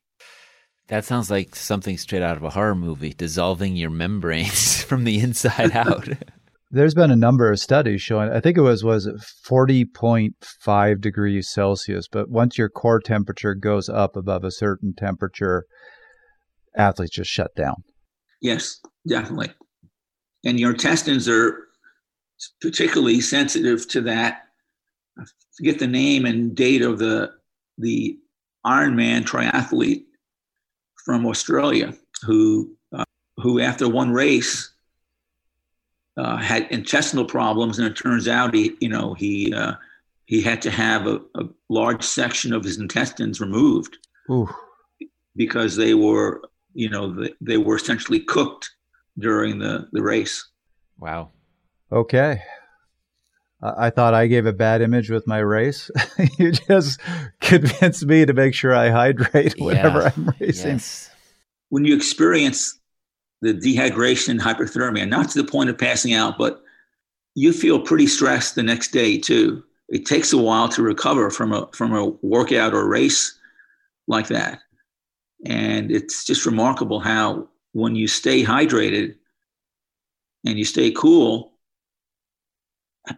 That 0.89 1.05
sounds 1.05 1.31
like 1.31 1.55
something 1.57 1.97
straight 1.97 2.23
out 2.23 2.37
of 2.37 2.43
a 2.43 2.51
horror 2.51 2.75
movie 2.75 3.15
dissolving 3.15 3.77
your 3.77 3.91
membranes 3.91 4.83
from 4.89 5.05
the 5.05 5.21
inside 5.21 5.73
out. 5.73 6.09
There's 6.71 6.95
been 6.95 7.11
a 7.11 7.17
number 7.17 7.53
of 7.53 7.61
studies 7.61 8.01
showing 8.01 8.31
i 8.31 8.41
think 8.41 8.57
it 8.57 8.63
was 8.63 8.83
was 8.83 9.07
40.5 9.47 11.01
degrees 11.03 11.51
celsius 11.51 12.09
but 12.11 12.31
once 12.31 12.57
your 12.57 12.71
core 12.71 12.99
temperature 12.99 13.55
goes 13.55 13.91
up 13.91 14.17
above 14.17 14.43
a 14.43 14.51
certain 14.51 14.95
temperature 14.97 15.67
athletes 16.75 17.15
just 17.15 17.31
shut 17.31 17.55
down. 17.55 17.85
Yes 18.41 18.81
definitely. 19.07 19.53
And 20.45 20.59
your 20.59 20.73
intestines 20.73 21.29
are 21.29 21.59
particularly 22.61 23.21
sensitive 23.21 23.87
to 23.89 24.01
that. 24.03 24.43
I 25.19 25.25
forget 25.57 25.79
the 25.79 25.87
name 25.87 26.25
and 26.25 26.55
date 26.55 26.83
of 26.83 26.99
the 26.99 27.31
the 27.79 28.17
Ironman 28.65 29.25
triathlete 29.25 30.05
from 31.05 31.27
Australia 31.27 31.95
who 32.25 32.77
uh, 32.93 33.05
who 33.37 33.61
after 33.61 33.89
one 33.89 34.13
race 34.13 34.73
uh, 36.17 36.37
had 36.37 36.71
intestinal 36.71 37.25
problems, 37.25 37.79
and 37.79 37.89
it 37.89 37.97
turns 37.97 38.29
out 38.29 38.55
he 38.55 38.77
you 38.81 38.89
know 38.89 39.15
he 39.15 39.53
uh, 39.53 39.75
he 40.27 40.41
had 40.41 40.63
to 40.63 40.71
have 40.71 41.07
a, 41.07 41.21
a, 41.35 41.45
large 41.69 42.03
section 42.03 42.53
of 42.53 42.65
his 42.65 42.79
intestines 42.79 43.41
removed 43.41 43.99
Ooh. 44.31 44.49
because 45.37 45.77
they 45.77 45.95
were 45.95 46.43
you 46.75 46.89
know 46.89 47.13
they, 47.13 47.33
they 47.41 47.57
were 47.57 47.77
essentially 47.77 48.21
cooked 48.21 48.71
during 49.19 49.59
the, 49.59 49.89
the 49.93 50.03
race. 50.03 50.49
Wow. 50.99 51.31
Okay. 51.91 52.43
I 53.63 53.91
thought 53.91 54.15
I 54.15 54.27
gave 54.27 54.47
a 54.47 54.53
bad 54.53 54.83
image 54.83 55.09
with 55.09 55.27
my 55.27 55.39
race. 55.39 55.89
you 56.39 56.51
just 56.51 57.01
convinced 57.61 58.07
me 58.07 58.25
to 58.25 58.33
make 58.33 58.55
sure 58.55 58.75
I 58.75 58.91
hydrate 58.91 59.55
whenever 59.59 60.03
yeah. 60.03 60.11
I'm 60.17 60.35
racing. 60.41 60.71
Yes. 60.73 61.11
When 61.69 61.85
you 61.85 61.95
experience 61.95 62.79
the 63.41 63.55
dehydration 63.55 64.29
and 64.31 64.41
hyperthermia, 64.41 65.09
not 65.09 65.29
to 65.31 65.43
the 65.43 65.49
point 65.49 65.71
of 65.71 65.77
passing 65.77 66.15
out, 66.15 66.39
but 66.39 66.63
you 67.35 67.53
feel 67.53 67.81
pretty 67.81 68.07
stressed 68.07 68.55
the 68.55 68.63
next 68.63 68.93
day 68.93 69.19
too. 69.19 69.63
It 69.89 70.07
takes 70.07 70.33
a 70.33 70.39
while 70.39 70.69
to 70.71 70.83
recover 70.83 71.31
from 71.31 71.53
a 71.53 71.69
from 71.73 71.93
a 71.95 72.07
workout 72.23 72.73
or 72.73 72.89
race 72.89 73.39
like 74.07 74.29
that. 74.29 74.61
And 75.45 75.91
it's 75.91 76.25
just 76.25 76.47
remarkable 76.47 77.01
how 77.01 77.49
when 77.73 77.97
you 77.97 78.07
stay 78.07 78.45
hydrated 78.45 79.17
and 80.47 80.59
you 80.59 80.65
stay 80.65 80.91
cool, 80.93 81.53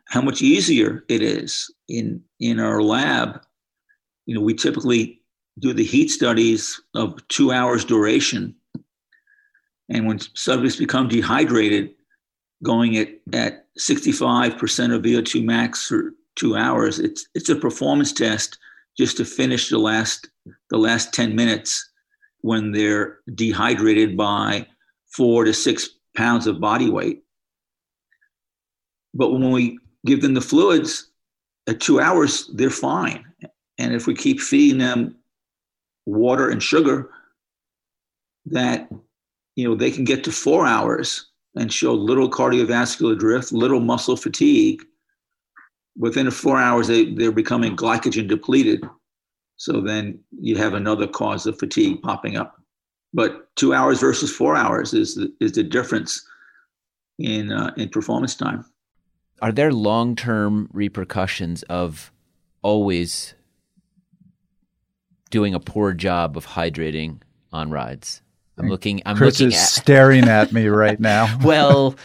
how 0.06 0.22
much 0.22 0.42
easier 0.42 1.04
it 1.08 1.22
is 1.22 1.72
in 1.88 2.22
in 2.40 2.58
our 2.58 2.82
lab. 2.82 3.43
You 4.26 4.34
know, 4.34 4.40
we 4.40 4.54
typically 4.54 5.20
do 5.58 5.72
the 5.72 5.84
heat 5.84 6.10
studies 6.10 6.80
of 6.94 7.26
two 7.28 7.52
hours 7.52 7.84
duration. 7.84 8.54
And 9.88 10.06
when 10.06 10.18
subjects 10.34 10.76
become 10.76 11.08
dehydrated, 11.08 11.94
going 12.62 12.96
at, 12.96 13.08
at 13.32 13.66
65% 13.78 14.94
of 14.94 15.02
VO2 15.02 15.44
max 15.44 15.86
for 15.86 16.14
two 16.36 16.56
hours. 16.56 16.98
It's, 16.98 17.28
it's 17.34 17.50
a 17.50 17.56
performance 17.56 18.12
test 18.12 18.58
just 18.98 19.16
to 19.18 19.24
finish 19.24 19.68
the 19.68 19.78
last, 19.78 20.28
the 20.70 20.78
last 20.78 21.12
10 21.12 21.36
minutes 21.36 21.90
when 22.40 22.72
they're 22.72 23.20
dehydrated 23.34 24.16
by 24.16 24.66
four 25.06 25.44
to 25.44 25.52
six 25.54 25.90
pounds 26.16 26.46
of 26.46 26.60
body 26.60 26.90
weight. 26.90 27.22
But 29.14 29.30
when 29.30 29.50
we 29.50 29.78
give 30.04 30.22
them 30.22 30.34
the 30.34 30.40
fluids 30.40 31.10
at 31.68 31.80
two 31.80 32.00
hours, 32.00 32.50
they're 32.54 32.70
fine. 32.70 33.24
And 33.78 33.94
if 33.94 34.06
we 34.06 34.14
keep 34.14 34.40
feeding 34.40 34.78
them 34.78 35.16
water 36.06 36.48
and 36.48 36.62
sugar, 36.62 37.10
that 38.46 38.88
you 39.56 39.66
know 39.66 39.74
they 39.74 39.90
can 39.90 40.04
get 40.04 40.24
to 40.24 40.32
four 40.32 40.66
hours 40.66 41.26
and 41.56 41.72
show 41.72 41.94
little 41.94 42.30
cardiovascular 42.30 43.18
drift, 43.18 43.52
little 43.52 43.80
muscle 43.80 44.16
fatigue. 44.16 44.82
Within 45.96 46.28
four 46.30 46.58
hours, 46.58 46.88
they, 46.88 47.14
they're 47.14 47.30
becoming 47.30 47.76
glycogen 47.76 48.26
depleted. 48.26 48.82
So 49.56 49.80
then 49.80 50.18
you 50.32 50.56
have 50.56 50.74
another 50.74 51.06
cause 51.06 51.46
of 51.46 51.58
fatigue 51.58 52.02
popping 52.02 52.36
up. 52.36 52.60
But 53.12 53.54
two 53.54 53.72
hours 53.72 54.00
versus 54.00 54.34
four 54.34 54.56
hours 54.56 54.92
is 54.92 55.14
the, 55.14 55.32
is 55.40 55.52
the 55.52 55.62
difference 55.62 56.26
in 57.18 57.52
uh, 57.52 57.72
in 57.76 57.88
performance 57.88 58.34
time. 58.34 58.64
Are 59.40 59.52
there 59.52 59.72
long 59.72 60.16
term 60.16 60.68
repercussions 60.72 61.62
of 61.64 62.10
always 62.62 63.33
doing 65.34 65.52
a 65.52 65.58
poor 65.58 65.92
job 65.92 66.36
of 66.36 66.46
hydrating 66.46 67.18
on 67.52 67.68
rides? 67.68 68.22
I'm 68.56 68.68
looking. 68.68 69.02
I'm 69.04 69.16
Chris 69.16 69.40
looking 69.40 69.48
is 69.48 69.60
at. 69.60 69.66
staring 69.66 70.28
at 70.28 70.52
me 70.56 70.68
right 70.68 71.00
now. 71.00 71.40
well, 71.44 71.96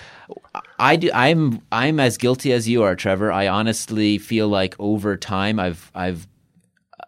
I 0.80 0.96
do. 0.96 1.12
I'm 1.14 1.62
I'm 1.72 2.00
as 2.00 2.18
guilty 2.18 2.52
as 2.52 2.68
you 2.68 2.82
are, 2.82 2.96
Trevor. 2.96 3.32
I 3.32 3.48
honestly 3.48 4.18
feel 4.18 4.48
like 4.48 4.76
over 4.80 5.16
time, 5.16 5.60
I've 5.60 5.92
I've 5.94 6.28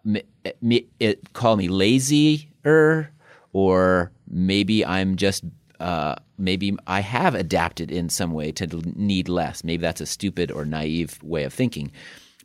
me, 0.05 0.85
it 0.99 1.33
call 1.33 1.57
me 1.57 1.69
lazier, 1.69 3.11
or 3.51 4.11
maybe 4.29 4.85
I'm 4.85 5.15
just 5.15 5.43
uh, 5.79 6.15
maybe 6.37 6.77
I 6.85 6.99
have 6.99 7.33
adapted 7.33 7.91
in 7.91 8.09
some 8.09 8.33
way 8.33 8.51
to 8.51 8.67
need 8.95 9.27
less. 9.27 9.63
Maybe 9.63 9.81
that's 9.81 10.01
a 10.01 10.05
stupid 10.05 10.51
or 10.51 10.65
naive 10.65 11.17
way 11.23 11.45
of 11.45 11.53
thinking. 11.53 11.91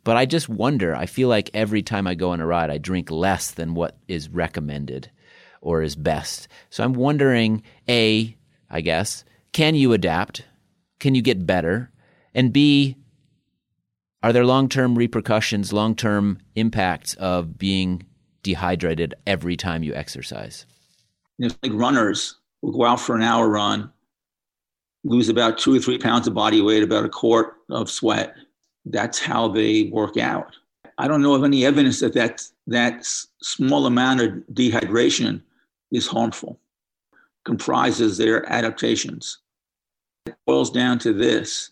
But 0.07 0.15
I 0.15 0.25
just 0.25 0.47
wonder. 0.47 0.95
I 0.95 1.05
feel 1.05 1.27
like 1.27 1.49
every 1.53 1.83
time 1.83 2.07
I 2.07 2.15
go 2.15 2.29
on 2.29 2.39
a 2.39 2.45
ride, 2.45 2.69
I 2.69 2.77
drink 2.77 3.11
less 3.11 3.51
than 3.51 3.73
what 3.73 3.97
is 4.07 4.29
recommended 4.29 5.11
or 5.59 5.81
is 5.81 5.97
best. 5.97 6.47
So 6.69 6.81
I'm 6.85 6.93
wondering 6.93 7.61
A, 7.89 8.37
I 8.69 8.79
guess, 8.79 9.25
can 9.51 9.75
you 9.75 9.91
adapt? 9.91 10.45
Can 11.01 11.13
you 11.13 11.21
get 11.21 11.45
better? 11.45 11.91
And 12.33 12.53
B, 12.53 12.95
are 14.23 14.31
there 14.31 14.45
long 14.45 14.69
term 14.69 14.97
repercussions, 14.97 15.73
long 15.73 15.93
term 15.93 16.39
impacts 16.55 17.13
of 17.15 17.57
being 17.57 18.05
dehydrated 18.43 19.13
every 19.25 19.57
time 19.57 19.83
you 19.83 19.93
exercise? 19.93 20.65
It's 21.37 21.57
like 21.61 21.73
runners 21.73 22.37
will 22.61 22.71
go 22.71 22.85
out 22.85 23.01
for 23.01 23.17
an 23.17 23.23
hour 23.23 23.49
run, 23.49 23.91
lose 25.03 25.27
about 25.27 25.57
two 25.57 25.75
or 25.75 25.79
three 25.79 25.97
pounds 25.99 26.27
of 26.27 26.33
body 26.33 26.61
weight, 26.61 26.83
about 26.83 27.03
a 27.03 27.09
quart 27.09 27.55
of 27.69 27.91
sweat. 27.91 28.33
That's 28.89 29.19
how 29.19 29.49
they 29.49 29.83
work 29.83 30.17
out. 30.17 30.55
I 30.97 31.07
don't 31.07 31.21
know 31.21 31.35
of 31.35 31.43
any 31.43 31.65
evidence 31.65 31.99
that 31.99 32.13
that, 32.13 32.43
that 32.67 33.05
small 33.41 33.85
amount 33.85 34.21
of 34.21 34.29
dehydration 34.53 35.41
is 35.91 36.07
harmful, 36.07 36.59
comprises 37.45 38.17
their 38.17 38.49
adaptations. 38.51 39.39
It 40.25 40.35
boils 40.45 40.71
down 40.71 40.99
to 40.99 41.13
this. 41.13 41.71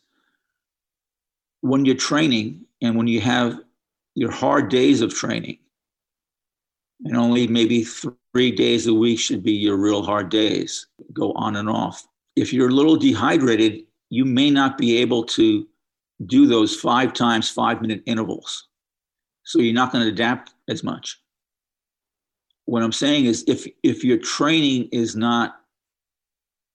When 1.62 1.86
you're 1.86 1.96
training 1.96 2.66
and 2.82 2.96
when 2.96 3.08
you 3.08 3.22
have 3.22 3.60
your 4.14 4.32
hard 4.32 4.70
days 4.70 5.02
of 5.02 5.14
training, 5.14 5.58
and 7.04 7.18
only 7.18 7.48
maybe 7.48 7.84
three 7.84 8.52
days 8.52 8.88
a 8.88 8.94
week 8.94 9.20
should 9.20 9.44
be 9.44 9.52
your 9.52 9.76
real 9.76 10.04
hard 10.04 10.30
days, 10.30 10.88
go 11.14 11.34
on 11.34 11.56
and 11.56 11.70
off. 11.70 12.08
If 12.36 12.54
you're 12.54 12.70
a 12.70 12.74
little 12.74 12.96
dehydrated, 12.96 13.86
you 14.10 14.24
may 14.26 14.50
not 14.50 14.78
be 14.78 14.98
able 14.98 15.24
to 15.24 15.68
do 16.26 16.48
those 16.48 16.76
five 16.76 17.14
times 17.14 17.50
five 17.50 17.82
minute 17.82 18.04
intervals. 18.06 18.68
So 19.44 19.60
you're 19.60 19.74
not 19.74 19.92
going 19.92 20.04
to 20.04 20.12
adapt 20.12 20.54
as 20.70 20.84
much 20.84 21.20
what 22.66 22.84
I'm 22.84 22.92
saying 22.92 23.26
is 23.26 23.44
if 23.48 23.68
if 23.84 24.04
your 24.04 24.18
training 24.18 24.90
is 24.92 25.16
not 25.16 25.62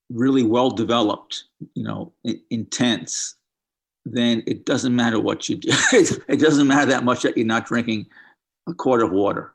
really 0.08 0.42
well 0.42 0.70
developed, 0.70 1.44
you 1.74 1.84
know, 1.84 2.12
intense, 2.50 3.36
then 4.04 4.42
it 4.46 4.64
doesn't 4.64 4.94
matter 4.94 5.20
what 5.20 5.48
you 5.48 5.56
do. 5.56 5.68
it 5.92 6.40
doesn't 6.40 6.66
matter 6.66 6.86
that 6.86 7.04
much 7.04 7.22
that 7.22 7.36
you're 7.36 7.46
not 7.46 7.66
drinking 7.66 8.06
a 8.68 8.74
quart 8.74 9.02
of 9.02 9.12
water. 9.12 9.54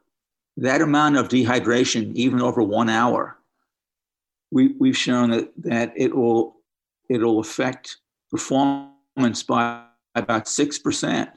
That 0.58 0.82
amount 0.82 1.18
of 1.18 1.28
dehydration, 1.28 2.14
even 2.16 2.42
over 2.42 2.62
one 2.64 2.90
hour, 2.90 3.38
we, 4.52 4.76
we've 4.80 4.96
shown 4.96 5.32
that, 5.32 5.52
that 5.58 5.94
it 5.98 6.16
will 6.16 6.58
it'll 7.10 7.40
affect 7.40 7.98
performance 8.32 8.95
by 9.48 9.84
about 10.16 10.48
six 10.48 10.80
percent 10.80 11.30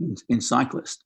in, 0.00 0.14
in 0.28 0.40
cyclists 0.40 1.04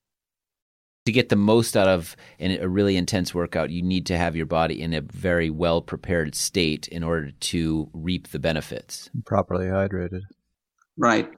to 1.06 1.12
get 1.12 1.28
the 1.28 1.36
most 1.36 1.76
out 1.76 1.88
of 1.88 2.16
a 2.38 2.68
really 2.68 2.96
intense 2.96 3.34
workout, 3.34 3.70
you 3.70 3.82
need 3.82 4.06
to 4.06 4.16
have 4.16 4.36
your 4.36 4.46
body 4.46 4.80
in 4.80 4.92
a 4.92 5.00
very 5.00 5.50
well 5.50 5.80
prepared 5.80 6.34
state 6.34 6.88
in 6.88 7.02
order 7.02 7.30
to 7.30 7.88
reap 7.92 8.28
the 8.28 8.38
benefits. 8.38 9.10
Properly 9.24 9.66
hydrated. 9.66 10.22
Right. 10.96 11.30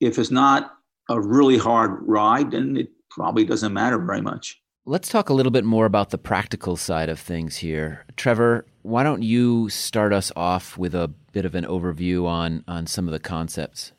If 0.00 0.18
it's 0.18 0.30
not 0.30 0.76
a 1.08 1.20
really 1.20 1.58
hard 1.58 1.98
ride, 2.02 2.52
then 2.52 2.76
it 2.76 2.88
probably 3.10 3.44
doesn't 3.44 3.72
matter 3.72 3.98
very 3.98 4.22
much. 4.22 4.60
Let's 4.86 5.10
talk 5.10 5.28
a 5.28 5.34
little 5.34 5.52
bit 5.52 5.64
more 5.64 5.84
about 5.84 6.10
the 6.10 6.18
practical 6.18 6.76
side 6.76 7.10
of 7.10 7.20
things 7.20 7.58
here. 7.58 8.06
Trevor, 8.16 8.66
why 8.82 9.02
don't 9.02 9.22
you 9.22 9.68
start 9.68 10.12
us 10.12 10.32
off 10.34 10.78
with 10.78 10.94
a 10.94 11.08
bit 11.32 11.44
of 11.44 11.54
an 11.54 11.64
overview 11.64 12.26
on, 12.26 12.64
on 12.66 12.86
some 12.86 13.06
of 13.06 13.12
the 13.12 13.20
concepts? 13.20 13.92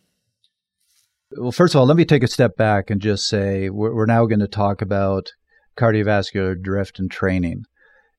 Well, 1.38 1.52
first 1.52 1.76
of 1.76 1.80
all, 1.80 1.86
let 1.86 1.98
me 1.98 2.06
take 2.06 2.24
a 2.24 2.28
step 2.28 2.58
back 2.58 2.90
and 2.90 3.02
just 3.02 3.28
say 3.28 3.70
we're, 3.70 3.94
we're 3.94 4.06
now 4.06 4.26
going 4.26 4.40
to 4.40 4.48
talk 4.48 4.82
about 4.82 5.32
cardiovascular 5.78 6.62
drift 6.62 7.00
and 7.00 7.10
training. 7.10 7.64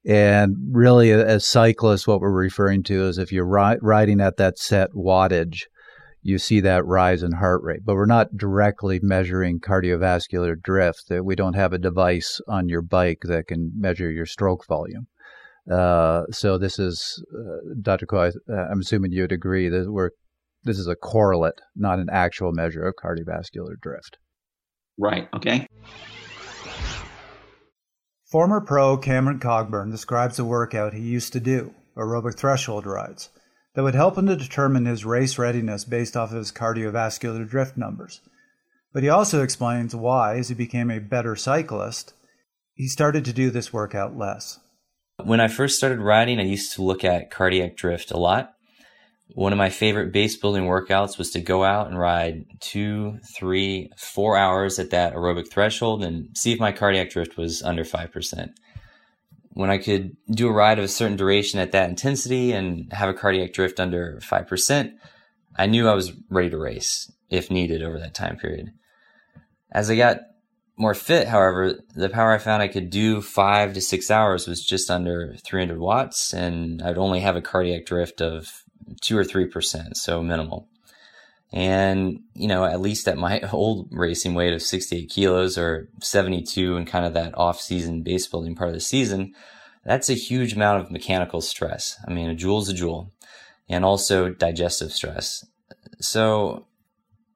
And 0.04 0.56
really, 0.72 1.12
as 1.12 1.44
cyclists, 1.44 2.06
what 2.06 2.20
we're 2.20 2.32
referring 2.32 2.82
to 2.84 3.06
is 3.06 3.18
if 3.18 3.30
you're 3.30 3.46
ri- 3.46 3.78
riding 3.82 4.20
at 4.20 4.36
that 4.38 4.58
set 4.58 4.92
wattage, 4.92 5.64
you 6.22 6.38
see 6.38 6.60
that 6.60 6.86
rise 6.86 7.22
in 7.22 7.32
heart 7.32 7.62
rate. 7.62 7.84
But 7.84 7.94
we're 7.94 8.06
not 8.06 8.36
directly 8.36 8.98
measuring 9.02 9.60
cardiovascular 9.60 10.60
drift. 10.60 11.04
That 11.08 11.24
we 11.24 11.36
don't 11.36 11.54
have 11.54 11.72
a 11.72 11.78
device 11.78 12.40
on 12.48 12.68
your 12.68 12.82
bike 12.82 13.20
that 13.24 13.48
can 13.48 13.72
measure 13.76 14.10
your 14.10 14.26
stroke 14.26 14.66
volume. 14.66 15.06
Uh, 15.70 16.24
so 16.30 16.58
this 16.58 16.78
is, 16.78 17.22
uh, 17.32 17.74
Dr. 17.80 18.06
Coyle, 18.06 18.32
uh, 18.48 18.66
I'm 18.70 18.80
assuming 18.80 19.12
you'd 19.12 19.30
agree 19.30 19.68
that 19.68 19.92
we're 19.92 20.10
this 20.64 20.78
is 20.78 20.86
a 20.86 20.96
correlate, 20.96 21.60
not 21.74 21.98
an 21.98 22.08
actual 22.10 22.52
measure 22.52 22.86
of 22.86 22.94
cardiovascular 23.02 23.80
drift. 23.80 24.18
Right. 24.98 25.28
Okay. 25.34 25.66
Former 28.30 28.60
pro 28.60 28.96
Cameron 28.96 29.40
Cogburn 29.40 29.90
describes 29.90 30.38
a 30.38 30.44
workout 30.44 30.94
he 30.94 31.00
used 31.00 31.32
to 31.34 31.40
do, 31.40 31.74
aerobic 31.96 32.36
threshold 32.36 32.86
rides, 32.86 33.28
that 33.74 33.82
would 33.82 33.94
help 33.94 34.16
him 34.16 34.26
to 34.26 34.36
determine 34.36 34.86
his 34.86 35.04
race 35.04 35.38
readiness 35.38 35.84
based 35.84 36.16
off 36.16 36.30
of 36.30 36.38
his 36.38 36.52
cardiovascular 36.52 37.48
drift 37.48 37.76
numbers. 37.76 38.20
But 38.92 39.02
he 39.02 39.08
also 39.08 39.42
explains 39.42 39.94
why, 39.94 40.36
as 40.36 40.48
he 40.48 40.54
became 40.54 40.90
a 40.90 40.98
better 40.98 41.36
cyclist, 41.36 42.14
he 42.74 42.88
started 42.88 43.24
to 43.24 43.32
do 43.32 43.50
this 43.50 43.72
workout 43.72 44.16
less. 44.16 44.58
When 45.22 45.40
I 45.40 45.48
first 45.48 45.76
started 45.76 46.00
riding, 46.00 46.38
I 46.38 46.44
used 46.44 46.74
to 46.74 46.82
look 46.82 47.04
at 47.04 47.30
cardiac 47.30 47.76
drift 47.76 48.10
a 48.10 48.18
lot. 48.18 48.54
One 49.34 49.52
of 49.52 49.58
my 49.58 49.70
favorite 49.70 50.12
base 50.12 50.36
building 50.36 50.64
workouts 50.64 51.16
was 51.16 51.30
to 51.30 51.40
go 51.40 51.64
out 51.64 51.88
and 51.88 51.98
ride 51.98 52.44
two, 52.60 53.18
three, 53.34 53.90
four 53.96 54.36
hours 54.36 54.78
at 54.78 54.90
that 54.90 55.14
aerobic 55.14 55.50
threshold 55.50 56.04
and 56.04 56.36
see 56.36 56.52
if 56.52 56.60
my 56.60 56.72
cardiac 56.72 57.10
drift 57.10 57.38
was 57.38 57.62
under 57.62 57.84
5%. 57.84 58.50
When 59.54 59.70
I 59.70 59.78
could 59.78 60.16
do 60.30 60.48
a 60.48 60.52
ride 60.52 60.78
of 60.78 60.84
a 60.84 60.88
certain 60.88 61.16
duration 61.16 61.60
at 61.60 61.72
that 61.72 61.88
intensity 61.88 62.52
and 62.52 62.92
have 62.92 63.08
a 63.08 63.14
cardiac 63.14 63.52
drift 63.52 63.80
under 63.80 64.18
5%, 64.22 64.92
I 65.56 65.66
knew 65.66 65.88
I 65.88 65.94
was 65.94 66.12
ready 66.28 66.50
to 66.50 66.58
race 66.58 67.10
if 67.30 67.50
needed 67.50 67.82
over 67.82 67.98
that 67.98 68.14
time 68.14 68.36
period. 68.36 68.70
As 69.70 69.90
I 69.90 69.96
got 69.96 70.20
more 70.76 70.94
fit, 70.94 71.28
however, 71.28 71.80
the 71.94 72.08
power 72.08 72.32
I 72.32 72.38
found 72.38 72.62
I 72.62 72.68
could 72.68 72.90
do 72.90 73.22
five 73.22 73.74
to 73.74 73.80
six 73.80 74.10
hours 74.10 74.46
was 74.46 74.64
just 74.64 74.90
under 74.90 75.36
300 75.44 75.78
watts, 75.78 76.32
and 76.32 76.82
I'd 76.82 76.98
only 76.98 77.20
have 77.20 77.36
a 77.36 77.42
cardiac 77.42 77.86
drift 77.86 78.20
of 78.20 78.64
two 79.00 79.16
or 79.16 79.24
three 79.24 79.46
percent, 79.46 79.96
so 79.96 80.22
minimal. 80.22 80.68
And 81.52 82.20
you 82.34 82.48
know, 82.48 82.64
at 82.64 82.80
least 82.80 83.06
at 83.08 83.18
my 83.18 83.40
old 83.52 83.88
racing 83.90 84.34
weight 84.34 84.52
of 84.52 84.62
68 84.62 85.10
kilos 85.10 85.58
or 85.58 85.88
72, 86.00 86.76
and 86.76 86.86
kind 86.86 87.04
of 87.04 87.14
that 87.14 87.36
off-season 87.36 88.02
base 88.02 88.26
building 88.26 88.54
part 88.54 88.68
of 88.68 88.74
the 88.74 88.80
season, 88.80 89.34
that's 89.84 90.08
a 90.08 90.14
huge 90.14 90.54
amount 90.54 90.82
of 90.82 90.90
mechanical 90.90 91.40
stress. 91.40 91.98
I 92.06 92.12
mean, 92.12 92.30
a 92.30 92.34
joule 92.34 92.62
is 92.62 92.68
a 92.68 92.74
joule, 92.74 93.12
and 93.68 93.84
also 93.84 94.30
digestive 94.30 94.92
stress. 94.92 95.44
So, 96.00 96.66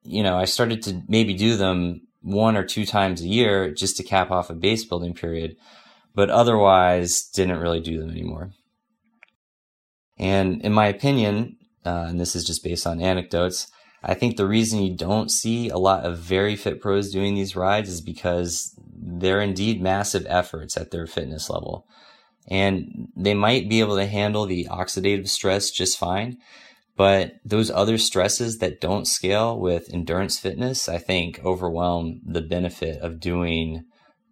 you 0.03 0.23
know, 0.23 0.37
I 0.37 0.45
started 0.45 0.83
to 0.83 1.03
maybe 1.09 1.35
do 1.35 1.57
them 1.57 2.03
one 2.23 2.57
or 2.57 2.65
two 2.65 2.87
times 2.87 3.23
a 3.23 3.29
year 3.29 3.73
just 3.73 3.97
to 3.97 4.03
cap 4.03 4.31
off 4.31 4.51
a 4.51 4.55
base 4.55 4.85
building 4.85 5.15
period, 5.15 5.57
but 6.15 6.31
otherwise 6.31 7.23
didn't 7.23 7.59
really 7.59 7.81
do 7.81 8.01
them 8.01 8.11
anymore. 8.11 8.51
And 10.19 10.63
in 10.63 10.73
my 10.73 10.87
opinion, 10.87 11.57
uh, 11.85 12.07
and 12.09 12.21
this 12.21 12.35
is 12.35 12.45
just 12.45 12.65
based 12.65 12.87
on 12.87 13.01
anecdotes, 13.01 13.71
I 14.03 14.15
think 14.15 14.37
the 14.37 14.47
reason 14.47 14.83
you 14.83 14.97
don't 14.97 15.31
see 15.31 15.69
a 15.69 15.79
lot 15.79 16.05
of 16.05 16.19
very 16.19 16.57
fit 16.57 16.81
pros 16.81 17.11
doing 17.11 17.35
these 17.35 17.57
rides 17.57 17.89
is 17.89 18.01
because 18.01 18.79
they're 18.95 19.41
indeed 19.41 19.83
massive 19.83 20.27
efforts 20.29 20.77
at 20.77 20.91
their 20.91 21.07
fitness 21.07 21.51
level. 21.51 21.87
And 22.49 23.09
they 23.17 23.35
might 23.35 23.69
be 23.69 23.81
able 23.81 23.97
to 23.97 24.07
handle 24.07 24.47
the 24.47 24.67
oxidative 24.71 25.29
stress 25.29 25.71
just 25.71 25.99
fine. 25.99 26.39
But 26.97 27.35
those 27.45 27.71
other 27.71 27.99
stresses 27.99 28.59
that 28.59 28.81
don't 28.81 29.07
scale 29.07 29.59
with 29.59 29.93
endurance 29.93 30.39
fitness, 30.39 30.89
I 30.89 30.99
think 30.99 31.41
overwhelm 31.45 32.21
the 32.25 32.41
benefit 32.41 33.01
of 33.03 33.21
doing 33.21 33.85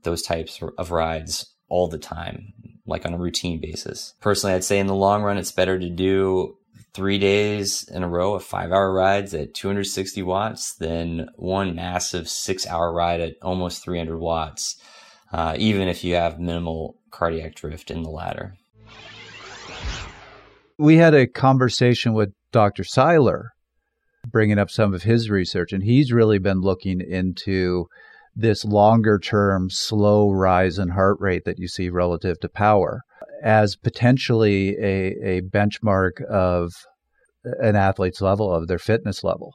those 0.02 0.22
types 0.22 0.62
of 0.78 0.90
rides 0.90 1.54
all 1.68 1.88
the 1.88 1.98
time, 1.98 2.53
like 2.86 3.06
on 3.06 3.14
a 3.14 3.18
routine 3.18 3.60
basis. 3.60 4.14
Personally, 4.20 4.54
I'd 4.54 4.64
say 4.64 4.78
in 4.78 4.86
the 4.86 4.94
long 4.94 5.22
run, 5.22 5.38
it's 5.38 5.52
better 5.52 5.78
to 5.78 5.90
do 5.90 6.56
three 6.92 7.18
days 7.18 7.88
in 7.88 8.02
a 8.02 8.08
row 8.08 8.34
of 8.34 8.44
five 8.44 8.70
hour 8.70 8.92
rides 8.92 9.34
at 9.34 9.54
260 9.54 10.22
watts 10.22 10.74
than 10.74 11.28
one 11.36 11.74
massive 11.74 12.28
six 12.28 12.66
hour 12.66 12.92
ride 12.92 13.20
at 13.20 13.36
almost 13.42 13.82
300 13.82 14.18
watts, 14.18 14.76
uh, 15.32 15.54
even 15.58 15.88
if 15.88 16.04
you 16.04 16.14
have 16.14 16.38
minimal 16.38 16.96
cardiac 17.10 17.54
drift 17.54 17.90
in 17.90 18.02
the 18.02 18.10
latter. 18.10 18.56
We 20.78 20.96
had 20.96 21.14
a 21.14 21.26
conversation 21.26 22.14
with 22.14 22.32
Dr. 22.52 22.84
Seiler 22.84 23.52
bringing 24.26 24.58
up 24.58 24.70
some 24.70 24.94
of 24.94 25.02
his 25.02 25.30
research, 25.30 25.72
and 25.72 25.82
he's 25.82 26.12
really 26.12 26.38
been 26.38 26.60
looking 26.60 27.00
into 27.00 27.88
this 28.36 28.64
longer 28.64 29.18
term 29.18 29.68
slow 29.70 30.30
rise 30.30 30.78
in 30.78 30.90
heart 30.90 31.18
rate 31.20 31.44
that 31.44 31.58
you 31.58 31.68
see 31.68 31.88
relative 31.88 32.38
to 32.40 32.48
power 32.48 33.02
as 33.42 33.76
potentially 33.76 34.76
a, 34.78 35.36
a 35.36 35.42
benchmark 35.42 36.22
of 36.24 36.72
an 37.44 37.76
athlete's 37.76 38.20
level, 38.20 38.52
of 38.52 38.68
their 38.68 38.78
fitness 38.78 39.22
level. 39.22 39.54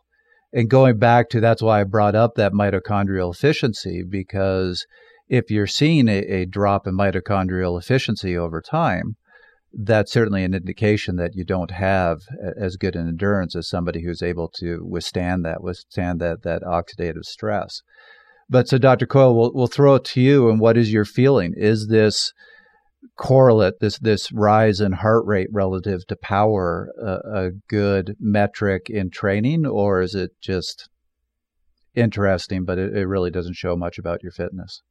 And 0.54 0.70
going 0.70 0.98
back 0.98 1.30
to 1.30 1.40
that's 1.40 1.62
why 1.62 1.82
I 1.82 1.84
brought 1.84 2.16
up 2.16 2.36
that 2.36 2.54
mitochondrial 2.54 3.34
efficiency, 3.34 4.04
because 4.08 4.86
if 5.28 5.52
you're 5.52 5.68
seeing 5.68 6.08
a, 6.08 6.20
a 6.20 6.46
drop 6.46 6.88
in 6.88 6.96
mitochondrial 6.96 7.80
efficiency 7.80 8.38
over 8.38 8.62
time, 8.62 9.16
that's 9.72 10.12
certainly 10.12 10.44
an 10.44 10.56
indication 10.56 11.16
that 11.18 11.36
you 11.36 11.44
don't 11.44 11.72
have 11.72 12.22
as 12.58 12.76
good 12.76 12.96
an 12.96 13.08
endurance 13.08 13.56
as 13.56 13.70
somebody 13.70 14.04
who's 14.04 14.24
able 14.24 14.50
to 14.60 14.84
withstand 14.84 15.46
that, 15.46 15.62
withstand 15.62 16.20
that 16.20 16.42
that 16.42 16.64
oxidative 16.64 17.24
stress. 17.24 17.82
But 18.50 18.68
so, 18.68 18.78
Dr. 18.78 19.06
Coyle, 19.06 19.38
we'll, 19.38 19.52
we'll 19.54 19.68
throw 19.68 19.96
it 19.96 20.06
to 20.06 20.22
you. 20.22 20.50
And 20.50 20.60
what 20.60 20.78
is 20.78 20.92
your 20.92 21.06
feeling? 21.06 21.54
Is 21.56 21.88
this 21.88 22.34
correlate, 23.18 23.80
this 23.80 24.00
this 24.00 24.32
rise 24.32 24.82
in 24.82 24.94
heart 24.94 25.26
rate 25.26 25.50
relative 25.52 26.06
to 26.08 26.16
power, 26.16 26.90
a, 27.00 27.46
a 27.46 27.52
good 27.70 28.16
metric 28.20 28.90
in 28.90 29.10
training, 29.12 29.66
or 29.66 30.02
is 30.02 30.16
it 30.16 30.32
just 30.42 30.90
interesting, 31.96 32.66
but 32.66 32.78
it, 32.78 32.96
it 32.96 33.06
really 33.06 33.30
doesn't 33.30 33.56
show 33.56 33.76
much 33.76 34.00
about 34.00 34.24
your 34.24 34.32
fitness? 34.32 34.82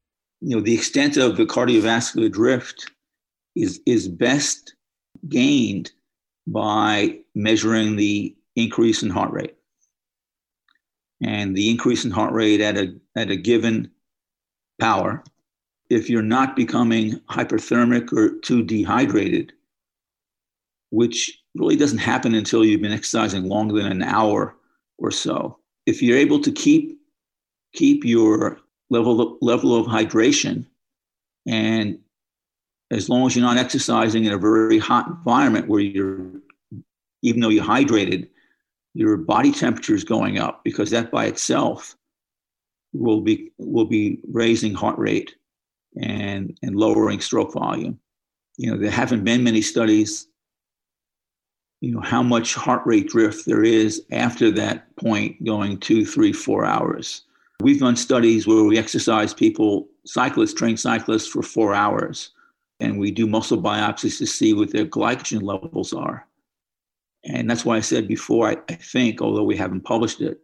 You 0.41 0.57
know, 0.57 0.63
the 0.63 0.75
extent 0.75 1.17
of 1.17 1.37
the 1.37 1.45
cardiovascular 1.45 2.31
drift 2.31 2.93
is 3.57 3.81
is 3.87 4.09
best 4.09 4.75
gained 5.29 5.91
by 6.47 7.19
measuring 7.35 7.97
the 7.97 8.37
increase 8.55 9.03
in 9.03 9.11
heart 9.11 9.33
rate 9.33 9.58
and 11.23 11.57
the 11.57 11.71
increase 11.71 12.05
in 12.05 12.11
heart 12.11 12.33
rate 12.33 12.61
at 12.61 12.77
a 12.77 12.95
at 13.17 13.31
a 13.31 13.37
given 13.37 13.91
power 14.81 15.23
if 15.91 16.09
you're 16.09 16.23
not 16.23 16.55
becoming 16.55 17.19
hyperthermic 17.31 18.13
or 18.13 18.39
too 18.41 18.63
dehydrated 18.63 19.53
which 20.91 21.43
really 21.55 21.77
doesn't 21.77 21.99
happen 21.99 22.35
until 22.35 22.65
you've 22.65 22.81
been 22.81 22.93
exercising 22.93 23.45
longer 23.45 23.75
than 23.75 23.91
an 23.91 24.03
hour 24.03 24.55
or 24.99 25.11
so 25.11 25.59
if 25.87 26.03
you're 26.03 26.19
able 26.19 26.41
to 26.41 26.53
keep 26.53 26.99
keep 27.75 28.05
your 28.05 28.59
level 28.91 29.21
of, 29.21 29.39
level 29.41 29.77
of 29.77 29.87
hydration 29.87 30.65
and 31.47 31.99
as 32.91 33.09
long 33.09 33.27
as 33.27 33.37
you're 33.37 33.45
not 33.45 33.59
exercising 33.59 34.25
in 34.25 34.33
a 34.33 34.39
very 34.39 34.79
hot 34.79 35.09
environment 35.09 35.69
where 35.69 35.81
you're 35.81 36.31
even 37.23 37.41
though 37.41 37.49
you're 37.49 37.65
hydrated 37.65 38.29
your 38.99 39.17
body 39.17 39.53
temperature 39.53 39.95
is 39.95 40.03
going 40.03 40.41
up 40.41 40.65
because 40.65 40.91
that 40.91 41.13
by 41.13 41.27
itself 41.27 41.97
will 42.93 43.21
be 43.21 43.53
will 43.57 43.85
be 43.85 44.19
raising 44.29 44.75
heart 44.75 44.99
rate 44.99 45.37
and 46.03 46.59
and 46.65 46.75
lowering 46.75 47.21
stroke 47.21 47.53
volume 47.53 47.97
you 48.57 48.69
know 48.69 48.77
there 48.77 48.91
haven't 48.91 49.23
been 49.23 49.45
many 49.45 49.63
studies 49.63 50.27
you 51.81 51.93
know 51.93 52.01
how 52.01 52.25
much 52.25 52.57
heart 52.57 52.83
rate 52.85 53.09
drift 53.09 53.47
there 53.47 53.63
is 53.63 54.03
after 54.11 54.51
that 54.51 54.95
point 54.97 55.45
going 55.45 55.79
two 55.79 56.05
three 56.05 56.33
four 56.33 56.65
hours 56.65 57.23
we've 57.63 57.79
done 57.79 57.95
studies 57.95 58.49
where 58.49 58.65
we 58.65 58.77
exercise 58.77 59.33
people 59.33 59.87
cyclists 60.07 60.55
trained 60.55 60.81
cyclists 60.81 61.29
for 61.29 61.43
four 61.43 61.73
hours 61.73 62.33
and 62.81 62.99
we 62.99 63.13
do 63.13 63.27
muscle 63.27 63.63
biopsies 63.63 64.19
to 64.19 64.27
see 64.27 64.53
what 64.55 64.71
their 64.71 64.87
glycogen 64.87 65.43
levels 65.43 65.93
are. 65.93 66.28
And 67.25 67.49
that's 67.49 67.65
why 67.65 67.77
I 67.77 67.81
said 67.81 68.09
before, 68.09 68.49
I, 68.49 68.57
I, 68.69 68.75
think, 68.75 69.21
although 69.21 69.43
we 69.43 69.57
haven't 69.57 69.85
published 69.85 70.21
it, 70.21 70.39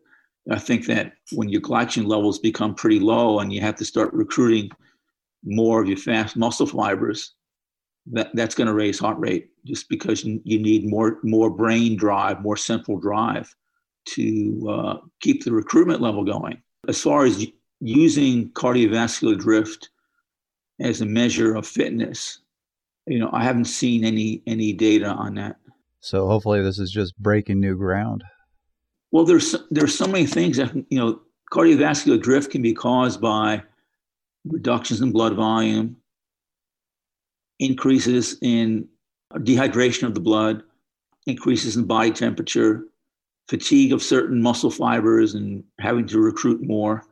I 0.51 0.59
think 0.59 0.87
that 0.87 1.13
when 1.33 1.49
your 1.49 1.61
glycogen 1.61 2.07
levels 2.07 2.39
become 2.39 2.75
pretty 2.75 3.01
low 3.01 3.41
and 3.41 3.53
you 3.53 3.61
have 3.61 3.77
to 3.77 3.85
start 3.85 4.13
recruiting 4.13 4.71
more 5.45 5.81
of 5.81 5.89
your 5.89 5.97
fast 5.97 6.37
muscle 6.37 6.67
fibers, 6.67 7.35
that, 8.13 8.31
that's 8.35 8.55
going 8.55 8.67
to 8.67 8.75
raise 8.75 8.99
heart 8.99 9.19
rate 9.19 9.51
just 9.65 9.89
because 9.89 10.25
you 10.25 10.41
need 10.45 10.87
more, 10.87 11.19
more 11.23 11.49
brain 11.49 11.97
drive, 11.97 12.43
more 12.43 12.57
central 12.57 12.99
drive 12.99 13.55
to 14.07 14.67
uh, 14.69 14.97
keep 15.21 15.45
the 15.45 15.53
recruitment 15.53 16.03
level 16.03 16.25
going. 16.25 16.61
As 16.87 17.01
far 17.01 17.25
as 17.25 17.47
using 17.81 18.51
cardiovascular 18.51 19.39
drift 19.39 19.91
as 20.81 21.01
a 21.01 21.07
measure 21.07 21.55
of 21.55 21.67
fitness. 21.67 22.41
You 23.07 23.19
know, 23.19 23.31
I 23.33 23.45
haven't 23.45 23.67
seen 23.67 24.05
any 24.05 24.43
any 24.47 24.73
data 24.73 25.07
on 25.07 25.35
that. 25.35 25.57
So 26.05 26.29
hopefully, 26.29 26.63
this 26.63 26.79
is 26.79 26.91
just 26.91 27.17
breaking 27.19 27.61
new 27.61 27.77
ground. 27.77 28.25
Well, 29.11 29.25
there's 29.25 29.57
there's 29.71 29.97
so 29.97 30.07
many 30.07 30.27
things 30.27 30.59
that 30.59 30.75
you 30.91 30.99
know, 30.99 31.23
cardiovascular 31.51 32.21
drift 32.21 32.51
can 32.51 32.61
be 32.61 32.75
caused 32.75 33.23
by 33.23 33.63
reductions 34.45 35.01
in 35.01 35.13
blood 35.13 35.35
volume, 35.35 35.97
increases 37.59 38.37
in 38.43 38.87
dehydration 39.33 40.03
of 40.03 40.15
the 40.15 40.21
blood, 40.21 40.63
increases 41.27 41.79
in 41.79 41.85
body 41.85 42.11
temperature, 42.11 42.85
fatigue 43.49 43.95
of 43.95 44.03
certain 44.03 44.43
muscle 44.43 44.71
fibers, 44.71 45.35
and 45.35 45.65
having 45.81 46.07
to 46.09 46.19
recruit 46.19 46.63
more. 46.63 47.03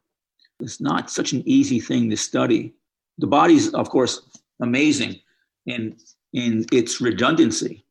It's 0.60 0.82
not 0.82 1.10
such 1.10 1.32
an 1.32 1.42
easy 1.46 1.80
thing 1.80 2.10
to 2.10 2.16
study 2.18 2.74
the 3.16 3.26
body's, 3.26 3.72
of 3.72 3.88
course, 3.88 4.20
amazing 4.60 5.20
in 5.64 5.96
in 6.34 6.66
its 6.70 7.00
redundancy. 7.00 7.86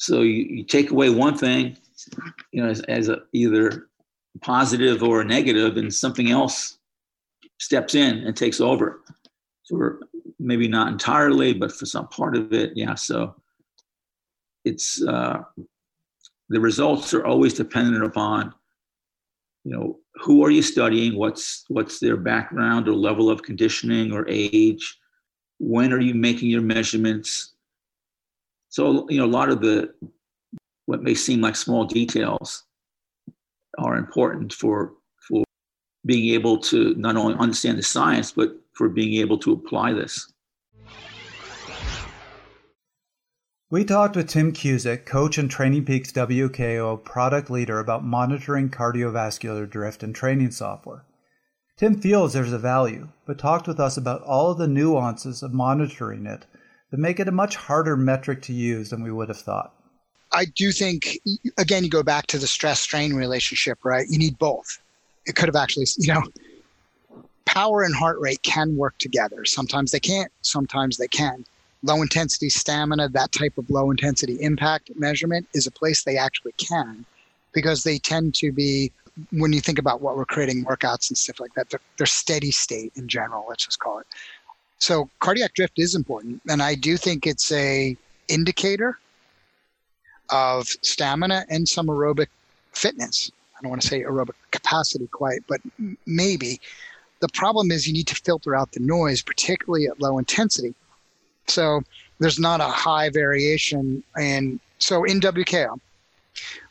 So 0.00 0.22
you, 0.22 0.46
you 0.48 0.64
take 0.64 0.90
away 0.90 1.10
one 1.10 1.36
thing, 1.36 1.76
you 2.52 2.62
know, 2.62 2.70
as, 2.70 2.80
as 2.82 3.10
a, 3.10 3.18
either 3.34 3.88
positive 4.40 5.02
or 5.02 5.20
a 5.20 5.24
negative, 5.26 5.76
and 5.76 5.92
something 5.92 6.30
else 6.30 6.78
steps 7.58 7.94
in 7.94 8.26
and 8.26 8.34
takes 8.34 8.62
over. 8.62 9.02
So 9.64 9.98
maybe 10.38 10.68
not 10.68 10.88
entirely, 10.88 11.52
but 11.52 11.70
for 11.70 11.84
some 11.84 12.08
part 12.08 12.34
of 12.34 12.50
it, 12.54 12.72
yeah. 12.74 12.94
So 12.94 13.34
it's 14.64 15.02
uh, 15.02 15.42
the 16.48 16.60
results 16.60 17.12
are 17.12 17.26
always 17.26 17.52
dependent 17.52 18.02
upon 18.02 18.54
you 19.64 19.72
know 19.72 19.98
who 20.14 20.42
are 20.42 20.50
you 20.50 20.62
studying 20.62 21.14
what's 21.14 21.66
what's 21.68 22.00
their 22.00 22.16
background 22.16 22.88
or 22.88 22.94
level 22.94 23.28
of 23.28 23.42
conditioning 23.42 24.10
or 24.10 24.24
age 24.28 24.98
when 25.58 25.92
are 25.92 26.00
you 26.00 26.14
making 26.14 26.48
your 26.48 26.62
measurements 26.62 27.52
so 28.70 29.06
you 29.10 29.18
know 29.18 29.26
a 29.26 29.36
lot 29.38 29.50
of 29.50 29.60
the 29.60 29.92
what 30.86 31.02
may 31.02 31.14
seem 31.14 31.40
like 31.40 31.54
small 31.54 31.84
details 31.84 32.64
are 33.78 33.96
important 33.96 34.52
for 34.52 34.94
for 35.28 35.44
being 36.06 36.32
able 36.32 36.58
to 36.58 36.94
not 36.94 37.16
only 37.16 37.34
understand 37.38 37.76
the 37.76 37.82
science 37.82 38.32
but 38.32 38.52
for 38.72 38.88
being 38.88 39.20
able 39.20 39.38
to 39.38 39.52
apply 39.52 39.92
this 39.92 40.32
We 43.72 43.84
talked 43.84 44.16
with 44.16 44.28
Tim 44.28 44.52
Cusick, 44.52 45.06
coach 45.06 45.38
and 45.38 45.48
Training 45.48 45.84
Peaks 45.84 46.10
WKO 46.10 47.04
product 47.04 47.48
leader, 47.48 47.78
about 47.78 48.04
monitoring 48.04 48.68
cardiovascular 48.68 49.70
drift 49.70 50.02
and 50.02 50.12
training 50.12 50.50
software. 50.50 51.04
Tim 51.76 51.94
feels 52.00 52.32
there's 52.32 52.52
a 52.52 52.58
value, 52.58 53.10
but 53.26 53.38
talked 53.38 53.68
with 53.68 53.78
us 53.78 53.96
about 53.96 54.22
all 54.22 54.50
of 54.50 54.58
the 54.58 54.66
nuances 54.66 55.40
of 55.40 55.54
monitoring 55.54 56.26
it 56.26 56.46
that 56.90 56.98
make 56.98 57.20
it 57.20 57.28
a 57.28 57.32
much 57.32 57.56
harder 57.56 57.96
metric 57.96 58.42
to 58.42 58.52
use 58.52 58.90
than 58.90 59.02
we 59.02 59.10
would 59.10 59.28
have 59.28 59.38
thought. 59.40 59.74
I 60.32 60.44
do 60.44 60.70
think, 60.70 61.18
again, 61.58 61.82
you 61.82 61.90
go 61.90 62.02
back 62.02 62.26
to 62.28 62.38
the 62.38 62.46
stress 62.46 62.80
strain 62.80 63.14
relationship, 63.14 63.84
right? 63.84 64.06
You 64.08 64.18
need 64.18 64.38
both. 64.38 64.78
It 65.26 65.34
could 65.34 65.46
have 65.46 65.56
actually, 65.56 65.86
you 65.98 66.14
know, 66.14 66.22
power 67.46 67.82
and 67.82 67.94
heart 67.94 68.20
rate 68.20 68.42
can 68.42 68.76
work 68.76 68.96
together. 68.98 69.44
Sometimes 69.44 69.90
they 69.90 70.00
can't, 70.00 70.30
sometimes 70.42 70.98
they 70.98 71.08
can. 71.08 71.44
Low 71.82 72.00
intensity 72.02 72.48
stamina, 72.48 73.08
that 73.08 73.32
type 73.32 73.56
of 73.58 73.68
low 73.70 73.90
intensity 73.90 74.40
impact 74.40 74.90
measurement 74.96 75.48
is 75.54 75.66
a 75.66 75.70
place 75.70 76.04
they 76.04 76.16
actually 76.16 76.52
can 76.52 77.04
because 77.52 77.82
they 77.82 77.98
tend 77.98 78.34
to 78.34 78.52
be, 78.52 78.92
when 79.32 79.52
you 79.52 79.60
think 79.60 79.78
about 79.78 80.00
what 80.00 80.16
we're 80.16 80.24
creating 80.24 80.64
workouts 80.64 81.10
and 81.10 81.18
stuff 81.18 81.40
like 81.40 81.52
that, 81.54 81.70
they're, 81.70 81.80
they're 81.96 82.06
steady 82.06 82.52
state 82.52 82.92
in 82.94 83.08
general, 83.08 83.44
let's 83.48 83.64
just 83.64 83.80
call 83.80 83.98
it. 83.98 84.06
So 84.80 85.08
cardiac 85.20 85.54
drift 85.54 85.78
is 85.78 85.94
important. 85.94 86.40
And 86.48 86.62
I 86.62 86.74
do 86.74 86.96
think 86.96 87.26
it's 87.26 87.52
a 87.52 87.96
indicator 88.28 88.98
of 90.30 90.66
stamina 90.82 91.44
and 91.48 91.68
some 91.68 91.86
aerobic 91.86 92.28
fitness. 92.72 93.30
I 93.56 93.62
don't 93.62 93.70
want 93.70 93.82
to 93.82 93.88
say 93.88 94.02
aerobic 94.02 94.34
capacity 94.50 95.06
quite, 95.08 95.40
but 95.46 95.60
maybe. 96.06 96.60
The 97.20 97.28
problem 97.34 97.70
is 97.70 97.86
you 97.86 97.92
need 97.92 98.06
to 98.06 98.14
filter 98.14 98.56
out 98.56 98.72
the 98.72 98.80
noise, 98.80 99.20
particularly 99.20 99.86
at 99.86 100.00
low 100.00 100.16
intensity. 100.18 100.74
So 101.46 101.82
there's 102.18 102.38
not 102.38 102.60
a 102.62 102.64
high 102.64 103.10
variation. 103.10 104.02
And 104.16 104.58
so 104.78 105.04
in 105.04 105.20
WKO, 105.20 105.78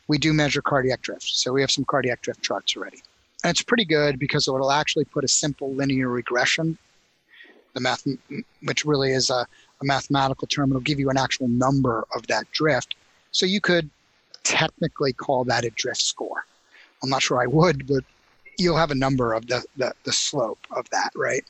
we 0.08 0.18
do 0.18 0.32
measure 0.32 0.60
cardiac 0.60 1.02
drift. 1.02 1.28
So 1.28 1.52
we 1.52 1.60
have 1.60 1.70
some 1.70 1.84
cardiac 1.84 2.22
drift 2.22 2.42
charts 2.42 2.76
already. 2.76 3.00
And 3.44 3.52
it's 3.52 3.62
pretty 3.62 3.84
good 3.84 4.18
because 4.18 4.48
it 4.48 4.52
will 4.52 4.72
actually 4.72 5.04
put 5.04 5.22
a 5.22 5.28
simple 5.28 5.72
linear 5.72 6.08
regression, 6.08 6.76
the 7.74 7.80
math, 7.80 8.06
which 8.62 8.84
really 8.84 9.12
is 9.12 9.30
a, 9.30 9.46
a 9.80 9.84
mathematical 9.84 10.46
term. 10.46 10.70
It'll 10.70 10.80
give 10.80 10.98
you 10.98 11.10
an 11.10 11.18
actual 11.18 11.48
number 11.48 12.04
of 12.14 12.26
that 12.28 12.50
drift. 12.52 12.94
So 13.32 13.46
you 13.46 13.60
could 13.60 13.90
technically 14.44 15.12
call 15.12 15.44
that 15.44 15.64
a 15.64 15.70
drift 15.70 16.02
score. 16.02 16.44
I'm 17.02 17.10
not 17.10 17.22
sure 17.22 17.42
I 17.42 17.46
would, 17.46 17.86
but 17.86 18.04
you'll 18.58 18.76
have 18.76 18.90
a 18.90 18.94
number 18.94 19.32
of 19.32 19.46
the, 19.46 19.64
the, 19.76 19.94
the 20.04 20.12
slope 20.12 20.58
of 20.76 20.88
that, 20.90 21.10
right? 21.14 21.44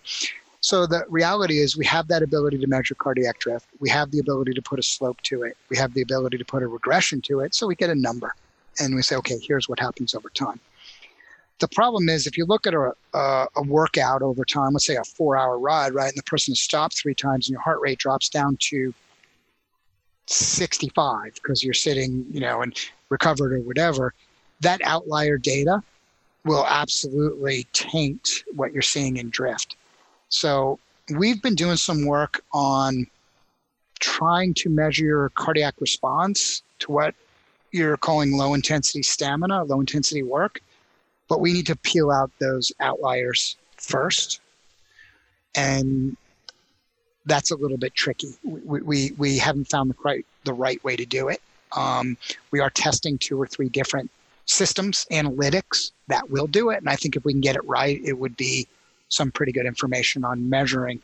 So 0.61 0.87
the 0.87 1.05
reality 1.09 1.59
is 1.59 1.77
we 1.77 1.87
have 1.87 2.09
that 2.09 2.23
ability 2.23 2.59
to 2.59 2.67
measure 2.67 2.95
cardiac 2.95 3.39
drift. 3.39 3.67
We 3.81 3.89
have 3.89 4.11
the 4.11 4.19
ability 4.19 4.53
to 4.53 4.63
put 4.63 4.79
a 4.79 4.83
slope 4.83 5.21
to 5.23 5.43
it. 5.43 5.57
We 5.71 5.77
have 5.79 5.95
the 5.95 6.03
ability 6.03 6.37
to 6.39 6.45
put 6.45 6.63
a 6.63 6.69
regression 6.69 7.23
to 7.23 7.41
it. 7.41 7.55
So 7.55 7.67
we 7.67 7.75
get 7.75 7.91
a 7.91 7.95
number 7.95 8.35
and 8.79 8.95
we 8.95 9.03
say, 9.03 9.17
okay, 9.17 9.39
here's 9.39 9.69
what 9.69 9.81
happens 9.81 10.15
over 10.15 10.29
time. 10.29 10.61
The 11.61 11.69
problem 11.69 12.09
is 12.09 12.27
if 12.27 12.37
you 12.39 12.47
look 12.47 12.67
at 12.67 12.75
a, 12.75 12.93
a, 13.15 13.47
a 13.57 13.63
workout 13.63 14.23
over 14.23 14.45
time, 14.45 14.73
let's 14.73 14.87
say 14.87 14.97
a 14.97 15.05
four 15.05 15.37
hour 15.37 15.59
ride, 15.59 15.95
right, 15.95 16.09
and 16.09 16.17
the 16.17 16.23
person 16.23 16.55
stops 16.55 17.01
three 17.01 17.15
times 17.15 17.47
and 17.47 17.53
your 17.53 17.61
heart 17.61 17.81
rate 17.81 17.99
drops 17.99 18.29
down 18.29 18.57
to 18.71 18.93
65 20.27 21.35
because 21.35 21.63
you're 21.63 21.75
sitting, 21.75 22.25
you 22.31 22.41
know, 22.41 22.63
and 22.63 22.75
recovered 23.11 23.53
or 23.53 23.61
whatever, 23.61 24.15
that 24.61 24.81
outlier 24.85 25.37
data 25.37 25.83
will 26.45 26.65
absolutely 26.67 27.67
taint 27.73 28.45
what 28.55 28.73
you're 28.73 28.81
seeing 28.81 29.19
in 29.19 29.29
drift. 29.29 29.77
So 30.31 30.79
we've 31.15 31.43
been 31.43 31.55
doing 31.55 31.77
some 31.77 32.07
work 32.07 32.43
on 32.53 33.07
trying 33.99 34.55
to 34.55 34.71
measure 34.71 35.05
your 35.05 35.29
cardiac 35.31 35.75
response 35.81 36.63
to 36.79 36.93
what 36.93 37.15
you're 37.73 37.99
calling 37.99 38.37
low 38.37 38.55
intensity 38.55 39.03
stamina, 39.03 39.65
low 39.65 39.81
intensity 39.81 40.23
work, 40.23 40.61
but 41.31 41.41
we 41.41 41.53
need 41.53 41.67
to 41.67 41.77
peel 41.77 42.11
out 42.11 42.31
those 42.41 42.73
outliers 42.81 43.57
first. 43.77 44.41
And 45.55 46.17
that's 47.25 47.53
a 47.53 47.57
little 47.57 47.79
bit 47.79 47.95
tricky. 47.95 48.35
We, 48.43 48.83
we, 48.83 49.13
we 49.17 49.39
haven't 49.39 49.71
found 49.71 49.91
the 49.91 49.97
right, 50.05 50.27
the 50.45 50.53
right 50.53 50.83
way 50.85 50.97
to 50.97 51.07
do 51.07 51.29
it. 51.29 51.41
Um, 51.77 52.19
we 52.51 52.59
are 52.59 52.69
testing 52.69 53.17
two 53.17 53.41
or 53.41 53.47
three 53.47 53.69
different 53.69 54.11
systems, 54.47 55.07
analytics 55.13 55.93
that 56.09 56.29
will 56.31 56.49
do 56.49 56.71
it. 56.71 56.79
And 56.79 56.89
I 56.89 56.97
think 56.97 57.15
if 57.15 57.25
we 57.25 57.33
can 57.33 57.41
get 57.41 57.55
it 57.55 57.65
right, 57.65 58.01
it 58.05 58.19
would 58.19 58.37
be 58.37 58.67
some 59.09 59.31
pretty 59.31 59.53
good 59.53 59.67
information 59.67 60.25
on 60.25 60.51
measuring 60.51 61.01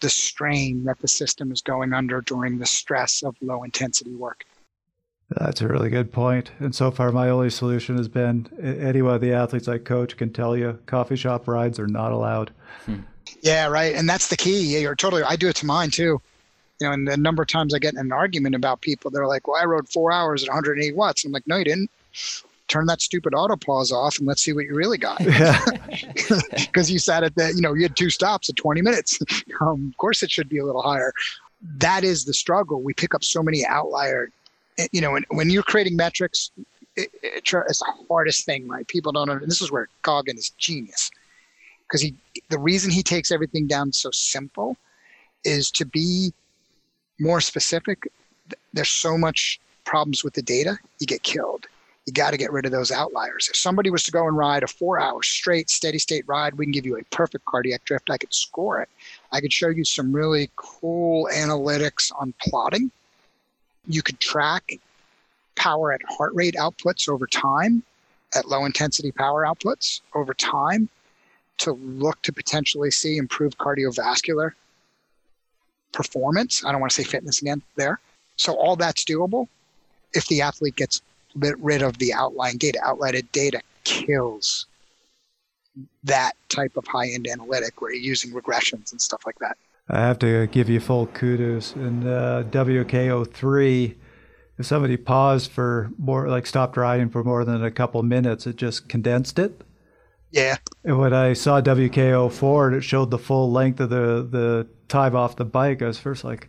the 0.00 0.10
strain 0.10 0.82
that 0.84 0.98
the 0.98 1.08
system 1.08 1.52
is 1.52 1.62
going 1.62 1.92
under 1.92 2.20
during 2.22 2.58
the 2.58 2.66
stress 2.66 3.22
of 3.22 3.36
low 3.40 3.62
intensity 3.62 4.14
work. 4.16 4.44
That's 5.30 5.60
a 5.60 5.68
really 5.68 5.90
good 5.90 6.12
point. 6.12 6.52
And 6.60 6.74
so 6.74 6.90
far, 6.90 7.10
my 7.10 7.28
only 7.28 7.50
solution 7.50 7.96
has 7.96 8.08
been 8.08 8.48
any 8.62 9.02
one 9.02 9.14
of 9.14 9.20
the 9.20 9.32
athletes 9.32 9.66
I 9.66 9.78
coach 9.78 10.16
can 10.16 10.32
tell 10.32 10.56
you 10.56 10.78
coffee 10.86 11.16
shop 11.16 11.48
rides 11.48 11.80
are 11.80 11.88
not 11.88 12.12
allowed. 12.12 12.52
Hmm. 12.84 13.00
Yeah, 13.40 13.66
right. 13.66 13.94
And 13.94 14.08
that's 14.08 14.28
the 14.28 14.36
key. 14.36 14.60
Yeah, 14.74 14.78
you're 14.80 14.94
totally. 14.94 15.24
I 15.24 15.34
do 15.34 15.48
it 15.48 15.56
to 15.56 15.66
mine 15.66 15.90
too. 15.90 16.20
You 16.80 16.86
know, 16.86 16.92
and 16.92 17.08
the 17.08 17.16
number 17.16 17.42
of 17.42 17.48
times 17.48 17.74
I 17.74 17.78
get 17.78 17.94
in 17.94 17.98
an 18.00 18.12
argument 18.12 18.54
about 18.54 18.82
people, 18.82 19.10
they're 19.10 19.26
like, 19.26 19.48
"Well, 19.48 19.60
I 19.60 19.64
rode 19.64 19.88
four 19.88 20.12
hours 20.12 20.44
at 20.44 20.48
108 20.48 20.94
watts." 20.94 21.24
I'm 21.24 21.32
like, 21.32 21.46
"No, 21.46 21.56
you 21.56 21.64
didn't. 21.64 21.90
Turn 22.68 22.86
that 22.86 23.00
stupid 23.00 23.32
auto 23.34 23.56
pause 23.56 23.90
off, 23.90 24.18
and 24.18 24.26
let's 24.26 24.42
see 24.42 24.52
what 24.52 24.66
you 24.66 24.74
really 24.74 24.98
got." 24.98 25.18
Because 26.52 26.90
you 26.90 26.98
sat 26.98 27.24
at 27.24 27.34
the, 27.34 27.52
you 27.54 27.62
know, 27.62 27.72
you 27.72 27.82
had 27.82 27.96
two 27.96 28.10
stops 28.10 28.50
at 28.50 28.56
20 28.56 28.82
minutes. 28.82 29.18
Um, 29.60 29.88
of 29.88 29.96
course, 29.96 30.22
it 30.22 30.30
should 30.30 30.50
be 30.50 30.58
a 30.58 30.66
little 30.66 30.82
higher. 30.82 31.12
That 31.78 32.04
is 32.04 32.26
the 32.26 32.34
struggle. 32.34 32.82
We 32.82 32.92
pick 32.92 33.14
up 33.14 33.24
so 33.24 33.42
many 33.42 33.64
outlier. 33.64 34.30
You 34.92 35.00
know, 35.00 35.12
when, 35.12 35.24
when 35.30 35.50
you're 35.50 35.62
creating 35.62 35.96
metrics, 35.96 36.50
it, 36.96 37.10
it, 37.22 37.42
it's 37.42 37.80
the 37.80 37.92
hardest 38.08 38.44
thing, 38.44 38.68
right? 38.68 38.86
People 38.88 39.12
don't. 39.12 39.28
Understand. 39.28 39.50
This 39.50 39.62
is 39.62 39.72
where 39.72 39.88
Coggan 40.02 40.36
is 40.36 40.50
genius 40.58 41.10
because 41.86 42.00
he 42.00 42.14
the 42.48 42.58
reason 42.58 42.90
he 42.90 43.02
takes 43.02 43.30
everything 43.30 43.66
down 43.66 43.92
so 43.92 44.10
simple 44.10 44.76
is 45.44 45.70
to 45.70 45.84
be 45.84 46.32
more 47.20 47.40
specific 47.40 48.10
there's 48.72 48.90
so 48.90 49.16
much 49.16 49.60
problems 49.84 50.24
with 50.24 50.34
the 50.34 50.42
data 50.42 50.76
you 50.98 51.06
get 51.06 51.22
killed 51.22 51.66
you 52.06 52.12
got 52.12 52.30
to 52.30 52.36
get 52.36 52.52
rid 52.52 52.66
of 52.66 52.72
those 52.72 52.90
outliers 52.90 53.48
if 53.48 53.56
somebody 53.56 53.90
was 53.90 54.02
to 54.02 54.10
go 54.10 54.26
and 54.26 54.36
ride 54.36 54.62
a 54.62 54.66
four 54.66 55.00
hour 55.00 55.22
straight 55.22 55.70
steady 55.70 55.98
state 55.98 56.24
ride 56.26 56.54
we 56.54 56.64
can 56.64 56.72
give 56.72 56.86
you 56.86 56.98
a 56.98 57.04
perfect 57.04 57.44
cardiac 57.46 57.84
drift 57.84 58.10
i 58.10 58.18
could 58.18 58.32
score 58.32 58.80
it 58.80 58.88
i 59.32 59.40
could 59.40 59.52
show 59.52 59.68
you 59.68 59.84
some 59.84 60.12
really 60.12 60.50
cool 60.56 61.28
analytics 61.32 62.12
on 62.18 62.34
plotting 62.42 62.90
you 63.86 64.02
could 64.02 64.20
track 64.20 64.72
power 65.56 65.92
at 65.92 66.00
heart 66.08 66.34
rate 66.34 66.54
outputs 66.58 67.08
over 67.08 67.26
time 67.26 67.82
at 68.34 68.48
low 68.48 68.64
intensity 68.64 69.12
power 69.12 69.44
outputs 69.44 70.00
over 70.14 70.34
time 70.34 70.88
to 71.58 71.72
look 71.72 72.20
to 72.22 72.32
potentially 72.32 72.90
see 72.90 73.16
improved 73.16 73.56
cardiovascular 73.58 74.52
performance. 75.92 76.64
I 76.64 76.72
don't 76.72 76.80
want 76.80 76.92
to 76.92 77.02
say 77.02 77.08
fitness 77.08 77.40
again 77.40 77.62
there. 77.76 78.00
So 78.36 78.54
all 78.54 78.76
that's 78.76 79.04
doable 79.04 79.48
if 80.12 80.26
the 80.26 80.42
athlete 80.42 80.76
gets 80.76 81.00
rid 81.36 81.82
of 81.82 81.96
the 81.98 82.12
outlying 82.12 82.58
data. 82.58 82.78
Outlier 82.84 83.22
data 83.32 83.60
kills 83.84 84.66
that 86.04 86.32
type 86.48 86.76
of 86.76 86.86
high-end 86.86 87.26
analytic 87.26 87.80
where 87.80 87.92
you're 87.92 88.02
using 88.02 88.32
regressions 88.32 88.92
and 88.92 89.00
stuff 89.00 89.22
like 89.26 89.38
that. 89.38 89.56
I 89.88 90.00
have 90.00 90.18
to 90.20 90.46
give 90.48 90.68
you 90.68 90.80
full 90.80 91.06
kudos. 91.06 91.74
In 91.74 92.06
uh, 92.06 92.44
WKO3, 92.50 93.94
if 94.58 94.66
somebody 94.66 94.96
paused 94.96 95.50
for 95.50 95.90
more, 95.98 96.28
like 96.28 96.46
stopped 96.46 96.76
riding 96.76 97.08
for 97.08 97.22
more 97.22 97.44
than 97.44 97.64
a 97.64 97.70
couple 97.70 98.02
minutes, 98.02 98.46
it 98.46 98.56
just 98.56 98.88
condensed 98.88 99.38
it. 99.38 99.62
Yeah. 100.30 100.56
And 100.84 100.98
when 100.98 101.12
I 101.12 101.34
saw 101.34 101.60
WKO4 101.60 102.66
and 102.66 102.76
it 102.76 102.82
showed 102.82 103.10
the 103.10 103.18
full 103.18 103.52
length 103.52 103.80
of 103.80 103.90
the, 103.90 104.26
the 104.28 104.68
time 104.88 105.14
off 105.14 105.36
the 105.36 105.44
bike, 105.44 105.82
I 105.82 105.86
was 105.86 105.98
first 105.98 106.24
like, 106.24 106.48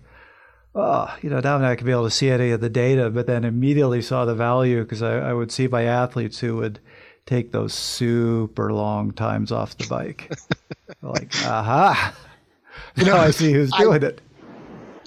oh, 0.73 1.15
you 1.21 1.29
know, 1.29 1.39
now 1.39 1.55
I'm 1.55 1.61
not 1.61 1.67
going 1.67 1.77
to 1.77 1.83
be 1.85 1.91
able 1.91 2.05
to 2.05 2.11
see 2.11 2.29
any 2.29 2.51
of 2.51 2.61
the 2.61 2.69
data, 2.69 3.09
but 3.09 3.27
then 3.27 3.43
immediately 3.43 4.01
saw 4.01 4.25
the 4.25 4.35
value 4.35 4.81
because 4.81 5.03
I, 5.03 5.17
I 5.19 5.33
would 5.33 5.51
see 5.51 5.67
my 5.67 5.83
athletes 5.83 6.39
who 6.39 6.55
would 6.57 6.79
take 7.25 7.51
those 7.51 7.73
super 7.73 8.73
long 8.73 9.11
times 9.11 9.51
off 9.51 9.77
the 9.77 9.88
bike. 9.88 10.31
like, 11.01 11.33
aha. 11.45 12.15
You 12.95 13.05
know, 13.05 13.17
I 13.17 13.32
see 13.32 13.51
who's 13.51 13.71
doing 13.78 14.03
I, 14.03 14.07
it. 14.07 14.21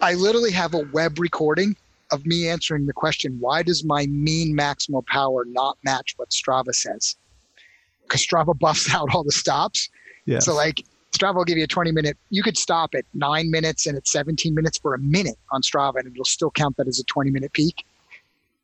I 0.03 0.15
literally 0.15 0.53
have 0.53 0.75
a 0.75 0.87
web 0.93 1.19
recording 1.19 1.77
of 2.11 2.25
me 2.27 2.49
answering 2.49 2.87
the 2.87 2.93
question, 2.93 3.37
why 3.39 3.63
does 3.63 3.85
my 3.85 4.07
mean 4.07 4.57
maximal 4.57 5.05
power 5.07 5.45
not 5.45 5.79
match 5.85 6.15
what 6.17 6.31
Strava 6.31 6.75
says? 6.75 7.17
because 8.11 8.27
Strava 8.27 8.59
buffs 8.59 8.93
out 8.95 9.15
all 9.15 9.25
the 9.25 9.33
stops. 9.33 9.89
Yeah. 10.27 10.41
So 10.41 10.55
like 10.55 10.85
Strava 11.13 11.37
will 11.37 11.45
give 11.45 11.59
you 11.59 11.65
a 11.65 11.69
20 11.69 11.93
minute, 11.93 12.19
you 12.31 12.43
could 12.43 12.59
stop 12.59 12.95
at 12.95 13.05
nine 13.15 13.51
minutes 13.51 13.87
and 13.87 13.97
it's 13.97 14.11
17 14.13 14.55
minutes 14.55 14.79
for 14.79 14.95
a 14.95 14.99
minute 14.99 15.39
on 15.51 15.63
Strava 15.63 15.97
and 16.01 16.13
it'll 16.13 16.25
still 16.25 16.51
count 16.51 16.77
that 16.77 16.89
as 16.89 16.99
a 16.99 17.05
20 17.05 17.31
minute 17.31 17.53
peak. 17.53 17.85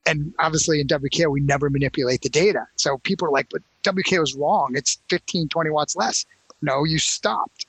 And 0.08 0.32
obviously 0.38 0.80
in 0.80 0.86
WK, 0.86 1.28
we 1.28 1.40
never 1.40 1.68
manipulate 1.68 2.22
the 2.22 2.28
data. 2.28 2.66
So 2.76 2.98
people 2.98 3.26
are 3.26 3.32
like, 3.32 3.48
but 3.50 3.62
WK 3.82 4.12
was 4.20 4.34
wrong. 4.34 4.72
It's 4.74 4.98
15, 5.10 5.48
20 5.48 5.70
watts 5.70 5.96
less. 5.96 6.24
No, 6.62 6.84
you 6.84 6.98
stopped. 6.98 7.66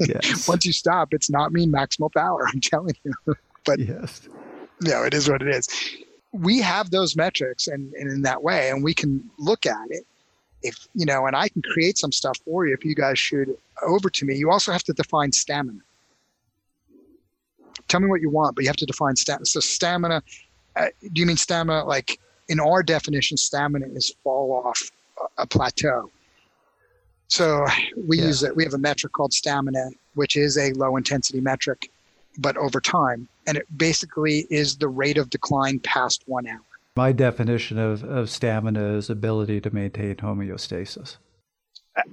Yes. 0.00 0.48
Once 0.48 0.66
you 0.66 0.72
stop, 0.72 1.14
it's 1.14 1.30
not 1.30 1.52
mean 1.52 1.70
maximal 1.70 2.12
power. 2.12 2.46
I'm 2.52 2.60
telling 2.60 2.96
you. 3.04 3.14
but 3.64 3.78
yes. 3.78 4.28
know, 4.80 5.02
it 5.02 5.14
is 5.14 5.28
what 5.28 5.40
it 5.42 5.48
is. 5.48 5.68
We 6.32 6.60
have 6.60 6.90
those 6.90 7.16
metrics 7.16 7.68
and, 7.68 7.92
and 7.94 8.10
in 8.10 8.22
that 8.22 8.42
way, 8.42 8.70
and 8.70 8.82
we 8.82 8.92
can 8.92 9.30
look 9.38 9.66
at 9.66 9.86
it 9.90 10.04
if 10.64 10.88
you 10.94 11.04
know, 11.04 11.26
and 11.26 11.36
I 11.36 11.48
can 11.48 11.62
create 11.62 11.98
some 11.98 12.10
stuff 12.10 12.38
for 12.44 12.66
you 12.66 12.74
if 12.74 12.84
you 12.84 12.94
guys 12.94 13.18
shoot 13.18 13.48
over 13.86 14.10
to 14.10 14.24
me. 14.24 14.34
You 14.34 14.50
also 14.50 14.72
have 14.72 14.82
to 14.84 14.92
define 14.92 15.30
stamina. 15.30 15.78
Tell 17.86 18.00
me 18.00 18.08
what 18.08 18.22
you 18.22 18.30
want, 18.30 18.56
but 18.56 18.64
you 18.64 18.68
have 18.68 18.76
to 18.76 18.86
define 18.86 19.14
stamina. 19.14 19.46
So 19.46 19.60
stamina 19.60 20.22
Uh, 20.74 20.86
do 21.12 21.20
you 21.20 21.26
mean 21.26 21.36
stamina? 21.36 21.84
Like 21.84 22.18
in 22.48 22.58
our 22.58 22.82
definition, 22.82 23.36
stamina 23.36 23.86
is 23.94 24.12
fall 24.24 24.62
off 24.64 24.90
a 25.38 25.46
plateau. 25.46 26.10
So 27.28 27.66
we 27.96 28.18
yeah. 28.18 28.26
use 28.26 28.42
it. 28.42 28.54
We 28.54 28.64
have 28.64 28.74
a 28.74 28.78
metric 28.78 29.12
called 29.12 29.32
stamina, 29.32 29.90
which 30.14 30.36
is 30.36 30.56
a 30.56 30.72
low 30.72 30.96
intensity 30.96 31.40
metric, 31.40 31.90
but 32.38 32.56
over 32.56 32.80
time, 32.80 33.28
and 33.46 33.56
it 33.56 33.66
basically 33.76 34.46
is 34.50 34.76
the 34.76 34.88
rate 34.88 35.18
of 35.18 35.30
decline 35.30 35.78
past 35.80 36.22
one 36.26 36.46
hour. 36.46 36.60
My 36.96 37.12
definition 37.12 37.78
of, 37.78 38.04
of 38.04 38.30
stamina 38.30 38.94
is 38.94 39.10
ability 39.10 39.60
to 39.62 39.74
maintain 39.74 40.16
homeostasis. 40.16 41.16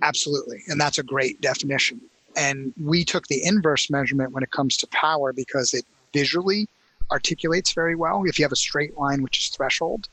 Absolutely. 0.02 0.62
And 0.68 0.80
that's 0.80 0.98
a 0.98 1.04
great 1.04 1.40
definition. 1.42 2.02
And 2.36 2.74
we 2.82 3.04
took 3.04 3.28
the 3.28 3.46
inverse 3.46 3.90
measurement 3.90 4.32
when 4.32 4.44
it 4.44 4.52
comes 4.52 4.78
to 4.78 4.88
power 4.88 5.34
because 5.34 5.74
it 5.74 5.86
visually 6.14 6.68
articulates 7.12 7.74
very 7.74 7.96
well. 7.96 8.24
If 8.26 8.40
you 8.40 8.46
have 8.46 8.52
a 8.52 8.58
straight 8.58 8.98
line, 8.98 9.22
which 9.22 9.38
is 9.40 9.48
threshold, 9.50 10.08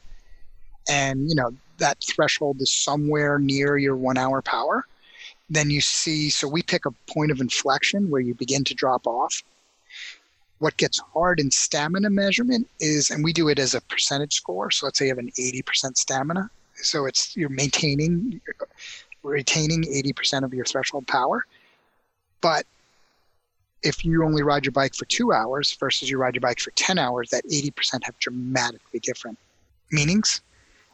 and 0.88 1.28
you 1.28 1.34
know 1.34 1.52
that 1.78 2.02
threshold 2.02 2.60
is 2.60 2.72
somewhere 2.72 3.38
near 3.38 3.76
your 3.76 3.96
one 3.96 4.18
hour 4.18 4.42
power, 4.42 4.84
then 5.50 5.70
you 5.70 5.80
see. 5.80 6.30
So 6.30 6.46
we 6.46 6.62
pick 6.62 6.86
a 6.86 6.90
point 7.12 7.30
of 7.30 7.40
inflection 7.40 8.10
where 8.10 8.20
you 8.20 8.34
begin 8.34 8.64
to 8.64 8.74
drop 8.74 9.06
off. 9.06 9.42
What 10.58 10.76
gets 10.76 10.98
hard 10.98 11.38
in 11.40 11.50
stamina 11.50 12.10
measurement 12.10 12.68
is, 12.80 13.10
and 13.10 13.22
we 13.22 13.32
do 13.32 13.48
it 13.48 13.58
as 13.58 13.74
a 13.74 13.80
percentage 13.82 14.34
score. 14.34 14.70
So 14.70 14.86
let's 14.86 14.98
say 14.98 15.06
you 15.06 15.12
have 15.12 15.18
an 15.18 15.30
80% 15.38 15.96
stamina. 15.96 16.50
So 16.74 17.06
it's 17.06 17.36
you're 17.36 17.48
maintaining, 17.48 18.40
retaining 19.22 19.84
80% 19.84 20.44
of 20.44 20.52
your 20.52 20.64
threshold 20.64 21.06
power. 21.06 21.44
But 22.40 22.66
if 23.82 24.04
you 24.04 24.24
only 24.24 24.42
ride 24.42 24.64
your 24.64 24.72
bike 24.72 24.94
for 24.94 25.04
two 25.04 25.32
hours 25.32 25.72
versus 25.74 26.10
you 26.10 26.18
ride 26.18 26.34
your 26.34 26.40
bike 26.40 26.60
for 26.60 26.72
10 26.72 26.98
hours, 26.98 27.30
that 27.30 27.44
80% 27.46 28.02
have 28.04 28.18
dramatically 28.18 29.00
different 29.00 29.38
meanings. 29.92 30.40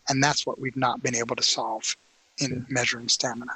And 0.09 0.23
that's 0.23 0.47
what 0.47 0.61
we've 0.61 0.77
not 0.77 1.03
been 1.03 1.15
able 1.15 1.37
to 1.37 1.43
solve 1.43 1.97
in 2.39 2.67
measuring 2.69 3.09
stamina 3.09 3.53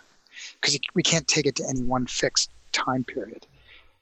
because 0.60 0.78
we 0.94 1.02
can't 1.02 1.26
take 1.26 1.46
it 1.46 1.56
to 1.56 1.64
any 1.68 1.82
one 1.82 2.06
fixed 2.06 2.50
time 2.72 3.04
period. 3.04 3.46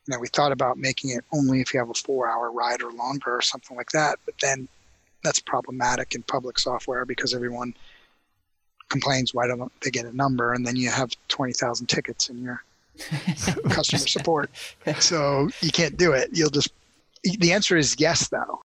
You 0.07 0.14
know, 0.14 0.20
we 0.20 0.28
thought 0.28 0.53
about 0.53 0.78
making 0.78 1.11
it 1.11 1.24
only 1.32 1.61
if 1.61 1.74
you 1.74 1.80
have 1.80 1.90
a 1.90 1.94
four 1.94 2.28
hour 2.28 2.53
ride 2.53 2.82
or 2.82 2.92
longer 2.92 3.36
or 3.36 3.42
something 3.42 3.76
like 3.76 3.90
that, 3.90 4.18
but 4.24 4.34
then 4.40 4.68
that's 5.24 5.40
problematic 5.40 6.14
in 6.14 6.22
public 6.22 6.59
software 6.59 7.05
because 7.05 7.34
everyone 7.34 7.74
complains 8.88 9.34
why 9.34 9.49
don't 9.49 9.72
they 9.80 9.90
get 9.90 10.07
a 10.07 10.16
number 10.16 10.53
and 10.53 10.64
then 10.64 10.76
you 10.76 10.88
have 10.88 11.11
20,000 11.28 11.86
tickets 11.86 12.28
in 12.28 12.42
your 12.42 12.62
customer 13.68 14.07
support. 14.07 14.51
So 15.01 15.49
you 15.61 15.72
can't 15.72 15.97
do 15.97 16.12
it. 16.12 16.30
You'll 16.32 16.51
just, 16.51 16.68
the 17.24 17.53
answer 17.53 17.76
is 17.76 17.97
yes, 17.99 18.28
though. 18.28 18.62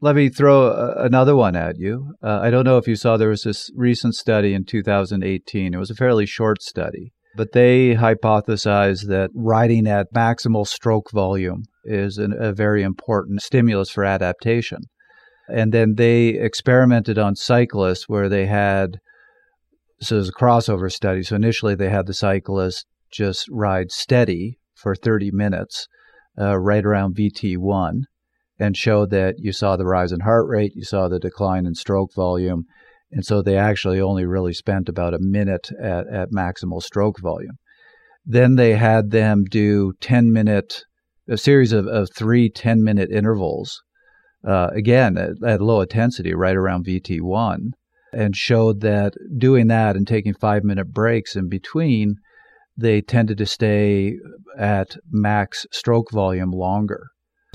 Let 0.00 0.16
me 0.16 0.28
throw 0.28 0.68
a, 0.68 1.04
another 1.04 1.36
one 1.36 1.56
at 1.56 1.78
you. 1.78 2.14
Uh, 2.22 2.40
I 2.40 2.50
don't 2.50 2.64
know 2.64 2.78
if 2.78 2.88
you 2.88 2.96
saw 2.96 3.16
there 3.16 3.28
was 3.28 3.42
this 3.42 3.70
recent 3.74 4.14
study 4.14 4.54
in 4.54 4.64
2018. 4.64 5.74
It 5.74 5.78
was 5.78 5.90
a 5.90 5.94
fairly 5.94 6.26
short 6.26 6.62
study, 6.62 7.12
but 7.36 7.52
they 7.52 7.94
hypothesized 7.94 9.08
that 9.08 9.30
riding 9.34 9.86
at 9.86 10.12
maximal 10.14 10.66
stroke 10.66 11.10
volume 11.12 11.64
is 11.84 12.18
an, 12.18 12.34
a 12.38 12.52
very 12.52 12.82
important 12.82 13.42
stimulus 13.42 13.90
for 13.90 14.04
adaptation. 14.04 14.80
And 15.48 15.72
then 15.72 15.94
they 15.96 16.28
experimented 16.28 17.18
on 17.18 17.34
cyclists 17.34 18.08
where 18.08 18.28
they 18.28 18.46
had 18.46 18.98
so 20.00 20.16
it 20.16 20.18
was 20.18 20.28
a 20.28 20.32
crossover 20.32 20.90
study. 20.92 21.22
So 21.22 21.36
initially 21.36 21.74
they 21.74 21.90
had 21.90 22.06
the 22.06 22.14
cyclist 22.14 22.86
just 23.10 23.46
ride 23.50 23.90
steady 23.90 24.58
for 24.74 24.94
30 24.94 25.30
minutes, 25.32 25.88
uh, 26.40 26.58
right 26.58 26.84
around 26.84 27.16
VT1, 27.16 28.02
and 28.58 28.76
showed 28.76 29.10
that 29.10 29.36
you 29.38 29.52
saw 29.52 29.76
the 29.76 29.86
rise 29.86 30.12
in 30.12 30.20
heart 30.20 30.46
rate, 30.48 30.72
you 30.74 30.84
saw 30.84 31.08
the 31.08 31.18
decline 31.18 31.66
in 31.66 31.74
stroke 31.74 32.10
volume. 32.14 32.64
And 33.10 33.24
so 33.24 33.40
they 33.40 33.56
actually 33.56 34.00
only 34.00 34.26
really 34.26 34.52
spent 34.52 34.88
about 34.88 35.14
a 35.14 35.20
minute 35.20 35.70
at, 35.82 36.06
at 36.08 36.30
maximal 36.30 36.82
stroke 36.82 37.20
volume. 37.20 37.58
Then 38.24 38.56
they 38.56 38.74
had 38.74 39.10
them 39.10 39.44
do 39.44 39.92
10 40.00 40.32
minute, 40.32 40.82
a 41.28 41.38
series 41.38 41.72
of, 41.72 41.86
of 41.86 42.10
three 42.14 42.50
10 42.50 42.82
minute 42.82 43.10
intervals, 43.10 43.82
uh, 44.46 44.68
again 44.72 45.16
at, 45.16 45.30
at 45.46 45.60
low 45.62 45.80
intensity, 45.80 46.34
right 46.34 46.56
around 46.56 46.86
VT1 46.86 47.70
and 48.12 48.36
showed 48.36 48.80
that 48.80 49.14
doing 49.36 49.68
that 49.68 49.96
and 49.96 50.06
taking 50.06 50.34
five 50.34 50.64
minute 50.64 50.92
breaks 50.92 51.36
in 51.36 51.48
between, 51.48 52.16
they 52.76 53.00
tended 53.00 53.38
to 53.38 53.46
stay 53.46 54.14
at 54.58 54.96
max 55.10 55.66
stroke 55.72 56.10
volume 56.12 56.50
longer. 56.50 57.08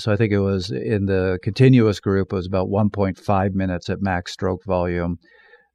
So 0.04 0.12
I 0.12 0.18
think 0.18 0.34
it 0.34 0.40
was 0.40 0.70
in 0.70 1.06
the 1.06 1.40
continuous 1.42 2.02
group, 2.02 2.34
it 2.34 2.36
was 2.36 2.46
about 2.46 2.68
1.5 2.68 3.54
minutes 3.54 3.90
at 3.90 4.02
max 4.02 4.34
stroke 4.34 4.66
volume. 4.66 5.16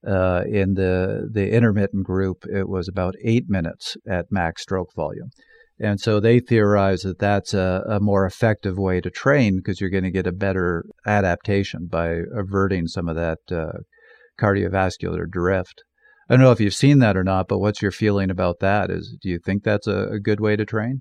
Uh, 0.06 0.42
in 0.46 0.74
the 0.74 1.30
the 1.32 1.50
intermittent 1.50 2.04
group, 2.04 2.44
it 2.44 2.68
was 2.68 2.88
about 2.88 3.14
eight 3.24 3.44
minutes 3.48 3.96
at 4.06 4.26
max 4.30 4.60
stroke 4.60 4.90
volume. 4.94 5.30
And 5.80 5.98
so 5.98 6.20
they 6.20 6.40
theorize 6.40 7.00
that 7.02 7.18
that's 7.18 7.54
a, 7.54 7.82
a 7.88 8.00
more 8.00 8.26
effective 8.26 8.76
way 8.76 9.00
to 9.00 9.08
train 9.08 9.56
because 9.56 9.80
you're 9.80 9.88
going 9.88 10.04
to 10.04 10.10
get 10.10 10.26
a 10.26 10.32
better 10.32 10.84
adaptation 11.06 11.86
by 11.90 12.20
averting 12.36 12.86
some 12.86 13.08
of 13.08 13.16
that 13.16 13.38
uh, 13.50 13.78
cardiovascular 14.38 15.24
drift. 15.26 15.84
I 16.28 16.34
don't 16.34 16.44
know 16.44 16.52
if 16.52 16.60
you've 16.60 16.74
seen 16.74 16.98
that 16.98 17.16
or 17.16 17.24
not, 17.24 17.48
but 17.48 17.60
what's 17.60 17.80
your 17.80 17.92
feeling 17.92 18.30
about 18.30 18.60
that? 18.60 18.90
Is 18.90 19.16
do 19.22 19.30
you 19.30 19.38
think 19.38 19.64
that's 19.64 19.86
a, 19.86 20.08
a 20.08 20.20
good 20.20 20.38
way 20.38 20.54
to 20.54 20.66
train? 20.66 21.00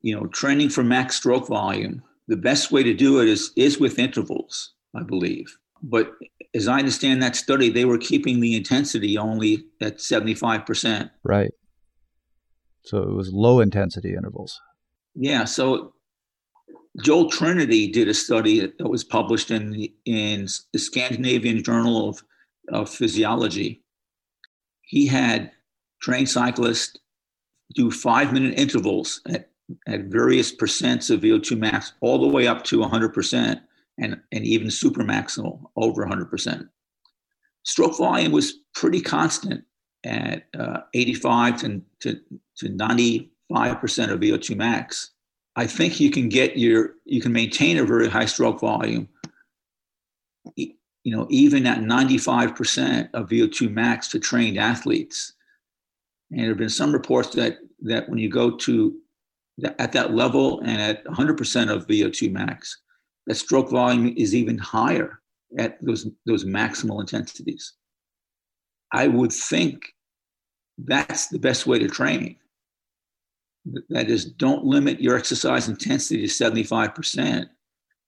You 0.00 0.16
know, 0.16 0.26
training 0.26 0.70
for 0.70 0.82
max 0.82 1.14
stroke 1.14 1.46
volume. 1.46 2.02
The 2.28 2.36
best 2.36 2.70
way 2.70 2.82
to 2.82 2.94
do 2.94 3.20
it 3.20 3.28
is 3.28 3.52
is 3.56 3.80
with 3.80 3.98
intervals, 3.98 4.74
I 4.94 5.02
believe. 5.02 5.56
But 5.82 6.12
as 6.54 6.68
I 6.68 6.78
understand 6.78 7.22
that 7.22 7.36
study, 7.36 7.70
they 7.70 7.84
were 7.84 7.98
keeping 7.98 8.40
the 8.40 8.54
intensity 8.54 9.18
only 9.18 9.64
at 9.80 10.00
seventy 10.00 10.34
five 10.34 10.66
percent. 10.66 11.10
Right. 11.24 11.52
So 12.84 12.98
it 12.98 13.14
was 13.14 13.32
low 13.32 13.60
intensity 13.60 14.14
intervals. 14.14 14.60
Yeah. 15.14 15.44
So 15.44 15.94
Joel 17.02 17.30
Trinity 17.30 17.90
did 17.90 18.08
a 18.08 18.14
study 18.14 18.60
that 18.60 18.88
was 18.88 19.04
published 19.04 19.50
in 19.50 19.70
the, 19.70 19.94
in 20.04 20.48
the 20.72 20.78
Scandinavian 20.78 21.62
Journal 21.62 22.08
of 22.08 22.22
of 22.72 22.88
physiology, 22.88 23.82
he 24.82 25.06
had 25.06 25.50
trained 26.00 26.28
cyclists 26.28 26.96
do 27.74 27.90
five 27.90 28.32
minute 28.32 28.58
intervals 28.58 29.20
at, 29.28 29.49
at 29.86 30.02
various 30.02 30.54
percents 30.54 31.10
of 31.10 31.20
VO2 31.20 31.58
max, 31.58 31.92
all 32.00 32.18
the 32.18 32.28
way 32.28 32.46
up 32.46 32.64
to 32.64 32.78
100% 32.78 33.60
and, 33.98 34.20
and 34.32 34.44
even 34.44 34.70
super 34.70 35.02
maximal 35.02 35.70
over 35.76 36.04
100%. 36.04 36.68
Stroke 37.64 37.98
volume 37.98 38.32
was 38.32 38.60
pretty 38.74 39.00
constant 39.00 39.64
at 40.04 40.46
uh, 40.58 40.80
85 40.94 41.60
to, 41.60 41.82
to, 42.00 42.20
to 42.56 42.68
95% 42.68 43.28
of 43.52 44.20
VO2 44.20 44.56
max. 44.56 45.10
I 45.56 45.66
think 45.66 46.00
you 46.00 46.10
can 46.10 46.28
get 46.28 46.56
your, 46.56 46.94
you 47.04 47.20
can 47.20 47.32
maintain 47.32 47.76
a 47.78 47.84
very 47.84 48.08
high 48.08 48.24
stroke 48.24 48.60
volume 48.60 49.08
you 51.04 51.16
know, 51.16 51.26
even 51.30 51.66
at 51.66 51.78
95% 51.78 53.10
of 53.14 53.28
VO2 53.28 53.70
max 53.70 54.08
for 54.08 54.18
trained 54.18 54.58
athletes. 54.58 55.32
And 56.30 56.40
there 56.40 56.48
have 56.48 56.58
been 56.58 56.68
some 56.68 56.92
reports 56.92 57.30
that 57.34 57.58
that 57.82 58.08
when 58.08 58.18
you 58.18 58.28
go 58.28 58.56
to 58.56 58.94
at 59.78 59.92
that 59.92 60.14
level 60.14 60.60
and 60.60 60.80
at 60.80 61.04
100% 61.04 61.70
of 61.70 61.86
VO2 61.86 62.32
max, 62.32 62.80
that 63.26 63.34
stroke 63.36 63.70
volume 63.70 64.14
is 64.16 64.34
even 64.34 64.58
higher 64.58 65.20
at 65.58 65.78
those 65.84 66.08
those 66.26 66.44
maximal 66.44 67.00
intensities. 67.00 67.74
I 68.92 69.06
would 69.08 69.32
think 69.32 69.82
that's 70.78 71.28
the 71.28 71.38
best 71.38 71.66
way 71.66 71.78
to 71.78 71.88
train. 71.88 72.36
That 73.90 74.08
is, 74.08 74.24
don't 74.24 74.64
limit 74.64 75.00
your 75.00 75.16
exercise 75.16 75.68
intensity 75.68 76.26
to 76.26 76.32
75%. 76.32 77.46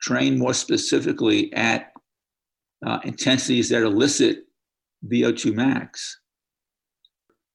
Train 0.01 0.39
more 0.39 0.55
specifically 0.55 1.53
at 1.53 1.93
uh, 2.85 2.99
intensities 3.05 3.69
that 3.69 3.83
elicit 3.83 4.47
VO2 5.07 5.55
max. 5.55 6.21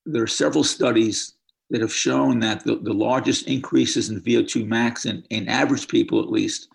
There 0.05 0.23
are 0.23 0.27
several 0.27 0.63
studies 0.63 1.36
that 1.69 1.81
have 1.81 1.93
shown 1.93 2.39
that 2.39 2.63
the, 2.63 2.77
the 2.77 2.93
largest 2.93 3.47
increases 3.47 4.09
in 4.09 4.21
VO2 4.21 4.65
max 4.65 5.05
in, 5.05 5.23
in 5.29 5.47
average 5.47 5.87
people 5.87 6.21
at 6.21 6.31
least 6.31 6.69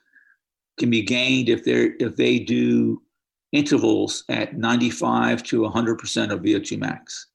can 0.78 0.90
be 0.90 1.02
gained 1.02 1.48
if 1.48 1.64
they 1.64 1.92
if 2.00 2.16
they 2.16 2.38
do 2.38 3.02
intervals 3.52 4.24
at 4.28 4.56
95 4.56 5.42
to 5.42 5.60
100% 5.60 6.32
of 6.32 6.40
VO2 6.40 6.78
max. 6.78 7.26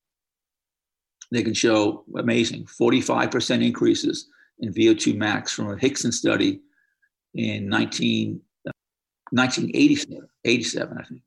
They 1.31 1.43
can 1.43 1.53
show 1.53 2.03
amazing 2.17 2.65
45% 2.65 3.63
increases 3.63 4.27
in 4.59 4.73
VO2 4.73 5.15
max 5.15 5.51
from 5.51 5.71
a 5.71 5.77
Hickson 5.77 6.11
study 6.11 6.59
in 7.35 7.69
19, 7.69 8.41
1987, 9.31 10.27
87, 10.45 10.97
I 10.97 11.03
think. 11.03 11.21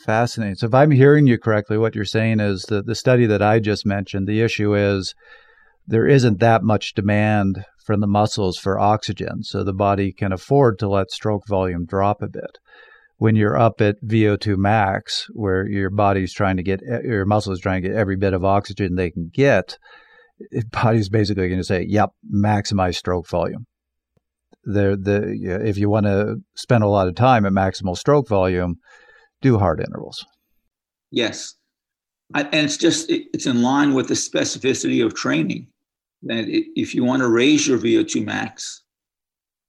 Fascinating. 0.00 0.56
So, 0.56 0.66
if 0.66 0.74
I'm 0.74 0.90
hearing 0.90 1.26
you 1.26 1.38
correctly, 1.38 1.78
what 1.78 1.94
you're 1.94 2.04
saying 2.04 2.40
is 2.40 2.62
that 2.64 2.86
the 2.86 2.94
study 2.94 3.26
that 3.26 3.42
I 3.42 3.58
just 3.58 3.86
mentioned, 3.86 4.28
the 4.28 4.42
issue 4.42 4.74
is 4.74 5.14
there 5.88 6.06
isn't 6.06 6.38
that 6.40 6.62
much 6.62 6.92
demand 6.92 7.64
from 7.84 8.00
the 8.00 8.06
muscles 8.06 8.58
for 8.58 8.78
oxygen, 8.78 9.42
so 9.42 9.64
the 9.64 9.72
body 9.72 10.12
can 10.12 10.32
afford 10.32 10.78
to 10.78 10.88
let 10.88 11.10
stroke 11.10 11.46
volume 11.48 11.86
drop 11.86 12.20
a 12.20 12.28
bit. 12.28 12.58
When 13.16 13.34
you're 13.34 13.58
up 13.58 13.80
at 13.80 13.96
VO2 14.04 14.58
max, 14.58 15.26
where 15.32 15.66
your 15.66 15.88
body's 15.88 16.34
trying 16.34 16.58
to 16.58 16.62
get, 16.62 16.80
eh, 16.86 17.00
your 17.04 17.24
muscles 17.24 17.60
trying 17.60 17.82
to 17.82 17.88
get 17.88 17.96
every 17.96 18.16
bit 18.16 18.34
of 18.34 18.44
oxygen 18.44 18.94
they 18.94 19.10
can 19.10 19.30
get, 19.32 19.78
eh, 20.54 20.60
body's 20.70 21.08
basically 21.08 21.48
going 21.48 21.58
to 21.58 21.64
say, 21.64 21.84
"Yep, 21.88 22.10
maximize 22.32 22.96
stroke 22.96 23.26
volume." 23.26 23.64
The 24.64 24.98
the 25.02 25.66
if 25.66 25.78
you 25.78 25.88
want 25.88 26.04
to 26.04 26.36
spend 26.54 26.84
a 26.84 26.88
lot 26.88 27.08
of 27.08 27.14
time 27.14 27.46
at 27.46 27.52
maximal 27.52 27.96
stroke 27.96 28.28
volume, 28.28 28.76
do 29.40 29.58
hard 29.58 29.80
intervals. 29.80 30.26
Yes, 31.10 31.54
I, 32.34 32.42
and 32.42 32.66
it's 32.66 32.76
just 32.76 33.08
it, 33.08 33.22
it's 33.32 33.46
in 33.46 33.62
line 33.62 33.94
with 33.94 34.08
the 34.08 34.14
specificity 34.14 35.04
of 35.04 35.14
training. 35.14 35.68
That 36.22 36.44
if 36.48 36.94
you 36.94 37.04
want 37.04 37.22
to 37.22 37.28
raise 37.28 37.66
your 37.66 37.78
VO2 37.78 38.24
max, 38.24 38.82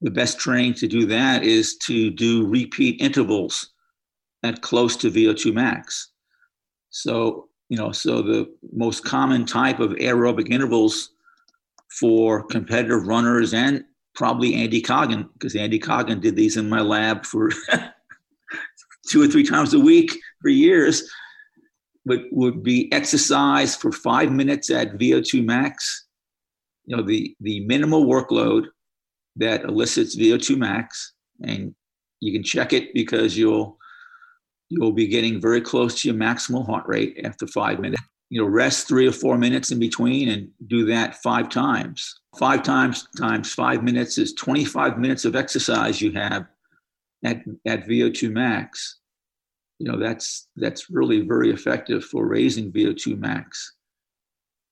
the 0.02 0.12
best 0.12 0.40
training 0.40 0.76
to 0.76 0.88
do 0.88 1.06
that 1.08 1.44
is 1.44 1.78
to 1.78 2.10
do 2.10 2.48
repeat 2.48 3.02
intervals 3.02 3.72
at 4.44 4.62
close 4.62 4.96
to 4.98 5.12
VO2 5.12 5.54
max. 5.54 6.10
So 6.90 7.50
you 7.70 7.78
know, 7.78 7.92
so 7.92 8.22
the 8.22 8.52
most 8.74 9.06
common 9.06 9.46
type 9.46 9.80
of 9.80 9.92
aerobic 9.92 10.50
intervals 10.50 11.12
for 12.00 12.44
competitive 12.44 13.08
runners 13.08 13.54
and 13.54 13.86
probably 14.16 14.56
Andy 14.56 14.82
Coggan, 14.82 15.30
because 15.34 15.56
Andy 15.56 15.80
Coggan 15.80 16.20
did 16.20 16.36
these 16.36 16.58
in 16.58 16.68
my 16.68 16.82
lab 16.82 17.26
for 17.26 17.52
two 19.08 19.22
or 19.22 19.28
three 19.28 19.44
times 19.44 19.74
a 19.74 19.80
week 19.80 20.12
for 20.42 20.50
years, 20.50 21.10
but 22.06 22.22
would 22.32 22.64
be 22.64 22.92
exercise 22.92 23.76
for 23.76 23.92
five 23.92 24.32
minutes 24.32 24.72
at 24.72 24.98
VO2 24.98 25.46
max. 25.46 26.08
You 26.90 26.98
know, 26.98 27.04
the, 27.04 27.36
the 27.40 27.60
minimal 27.68 28.08
workload 28.08 28.66
that 29.36 29.64
elicits 29.64 30.18
VO2 30.18 30.58
max, 30.58 31.14
and 31.44 31.76
you 32.20 32.34
can 32.34 32.42
check 32.42 32.74
it 32.74 32.96
because 32.96 33.38
you'll 33.38 33.78
you'll 34.70 34.92
be 34.92 35.08
getting 35.08 35.40
very 35.40 35.62
close 35.62 36.02
to 36.02 36.08
your 36.08 36.18
maximal 36.18 36.66
heart 36.66 36.88
rate 36.88 37.22
after 37.24 37.46
five 37.46 37.80
minutes. 37.80 38.02
You 38.32 38.42
know, 38.42 38.48
rest 38.48 38.88
three 38.88 39.08
or 39.08 39.12
four 39.12 39.38
minutes 39.38 39.70
in 39.70 39.80
between 39.80 40.30
and 40.30 40.50
do 40.66 40.84
that 40.88 41.22
five 41.22 41.50
times. 41.50 42.22
Five 42.40 42.64
times 42.64 43.08
times 43.16 43.54
five 43.54 43.84
minutes 43.84 44.18
is 44.18 44.34
25 44.34 44.98
minutes 44.98 45.26
of 45.26 45.36
exercise 45.36 46.02
you 46.02 46.12
have 46.14 46.48
at, 47.24 47.44
at 47.68 47.86
VO2 47.86 48.32
max. 48.32 48.98
You 49.78 49.92
know, 49.92 50.00
that's 50.00 50.48
that's 50.56 50.90
really 50.90 51.22
very 51.22 51.52
effective 51.52 52.04
for 52.04 52.26
raising 52.26 52.72
VO2 52.72 53.20
max 53.20 53.76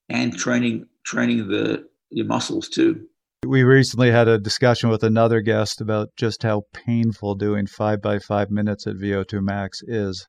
and 0.09 0.35
training 0.35 0.87
training 1.05 1.47
the 1.47 1.87
your 2.09 2.25
muscles 2.25 2.69
too. 2.69 3.07
We 3.45 3.63
recently 3.63 4.11
had 4.11 4.27
a 4.27 4.39
discussion 4.39 4.89
with 4.89 5.03
another 5.03 5.41
guest 5.41 5.79
about 5.79 6.09
just 6.17 6.43
how 6.43 6.63
painful 6.73 7.35
doing 7.35 7.67
five 7.67 8.01
by 8.01 8.19
five 8.19 8.49
minutes 8.49 8.87
at 8.87 8.95
VO2 8.95 9.43
max 9.43 9.81
is. 9.83 10.27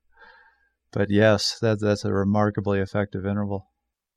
But 0.92 1.10
yes, 1.10 1.58
that, 1.60 1.80
that's 1.80 2.04
a 2.04 2.12
remarkably 2.12 2.80
effective 2.80 3.26
interval. 3.26 3.66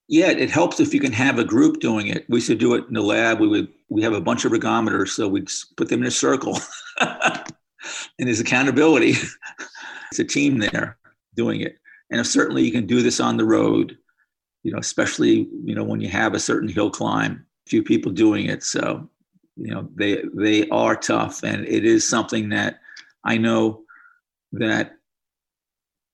Yeah, 0.08 0.28
it 0.28 0.50
helps 0.50 0.80
if 0.80 0.94
you 0.94 1.00
can 1.00 1.14
have 1.14 1.40
a 1.40 1.46
group 1.46 1.80
doing 1.80 2.08
it. 2.08 2.26
We 2.28 2.38
used 2.38 2.48
to 2.48 2.56
do 2.56 2.74
it 2.76 2.86
in 2.88 2.94
the 2.94 3.02
lab. 3.02 3.40
We 3.40 3.48
would 3.48 3.70
we 3.90 4.02
have 4.02 4.14
a 4.14 4.20
bunch 4.20 4.44
of 4.44 4.52
ergometers, 4.52 5.10
so 5.10 5.28
we'd 5.28 5.50
put 5.78 5.88
them 5.88 6.02
in 6.02 6.08
a 6.08 6.12
circle, 6.12 6.60
and 7.00 7.46
there's 8.20 8.42
accountability. 8.42 9.12
it's 10.12 10.20
a 10.20 10.26
team 10.26 10.60
there 10.60 10.98
doing 11.36 11.62
it, 11.62 11.78
and 12.10 12.28
certainly 12.28 12.64
you 12.64 12.74
can 12.74 12.86
do 12.86 13.02
this 13.02 13.22
on 13.22 13.38
the 13.38 13.46
road. 13.46 13.98
You 14.64 14.74
know, 14.74 14.80
especially 14.80 15.48
you 15.64 15.76
know 15.76 15.84
when 15.86 16.02
you 16.02 16.10
have 16.10 16.34
a 16.34 16.40
certain 16.40 16.68
hill 16.68 16.92
climb 16.92 17.46
few 17.72 17.82
people 17.82 18.12
doing 18.12 18.48
it. 18.48 18.64
So, 18.64 19.10
you 19.56 19.74
know, 19.74 19.88
they 19.96 20.24
they 20.34 20.68
are 20.70 20.96
tough, 20.96 21.44
and 21.44 21.66
it 21.68 21.86
is 21.86 22.08
something 22.08 22.50
that 22.50 22.82
I 23.24 23.38
know 23.38 23.84
that 24.52 24.98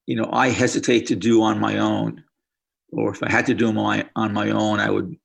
you 0.05 0.15
know 0.15 0.29
I 0.31 0.49
hesitate 0.49 1.07
to 1.07 1.15
do 1.15 1.41
on 1.41 1.59
my 1.59 1.79
own, 1.79 2.23
or 2.91 3.11
if 3.11 3.23
I 3.23 3.31
had 3.31 3.47
to 3.47 3.55
do 3.55 3.73
my, 3.73 4.07
on 4.15 4.33
my 4.33 4.51
own, 4.51 4.79
I 4.79 4.91
would 4.91 5.15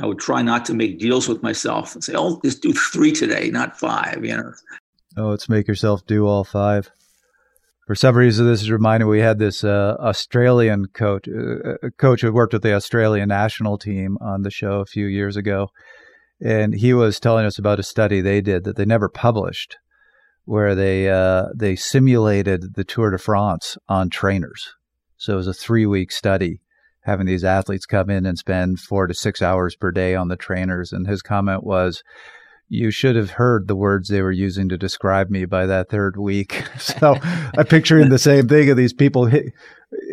I 0.00 0.06
would 0.06 0.18
try 0.18 0.40
not 0.40 0.64
to 0.66 0.74
make 0.74 0.98
deals 0.98 1.28
with 1.28 1.42
myself 1.42 1.94
and 1.94 2.02
say, 2.02 2.14
"Oh, 2.16 2.40
just 2.42 2.62
do 2.62 2.72
three 2.72 3.12
today, 3.12 3.50
not 3.50 3.78
five, 3.78 4.24
You 4.24 4.36
know. 4.38 4.52
Oh, 5.16 5.28
let's 5.28 5.48
make 5.48 5.68
yourself 5.68 6.04
do 6.06 6.26
all 6.26 6.44
five 6.44 6.90
for 7.86 7.94
some 7.94 8.16
reason, 8.16 8.46
this 8.46 8.62
is 8.62 8.70
reminding 8.70 9.08
we 9.08 9.20
had 9.20 9.38
this 9.38 9.62
uh, 9.62 9.96
Australian 10.00 10.86
coach, 10.86 11.28
uh, 11.28 11.74
a 11.82 11.90
coach 11.90 12.22
who 12.22 12.32
worked 12.32 12.54
with 12.54 12.62
the 12.62 12.74
Australian 12.74 13.28
national 13.28 13.76
team 13.76 14.16
on 14.20 14.42
the 14.42 14.50
show 14.50 14.80
a 14.80 14.86
few 14.86 15.06
years 15.06 15.36
ago, 15.36 15.68
and 16.40 16.74
he 16.74 16.94
was 16.94 17.20
telling 17.20 17.44
us 17.44 17.58
about 17.58 17.78
a 17.78 17.82
study 17.82 18.20
they 18.20 18.40
did 18.40 18.64
that 18.64 18.76
they 18.76 18.86
never 18.86 19.08
published, 19.08 19.76
where 20.44 20.74
they 20.74 21.10
uh, 21.10 21.46
they 21.54 21.76
simulated 21.76 22.74
the 22.74 22.84
Tour 22.84 23.10
de 23.10 23.18
France 23.18 23.76
on 23.88 24.08
trainers. 24.08 24.74
So 25.16 25.34
it 25.34 25.36
was 25.36 25.48
a 25.48 25.54
three 25.54 25.86
week 25.86 26.10
study, 26.10 26.60
having 27.02 27.26
these 27.26 27.44
athletes 27.44 27.86
come 27.86 28.08
in 28.08 28.24
and 28.24 28.38
spend 28.38 28.80
four 28.80 29.06
to 29.06 29.14
six 29.14 29.42
hours 29.42 29.76
per 29.76 29.90
day 29.90 30.14
on 30.14 30.28
the 30.28 30.36
trainers. 30.36 30.92
And 30.92 31.06
his 31.06 31.22
comment 31.22 31.64
was, 31.64 32.02
you 32.68 32.90
should 32.90 33.16
have 33.16 33.30
heard 33.30 33.68
the 33.68 33.76
words 33.76 34.08
they 34.08 34.22
were 34.22 34.32
using 34.32 34.68
to 34.68 34.78
describe 34.78 35.30
me 35.30 35.44
by 35.44 35.66
that 35.66 35.88
third 35.88 36.16
week. 36.16 36.64
so 36.78 37.16
I'm 37.58 37.66
picturing 37.66 38.08
the 38.08 38.18
same 38.18 38.48
thing 38.48 38.70
of 38.70 38.76
these 38.76 38.92
people 38.92 39.30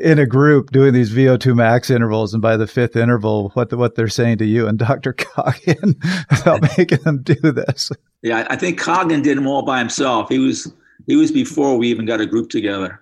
in 0.02 0.20
a 0.20 0.26
group 0.26 0.72
doing 0.72 0.94
these 0.94 1.12
VO2 1.12 1.56
max 1.56 1.90
intervals, 1.90 2.34
and 2.34 2.42
by 2.42 2.58
the 2.58 2.68
fifth 2.68 2.96
interval, 2.96 3.50
what 3.54 3.70
the, 3.70 3.78
what 3.78 3.96
they're 3.96 4.08
saying 4.08 4.38
to 4.40 4.46
you 4.46 4.68
and 4.68 4.78
Dr. 4.92 5.14
Coggan 5.14 5.96
about 6.42 6.78
making 6.78 7.00
them 7.00 7.22
do 7.24 7.36
this. 7.36 7.92
Yeah, 8.22 8.46
I 8.50 8.56
think 8.56 8.80
Coggan 8.80 9.24
did 9.24 9.38
them 9.38 9.48
all 9.48 9.64
by 9.64 9.80
himself. 9.80 10.30
He 10.30 10.40
was 10.40 10.72
he 11.08 11.16
was 11.16 11.32
before 11.32 11.78
we 11.78 11.88
even 11.88 12.06
got 12.06 12.22
a 12.22 12.28
group 12.28 12.50
together. 12.50 13.02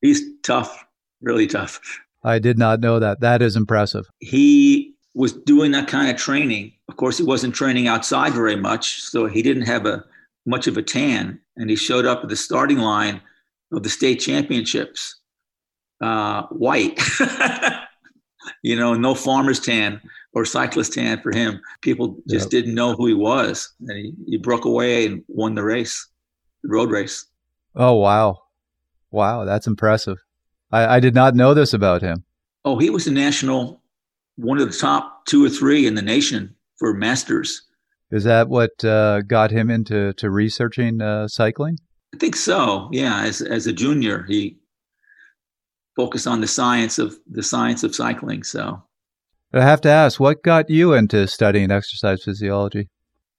He's 0.00 0.22
tough, 0.42 0.84
really 1.20 1.46
tough. 1.46 1.80
I 2.22 2.38
did 2.38 2.58
not 2.58 2.80
know 2.80 2.98
that. 3.00 3.20
That 3.20 3.42
is 3.42 3.56
impressive. 3.56 4.06
He 4.18 4.89
was 5.14 5.32
doing 5.32 5.72
that 5.72 5.88
kind 5.88 6.10
of 6.10 6.16
training. 6.16 6.72
Of 6.88 6.96
course, 6.96 7.18
he 7.18 7.24
wasn't 7.24 7.54
training 7.54 7.88
outside 7.88 8.32
very 8.32 8.56
much, 8.56 9.02
so 9.02 9.26
he 9.26 9.42
didn't 9.42 9.66
have 9.66 9.86
a 9.86 10.04
much 10.46 10.66
of 10.66 10.76
a 10.76 10.82
tan. 10.82 11.40
And 11.56 11.68
he 11.68 11.76
showed 11.76 12.06
up 12.06 12.22
at 12.22 12.28
the 12.28 12.36
starting 12.36 12.78
line 12.78 13.20
of 13.72 13.82
the 13.82 13.88
state 13.88 14.16
championships, 14.16 15.20
uh, 16.00 16.44
white. 16.44 17.00
you 18.62 18.76
know, 18.76 18.94
no 18.94 19.14
farmer's 19.14 19.60
tan 19.60 20.00
or 20.32 20.44
cyclist 20.44 20.94
tan 20.94 21.20
for 21.22 21.32
him. 21.32 21.60
People 21.80 22.18
just 22.28 22.46
yep. 22.46 22.50
didn't 22.50 22.74
know 22.74 22.94
who 22.94 23.06
he 23.06 23.14
was, 23.14 23.72
and 23.80 23.98
he, 23.98 24.14
he 24.26 24.36
broke 24.38 24.64
away 24.64 25.06
and 25.06 25.24
won 25.28 25.54
the 25.54 25.62
race, 25.62 26.08
the 26.62 26.68
road 26.68 26.90
race. 26.90 27.26
Oh 27.74 27.94
wow, 27.94 28.42
wow, 29.10 29.44
that's 29.44 29.66
impressive. 29.66 30.18
I, 30.72 30.96
I 30.96 31.00
did 31.00 31.14
not 31.14 31.34
know 31.34 31.54
this 31.54 31.72
about 31.72 32.02
him. 32.02 32.24
Oh, 32.64 32.78
he 32.78 32.90
was 32.90 33.06
a 33.06 33.12
national 33.12 33.79
one 34.40 34.58
of 34.58 34.70
the 34.70 34.76
top 34.76 35.26
two 35.26 35.44
or 35.44 35.50
three 35.50 35.86
in 35.86 35.94
the 35.94 36.02
nation 36.02 36.54
for 36.76 36.94
masters. 36.94 37.62
Is 38.10 38.24
that 38.24 38.48
what 38.48 38.84
uh, 38.84 39.22
got 39.22 39.50
him 39.50 39.70
into 39.70 40.12
to 40.14 40.30
researching 40.30 41.00
uh, 41.00 41.28
cycling? 41.28 41.78
I 42.14 42.16
think 42.16 42.34
so. 42.34 42.88
Yeah, 42.90 43.22
as 43.22 43.40
as 43.40 43.66
a 43.66 43.72
junior, 43.72 44.24
he 44.24 44.58
focused 45.94 46.26
on 46.26 46.40
the 46.40 46.48
science 46.48 46.98
of 46.98 47.16
the 47.30 47.42
science 47.42 47.84
of 47.84 47.94
cycling. 47.94 48.42
So, 48.42 48.82
I 49.52 49.62
have 49.62 49.80
to 49.82 49.88
ask, 49.88 50.18
what 50.18 50.42
got 50.42 50.70
you 50.70 50.94
into 50.94 51.28
studying 51.28 51.70
exercise 51.70 52.24
physiology? 52.24 52.88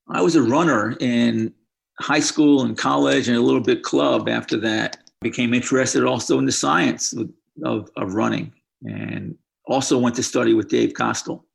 I 0.08 0.22
was 0.22 0.36
a 0.36 0.42
runner 0.42 0.96
in 1.00 1.54
high 2.00 2.20
school 2.20 2.64
and 2.64 2.78
college, 2.78 3.28
and 3.28 3.36
a 3.36 3.42
little 3.42 3.62
bit 3.62 3.84
club. 3.84 4.30
After 4.30 4.58
that, 4.58 4.98
became 5.20 5.54
interested 5.54 6.06
also 6.06 6.40
in 6.40 6.46
the 6.46 6.52
science 6.52 7.14
of, 7.14 7.30
of, 7.64 7.90
of 7.98 8.14
running, 8.14 8.54
and 8.84 9.36
also 9.72 9.98
went 9.98 10.16
to 10.16 10.24
study 10.24 10.54
with 10.54 10.70
Dave 10.70 10.94
Costill, 10.94 11.46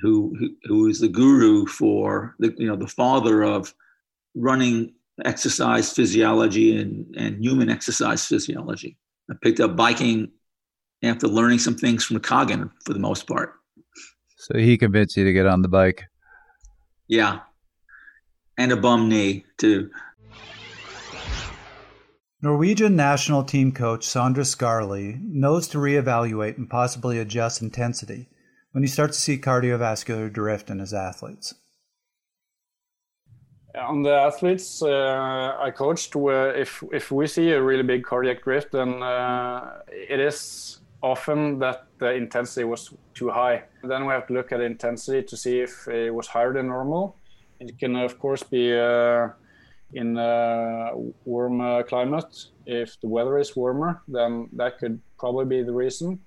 who, 0.00 0.34
who, 0.38 0.48
who 0.64 0.88
is 0.88 1.00
the 1.00 1.08
guru 1.08 1.66
for 1.66 2.34
the, 2.38 2.54
you 2.58 2.66
know, 2.66 2.76
the 2.76 2.86
father 2.86 3.42
of 3.42 3.74
running 4.34 4.94
exercise 5.24 5.92
physiology 5.92 6.78
and, 6.78 7.14
and 7.16 7.42
human 7.42 7.70
exercise 7.70 8.26
physiology. 8.26 8.96
I 9.30 9.34
picked 9.42 9.60
up 9.60 9.76
biking 9.76 10.30
after 11.02 11.28
learning 11.28 11.58
some 11.58 11.76
things 11.76 12.04
from 12.04 12.18
Coggan 12.18 12.70
for 12.84 12.92
the 12.92 12.98
most 12.98 13.26
part. 13.26 13.54
So 14.36 14.58
he 14.58 14.76
convinced 14.76 15.16
you 15.16 15.24
to 15.24 15.32
get 15.32 15.46
on 15.46 15.62
the 15.62 15.68
bike. 15.68 16.04
Yeah. 17.08 17.40
And 18.58 18.72
a 18.72 18.76
bum 18.76 19.08
knee 19.08 19.44
too. 19.56 19.90
Norwegian 22.44 22.94
national 22.94 23.42
team 23.42 23.72
coach 23.72 24.06
Sondre 24.06 24.44
Skarli 24.44 25.18
knows 25.18 25.66
to 25.68 25.78
reevaluate 25.78 26.58
and 26.58 26.68
possibly 26.68 27.18
adjust 27.18 27.62
intensity 27.62 28.28
when 28.72 28.84
he 28.84 28.86
starts 28.86 29.16
to 29.16 29.22
see 29.22 29.38
cardiovascular 29.38 30.30
drift 30.30 30.68
in 30.68 30.78
his 30.78 30.92
athletes. 30.92 31.54
On 33.74 34.02
the 34.02 34.12
athletes 34.12 34.82
uh, 34.82 35.56
I 35.58 35.70
coached, 35.70 36.14
if 36.14 36.84
if 36.92 37.10
we 37.10 37.26
see 37.26 37.50
a 37.52 37.62
really 37.62 37.82
big 37.82 38.04
cardiac 38.04 38.42
drift, 38.42 38.72
then 38.72 39.02
uh, 39.02 39.80
it 39.88 40.20
is 40.20 40.80
often 41.02 41.58
that 41.60 41.86
the 41.98 42.12
intensity 42.12 42.64
was 42.64 42.92
too 43.14 43.30
high. 43.30 43.62
Then 43.82 44.04
we 44.04 44.12
have 44.12 44.26
to 44.26 44.34
look 44.34 44.52
at 44.52 44.60
intensity 44.60 45.22
to 45.22 45.34
see 45.34 45.60
if 45.60 45.88
it 45.88 46.12
was 46.12 46.26
higher 46.26 46.52
than 46.52 46.68
normal. 46.68 47.16
It 47.58 47.78
can, 47.78 47.96
of 47.96 48.18
course, 48.18 48.42
be 48.42 48.78
uh, 48.78 49.28
in 49.94 50.18
a 50.18 50.92
warm 51.24 51.60
uh, 51.60 51.82
climate. 51.82 52.46
If 52.66 53.00
the 53.00 53.08
weather 53.08 53.38
is 53.38 53.56
warmer, 53.56 54.02
then 54.08 54.48
that 54.52 54.78
could 54.78 55.00
probably 55.18 55.44
be 55.44 55.62
the 55.62 55.72
reason. 55.72 56.20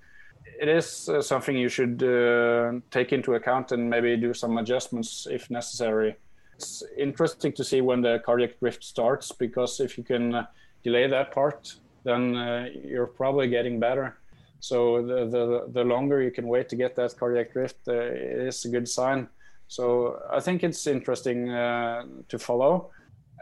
It 0.59 0.70
is 0.70 1.09
uh, 1.09 1.22
something 1.22 1.55
you 1.55 1.70
should 1.70 2.01
uh, 2.01 2.80
take 2.89 3.13
into 3.13 3.36
account 3.36 3.72
and 3.72 3.89
maybe 3.89 4.15
do 4.18 4.34
some 4.34 4.57
adjustments 4.57 5.28
if 5.30 5.49
necessary. 5.49 6.15
It's 6.55 6.84
interesting 6.97 7.51
to 7.53 7.63
see 7.63 7.82
when 7.82 8.01
the 8.01 8.20
cardiac 8.26 8.59
drift 8.59 8.84
starts 8.84 9.32
because 9.32 9.80
if 9.80 9.97
you 9.97 10.03
can 10.03 10.34
uh, 10.34 10.45
delay 10.84 11.07
that 11.07 11.32
part, 11.32 11.76
then 12.03 12.36
uh, 12.36 12.70
you're 12.84 13.07
probably 13.07 13.47
getting 13.47 13.80
better. 13.80 14.18
So 14.59 15.05
the, 15.05 15.26
the 15.26 15.70
the 15.72 15.84
longer 15.84 16.22
you 16.22 16.32
can 16.32 16.47
wait 16.47 16.68
to 16.70 16.76
get 16.76 16.95
that 16.95 17.15
cardiac 17.20 17.53
drift, 17.53 17.88
uh, 17.88 17.93
is 17.93 18.65
a 18.65 18.70
good 18.70 18.89
sign. 18.89 19.28
So 19.68 20.20
I 20.32 20.39
think 20.39 20.63
it's 20.63 20.88
interesting 20.88 21.49
uh, 21.49 22.05
to 22.30 22.39
follow. 22.39 22.89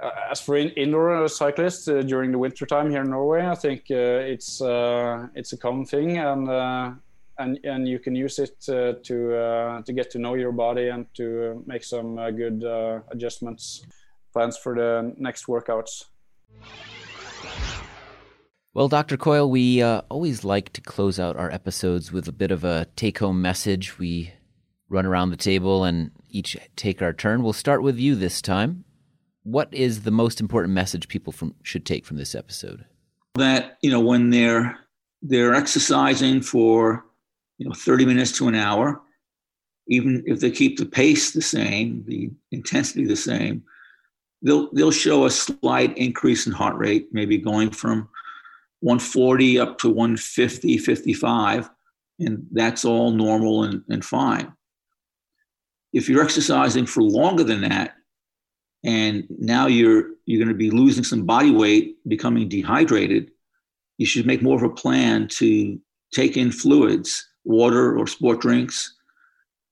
Uh, 0.01 0.11
as 0.29 0.41
for 0.41 0.57
in, 0.57 0.69
indoor 0.71 1.27
cyclists 1.27 1.87
uh, 1.87 2.01
during 2.01 2.31
the 2.31 2.37
winter 2.37 2.65
time 2.65 2.89
here 2.89 3.01
in 3.01 3.09
Norway, 3.09 3.45
I 3.45 3.55
think 3.55 3.85
uh, 3.89 4.33
it's 4.33 4.61
uh, 4.61 5.27
it's 5.35 5.53
a 5.53 5.57
common 5.57 5.85
thing, 5.85 6.17
and 6.17 6.49
and 7.37 7.59
and 7.63 7.87
you 7.87 7.99
can 7.99 8.15
use 8.15 8.39
it 8.39 8.59
to 8.61 8.99
to 9.01 9.93
get 9.93 10.11
to 10.11 10.19
know 10.19 10.33
your 10.33 10.51
body 10.51 10.89
and 10.89 11.05
to 11.15 11.63
make 11.65 11.83
some 11.83 12.15
good 12.35 12.63
adjustments, 13.11 13.85
plans 14.33 14.57
for 14.57 14.75
the 14.75 15.13
next 15.17 15.45
workouts. 15.45 16.05
Well, 18.75 18.89
Dr. 18.89 19.15
Coyle, 19.15 19.49
we 19.49 19.81
uh, 19.81 20.01
always 20.09 20.43
like 20.43 20.73
to 20.73 20.81
close 20.81 21.17
out 21.17 21.37
our 21.37 21.49
episodes 21.49 22.11
with 22.11 22.27
a 22.27 22.33
bit 22.33 22.51
of 22.51 22.65
a 22.65 22.87
take 22.97 23.19
home 23.19 23.41
message. 23.41 23.97
We 23.97 24.33
run 24.89 25.05
around 25.05 25.29
the 25.29 25.37
table 25.37 25.85
and 25.85 26.11
each 26.29 26.57
take 26.75 27.01
our 27.01 27.13
turn. 27.13 27.41
We'll 27.41 27.53
start 27.53 27.81
with 27.81 27.97
you 27.97 28.15
this 28.15 28.41
time. 28.41 28.83
What 29.45 29.71
is 29.71 30.01
the 30.01 30.11
most 30.11 30.41
important 30.41 30.73
message 30.73 31.07
people 31.07 31.31
from, 31.31 31.53
should 31.61 31.85
take 31.85 32.03
from 32.03 32.17
this 32.17 32.33
episode? 32.33 32.83
That, 33.35 33.77
you 33.83 33.91
know, 33.91 33.99
when 33.99 34.31
they're 34.31 34.79
they're 35.21 35.53
exercising 35.53 36.41
for, 36.41 37.05
you 37.59 37.67
know, 37.67 37.73
30 37.73 38.05
minutes 38.05 38.31
to 38.37 38.47
an 38.47 38.55
hour, 38.55 39.01
even 39.87 40.23
if 40.25 40.39
they 40.39 40.49
keep 40.49 40.77
the 40.77 40.85
pace 40.85 41.31
the 41.31 41.43
same, 41.43 42.03
the 42.07 42.31
intensity 42.51 43.05
the 43.05 43.15
same, 43.15 43.63
they'll 44.41 44.71
they'll 44.73 44.89
show 44.89 45.25
a 45.25 45.31
slight 45.31 45.95
increase 45.95 46.47
in 46.47 46.51
heart 46.51 46.75
rate, 46.77 47.09
maybe 47.11 47.37
going 47.37 47.69
from 47.69 48.09
140 48.79 49.59
up 49.59 49.77
to 49.77 49.89
150, 49.89 50.79
55, 50.79 51.69
and 52.19 52.47
that's 52.51 52.83
all 52.83 53.11
normal 53.11 53.63
and, 53.63 53.83
and 53.89 54.03
fine. 54.03 54.51
If 55.93 56.09
you're 56.09 56.23
exercising 56.23 56.87
for 56.87 57.03
longer 57.03 57.43
than 57.43 57.61
that, 57.61 57.95
and 58.85 59.25
now 59.39 59.65
you're 59.65 60.11
you're 60.25 60.39
going 60.39 60.55
to 60.55 60.57
be 60.57 60.69
losing 60.69 61.03
some 61.03 61.25
body 61.25 61.51
weight, 61.51 61.97
becoming 62.07 62.47
dehydrated, 62.47 63.31
you 63.97 64.05
should 64.05 64.25
make 64.25 64.41
more 64.41 64.55
of 64.55 64.63
a 64.63 64.73
plan 64.73 65.27
to 65.27 65.79
take 66.13 66.37
in 66.37 66.51
fluids, 66.51 67.27
water 67.43 67.97
or 67.97 68.07
sport 68.07 68.41
drinks, 68.41 68.95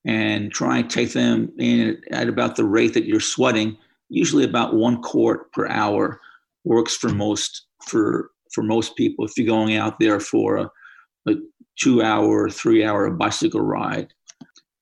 and 0.06 0.52
try 0.52 0.80
and 0.80 0.90
take 0.90 1.14
them 1.14 1.52
in 1.60 2.02
at 2.12 2.28
about 2.28 2.56
the 2.56 2.66
rate 2.66 2.94
that 2.96 3.06
you're 3.06 3.20
sweating. 3.20 3.78
Usually, 4.10 4.44
about 4.44 4.76
one 4.76 5.02
quart 5.02 5.52
per 5.54 5.68
hour 5.68 6.20
works 6.64 6.96
for 6.96 7.10
most 7.10 7.68
for 7.86 8.32
for 8.52 8.64
most 8.64 8.96
people 8.96 9.26
if 9.26 9.38
you're 9.38 9.48
going 9.48 9.76
out 9.76 10.00
there 10.00 10.20
for 10.20 10.58
a, 10.58 10.72
a 11.28 11.36
two 11.80 12.02
hour, 12.02 12.50
three 12.50 12.84
hour 12.84 13.10
bicycle 13.12 13.62
ride, 13.62 14.12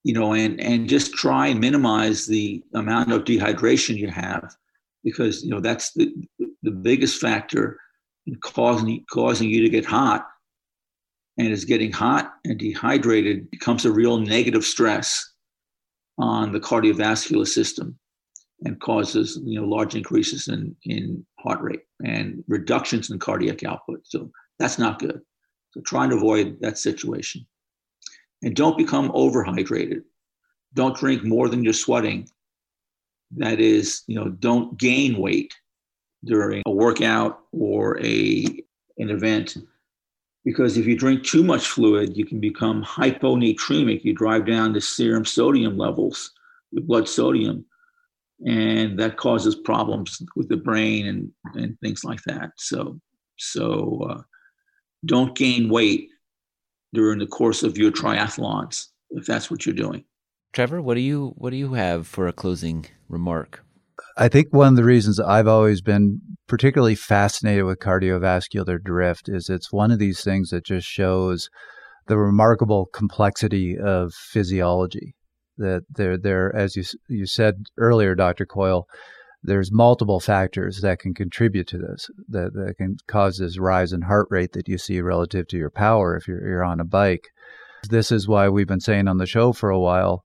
you 0.03 0.13
know, 0.13 0.33
and, 0.33 0.59
and 0.59 0.89
just 0.89 1.13
try 1.13 1.47
and 1.47 1.59
minimize 1.59 2.25
the 2.25 2.63
amount 2.73 3.11
of 3.11 3.23
dehydration 3.23 3.97
you 3.97 4.07
have 4.07 4.55
because, 5.03 5.43
you 5.43 5.49
know, 5.49 5.59
that's 5.59 5.93
the, 5.93 6.13
the 6.63 6.71
biggest 6.71 7.19
factor 7.21 7.79
in 8.25 8.35
causing, 8.37 9.03
causing 9.11 9.49
you 9.49 9.61
to 9.61 9.69
get 9.69 9.85
hot. 9.85 10.27
And 11.37 11.47
is 11.47 11.65
getting 11.65 11.91
hot 11.91 12.33
and 12.43 12.59
dehydrated 12.59 13.49
becomes 13.49 13.85
a 13.85 13.91
real 13.91 14.19
negative 14.19 14.65
stress 14.65 15.31
on 16.17 16.51
the 16.51 16.59
cardiovascular 16.59 17.47
system 17.47 17.97
and 18.63 18.79
causes 18.79 19.39
you 19.43 19.59
know 19.59 19.67
large 19.67 19.95
increases 19.95 20.47
in 20.47 20.75
in 20.83 21.25
heart 21.39 21.61
rate 21.61 21.81
and 22.05 22.43
reductions 22.47 23.09
in 23.09 23.19
cardiac 23.19 23.63
output. 23.63 24.01
So 24.03 24.31
that's 24.59 24.77
not 24.77 24.99
good. 24.99 25.21
So 25.71 25.81
try 25.81 26.03
and 26.03 26.13
avoid 26.13 26.57
that 26.61 26.77
situation. 26.77 27.45
And 28.43 28.55
don't 28.55 28.77
become 28.77 29.11
overhydrated. 29.11 30.03
Don't 30.73 30.97
drink 30.97 31.23
more 31.23 31.49
than 31.49 31.63
you're 31.63 31.73
sweating. 31.73 32.27
That 33.37 33.59
is, 33.59 34.03
you 34.07 34.15
know, 34.15 34.29
don't 34.29 34.77
gain 34.77 35.17
weight 35.17 35.53
during 36.23 36.63
a 36.65 36.71
workout 36.71 37.39
or 37.51 37.99
a 37.99 38.45
an 38.97 39.09
event 39.09 39.57
because 40.43 40.77
if 40.77 40.85
you 40.85 40.97
drink 40.97 41.23
too 41.23 41.43
much 41.43 41.67
fluid, 41.67 42.17
you 42.17 42.25
can 42.25 42.39
become 42.39 42.83
hyponatremic. 42.83 44.03
You 44.03 44.13
drive 44.13 44.45
down 44.45 44.73
the 44.73 44.81
serum 44.81 45.25
sodium 45.25 45.77
levels, 45.77 46.31
the 46.71 46.81
blood 46.81 47.07
sodium, 47.07 47.65
and 48.45 48.97
that 48.97 49.17
causes 49.17 49.55
problems 49.55 50.21
with 50.35 50.49
the 50.49 50.57
brain 50.57 51.07
and, 51.07 51.31
and 51.53 51.79
things 51.79 52.03
like 52.03 52.21
that. 52.23 52.51
So, 52.57 52.99
so 53.37 54.07
uh, 54.09 54.21
don't 55.05 55.35
gain 55.35 55.69
weight 55.69 56.09
during 56.93 57.19
the 57.19 57.27
course 57.27 57.63
of 57.63 57.77
your 57.77 57.91
triathlons 57.91 58.87
if 59.11 59.25
that's 59.25 59.51
what 59.51 59.65
you're 59.65 59.75
doing. 59.75 60.05
Trevor, 60.53 60.81
what 60.81 60.95
do 60.95 61.01
you 61.01 61.33
what 61.37 61.51
do 61.51 61.57
you 61.57 61.73
have 61.73 62.07
for 62.07 62.27
a 62.27 62.33
closing 62.33 62.85
remark? 63.07 63.63
I 64.17 64.27
think 64.27 64.47
one 64.51 64.67
of 64.67 64.75
the 64.75 64.83
reasons 64.83 65.19
I've 65.19 65.47
always 65.47 65.81
been 65.81 66.19
particularly 66.47 66.95
fascinated 66.95 67.63
with 67.63 67.79
cardiovascular 67.79 68.81
drift 68.81 69.29
is 69.29 69.49
it's 69.49 69.71
one 69.71 69.91
of 69.91 69.99
these 69.99 70.23
things 70.23 70.49
that 70.49 70.65
just 70.65 70.87
shows 70.87 71.49
the 72.07 72.17
remarkable 72.17 72.87
complexity 72.93 73.77
of 73.77 74.13
physiology 74.13 75.15
that 75.57 75.83
there 75.89 76.17
there 76.17 76.53
as 76.55 76.75
you 76.75 76.83
you 77.07 77.25
said 77.25 77.55
earlier 77.77 78.15
Dr. 78.15 78.45
Coyle 78.45 78.85
there's 79.43 79.71
multiple 79.71 80.19
factors 80.19 80.81
that 80.81 80.99
can 80.99 81.13
contribute 81.13 81.67
to 81.67 81.77
this 81.77 82.09
that, 82.29 82.53
that 82.53 82.75
can 82.77 82.97
cause 83.07 83.37
this 83.37 83.57
rise 83.57 83.91
in 83.91 84.01
heart 84.01 84.27
rate 84.29 84.53
that 84.53 84.67
you 84.67 84.77
see 84.77 85.01
relative 85.01 85.47
to 85.47 85.57
your 85.57 85.71
power 85.71 86.15
if 86.15 86.27
you're, 86.27 86.47
you're 86.47 86.63
on 86.63 86.79
a 86.79 86.85
bike. 86.85 87.29
This 87.89 88.11
is 88.11 88.27
why 88.27 88.49
we've 88.49 88.67
been 88.67 88.79
saying 88.79 89.07
on 89.07 89.17
the 89.17 89.25
show 89.25 89.53
for 89.53 89.69
a 89.69 89.79
while 89.79 90.23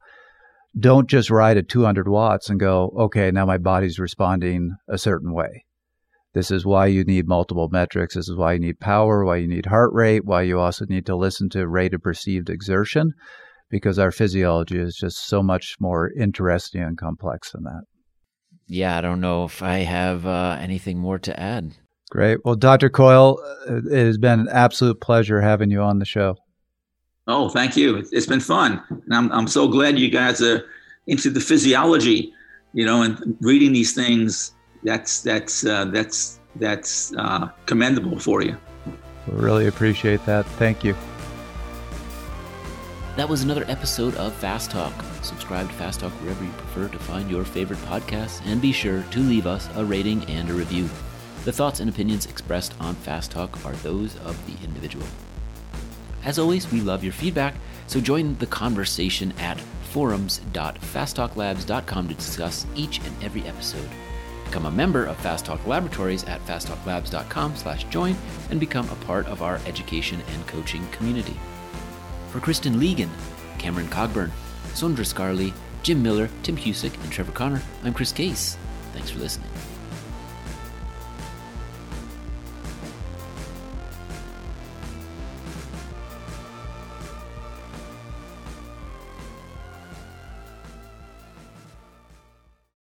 don't 0.79 1.09
just 1.09 1.31
ride 1.31 1.57
at 1.57 1.71
200 1.71 2.07
watts 2.07 2.51
and 2.51 2.61
go 2.61 2.93
okay 2.99 3.31
now 3.31 3.47
my 3.47 3.57
body's 3.57 3.99
responding 3.99 4.73
a 4.89 4.99
certain 4.99 5.33
way. 5.33 5.65
This 6.35 6.51
is 6.51 6.67
why 6.67 6.87
you 6.87 7.03
need 7.03 7.27
multiple 7.27 7.71
metrics. 7.73 8.15
This 8.15 8.29
is 8.29 8.37
why 8.37 8.53
you 8.53 8.59
need 8.59 8.79
power 8.79 9.25
why 9.25 9.37
you 9.37 9.49
need 9.49 9.67
heart 9.67 9.93
rate 9.95 10.27
why 10.27 10.43
you 10.43 10.61
also 10.61 10.85
need 10.85 11.07
to 11.07 11.17
listen 11.17 11.49
to 11.51 11.67
rate 11.67 11.95
of 11.95 12.03
perceived 12.03 12.51
exertion 12.51 13.13
because 13.71 13.99
our 13.99 14.11
physiology 14.11 14.79
is 14.79 14.95
just 14.95 15.27
so 15.27 15.43
much 15.43 15.77
more 15.81 16.13
interesting 16.13 16.83
and 16.83 16.99
complex 16.99 17.53
than 17.53 17.65
that. 17.65 17.83
Yeah, 18.69 18.99
I 18.99 19.01
don't 19.01 19.21
know 19.21 19.45
if 19.45 19.63
I 19.63 19.79
have 19.79 20.27
uh, 20.27 20.59
anything 20.61 20.99
more 20.99 21.19
to 21.21 21.39
add. 21.39 21.75
Great. 22.11 22.45
Well, 22.45 22.55
Dr. 22.55 22.89
Coyle, 22.89 23.41
uh, 23.69 23.77
it 23.91 24.07
has 24.07 24.19
been 24.19 24.41
an 24.41 24.49
absolute 24.51 25.01
pleasure 25.01 25.41
having 25.41 25.71
you 25.71 25.81
on 25.81 25.99
the 25.99 26.05
show. 26.05 26.37
Oh, 27.27 27.49
thank 27.49 27.77
you. 27.77 28.05
It's 28.13 28.27
been 28.27 28.41
fun. 28.41 28.83
And 28.91 29.15
I'm, 29.15 29.33
I'm 29.33 29.49
so 29.49 29.67
glad 29.67 29.99
you 29.99 30.09
guys 30.09 30.41
are 30.41 30.65
into 31.09 31.31
the 31.31 31.41
physiology, 31.41 32.33
you 32.73 32.85
know, 32.85 33.03
and 33.03 33.37
reading 33.41 33.73
these 33.73 33.93
things. 33.93 34.55
That's, 34.85 35.23
that's, 35.23 35.67
uh, 35.67 35.87
that's, 35.87 36.41
that's 36.57 37.13
uh, 37.17 37.49
commendable 37.67 38.19
for 38.19 38.43
you. 38.43 38.57
We 39.27 39.35
really 39.35 39.67
appreciate 39.67 40.25
that. 40.27 40.47
Thank 40.47 40.85
you. 40.85 40.95
That 43.17 43.31
was 43.31 43.43
another 43.43 43.65
episode 43.67 44.15
of 44.17 44.35
Fast 44.35 44.71
Talk. 44.71 44.93
Subscribe 45.23 45.69
to 45.69 45.75
Fast 45.77 46.01
Talk 46.01 46.13
wherever 46.21 46.45
you 46.45 46.51
prefer 46.51 46.89
to 46.89 46.99
find 46.99 47.31
your 47.31 47.45
favorite 47.45 47.81
podcasts, 47.81 48.43
and 48.45 48.61
be 48.61 48.73
sure 48.73 49.03
to 49.11 49.21
leave 49.21 49.47
us 49.47 49.71
a 49.75 49.83
rating 49.83 50.23
and 50.27 50.51
a 50.51 50.53
review. 50.53 50.87
The 51.47 51.53
thoughts 51.53 51.81
and 51.81 51.89
opinions 51.89 52.27
expressed 52.27 52.75
on 52.79 52.95
Fast 52.97 53.31
Talk 53.31 53.65
are 53.65 53.73
those 53.77 54.19
of 54.19 54.37
the 54.47 54.53
individual. 54.63 55.07
As 56.25 56.39
always, 56.39 56.71
we 56.71 56.83
love 56.83 57.03
your 57.03 57.15
feedback, 57.15 57.55
so 57.87 58.03
join 58.03 58.37
the 58.37 58.49
conversation 58.49 59.33
at 59.39 59.59
forums.fasttalklabs.com 59.61 62.09
to 62.09 62.15
discuss 62.15 62.67
each 62.75 62.99
and 62.99 63.25
every 63.25 63.45
episode. 63.45 63.89
Become 64.45 64.67
a 64.67 64.71
member 64.71 65.07
of 65.07 65.17
Fast 65.17 65.47
Talk 65.47 65.67
Laboratories 65.67 66.25
at 66.25 66.45
fasttalklabs.com 66.45 67.57
slash 67.57 67.85
join 67.85 68.15
and 68.51 68.61
become 68.61 68.91
a 68.91 68.97
part 69.07 69.25
of 69.27 69.41
our 69.41 69.59
education 69.65 70.21
and 70.35 70.47
coaching 70.47 70.87
community. 70.91 71.39
For 72.37 72.43
Kristen 72.43 72.75
Legan, 72.75 73.09
Cameron 73.57 73.89
Cogburn, 73.89 74.31
Sondre 74.75 75.07
Skarli, 75.07 75.55
Jim 75.83 76.03
Miller, 76.03 76.29
Tim 76.43 76.55
Cusick, 76.55 76.93
and 77.03 77.11
Trevor 77.11 77.33
Connor, 77.33 77.63
I'm 77.83 77.95
Chris 77.95 78.13
Case. 78.13 78.59
Thanks 78.93 79.09
for 79.09 79.21
listening. 79.21 79.49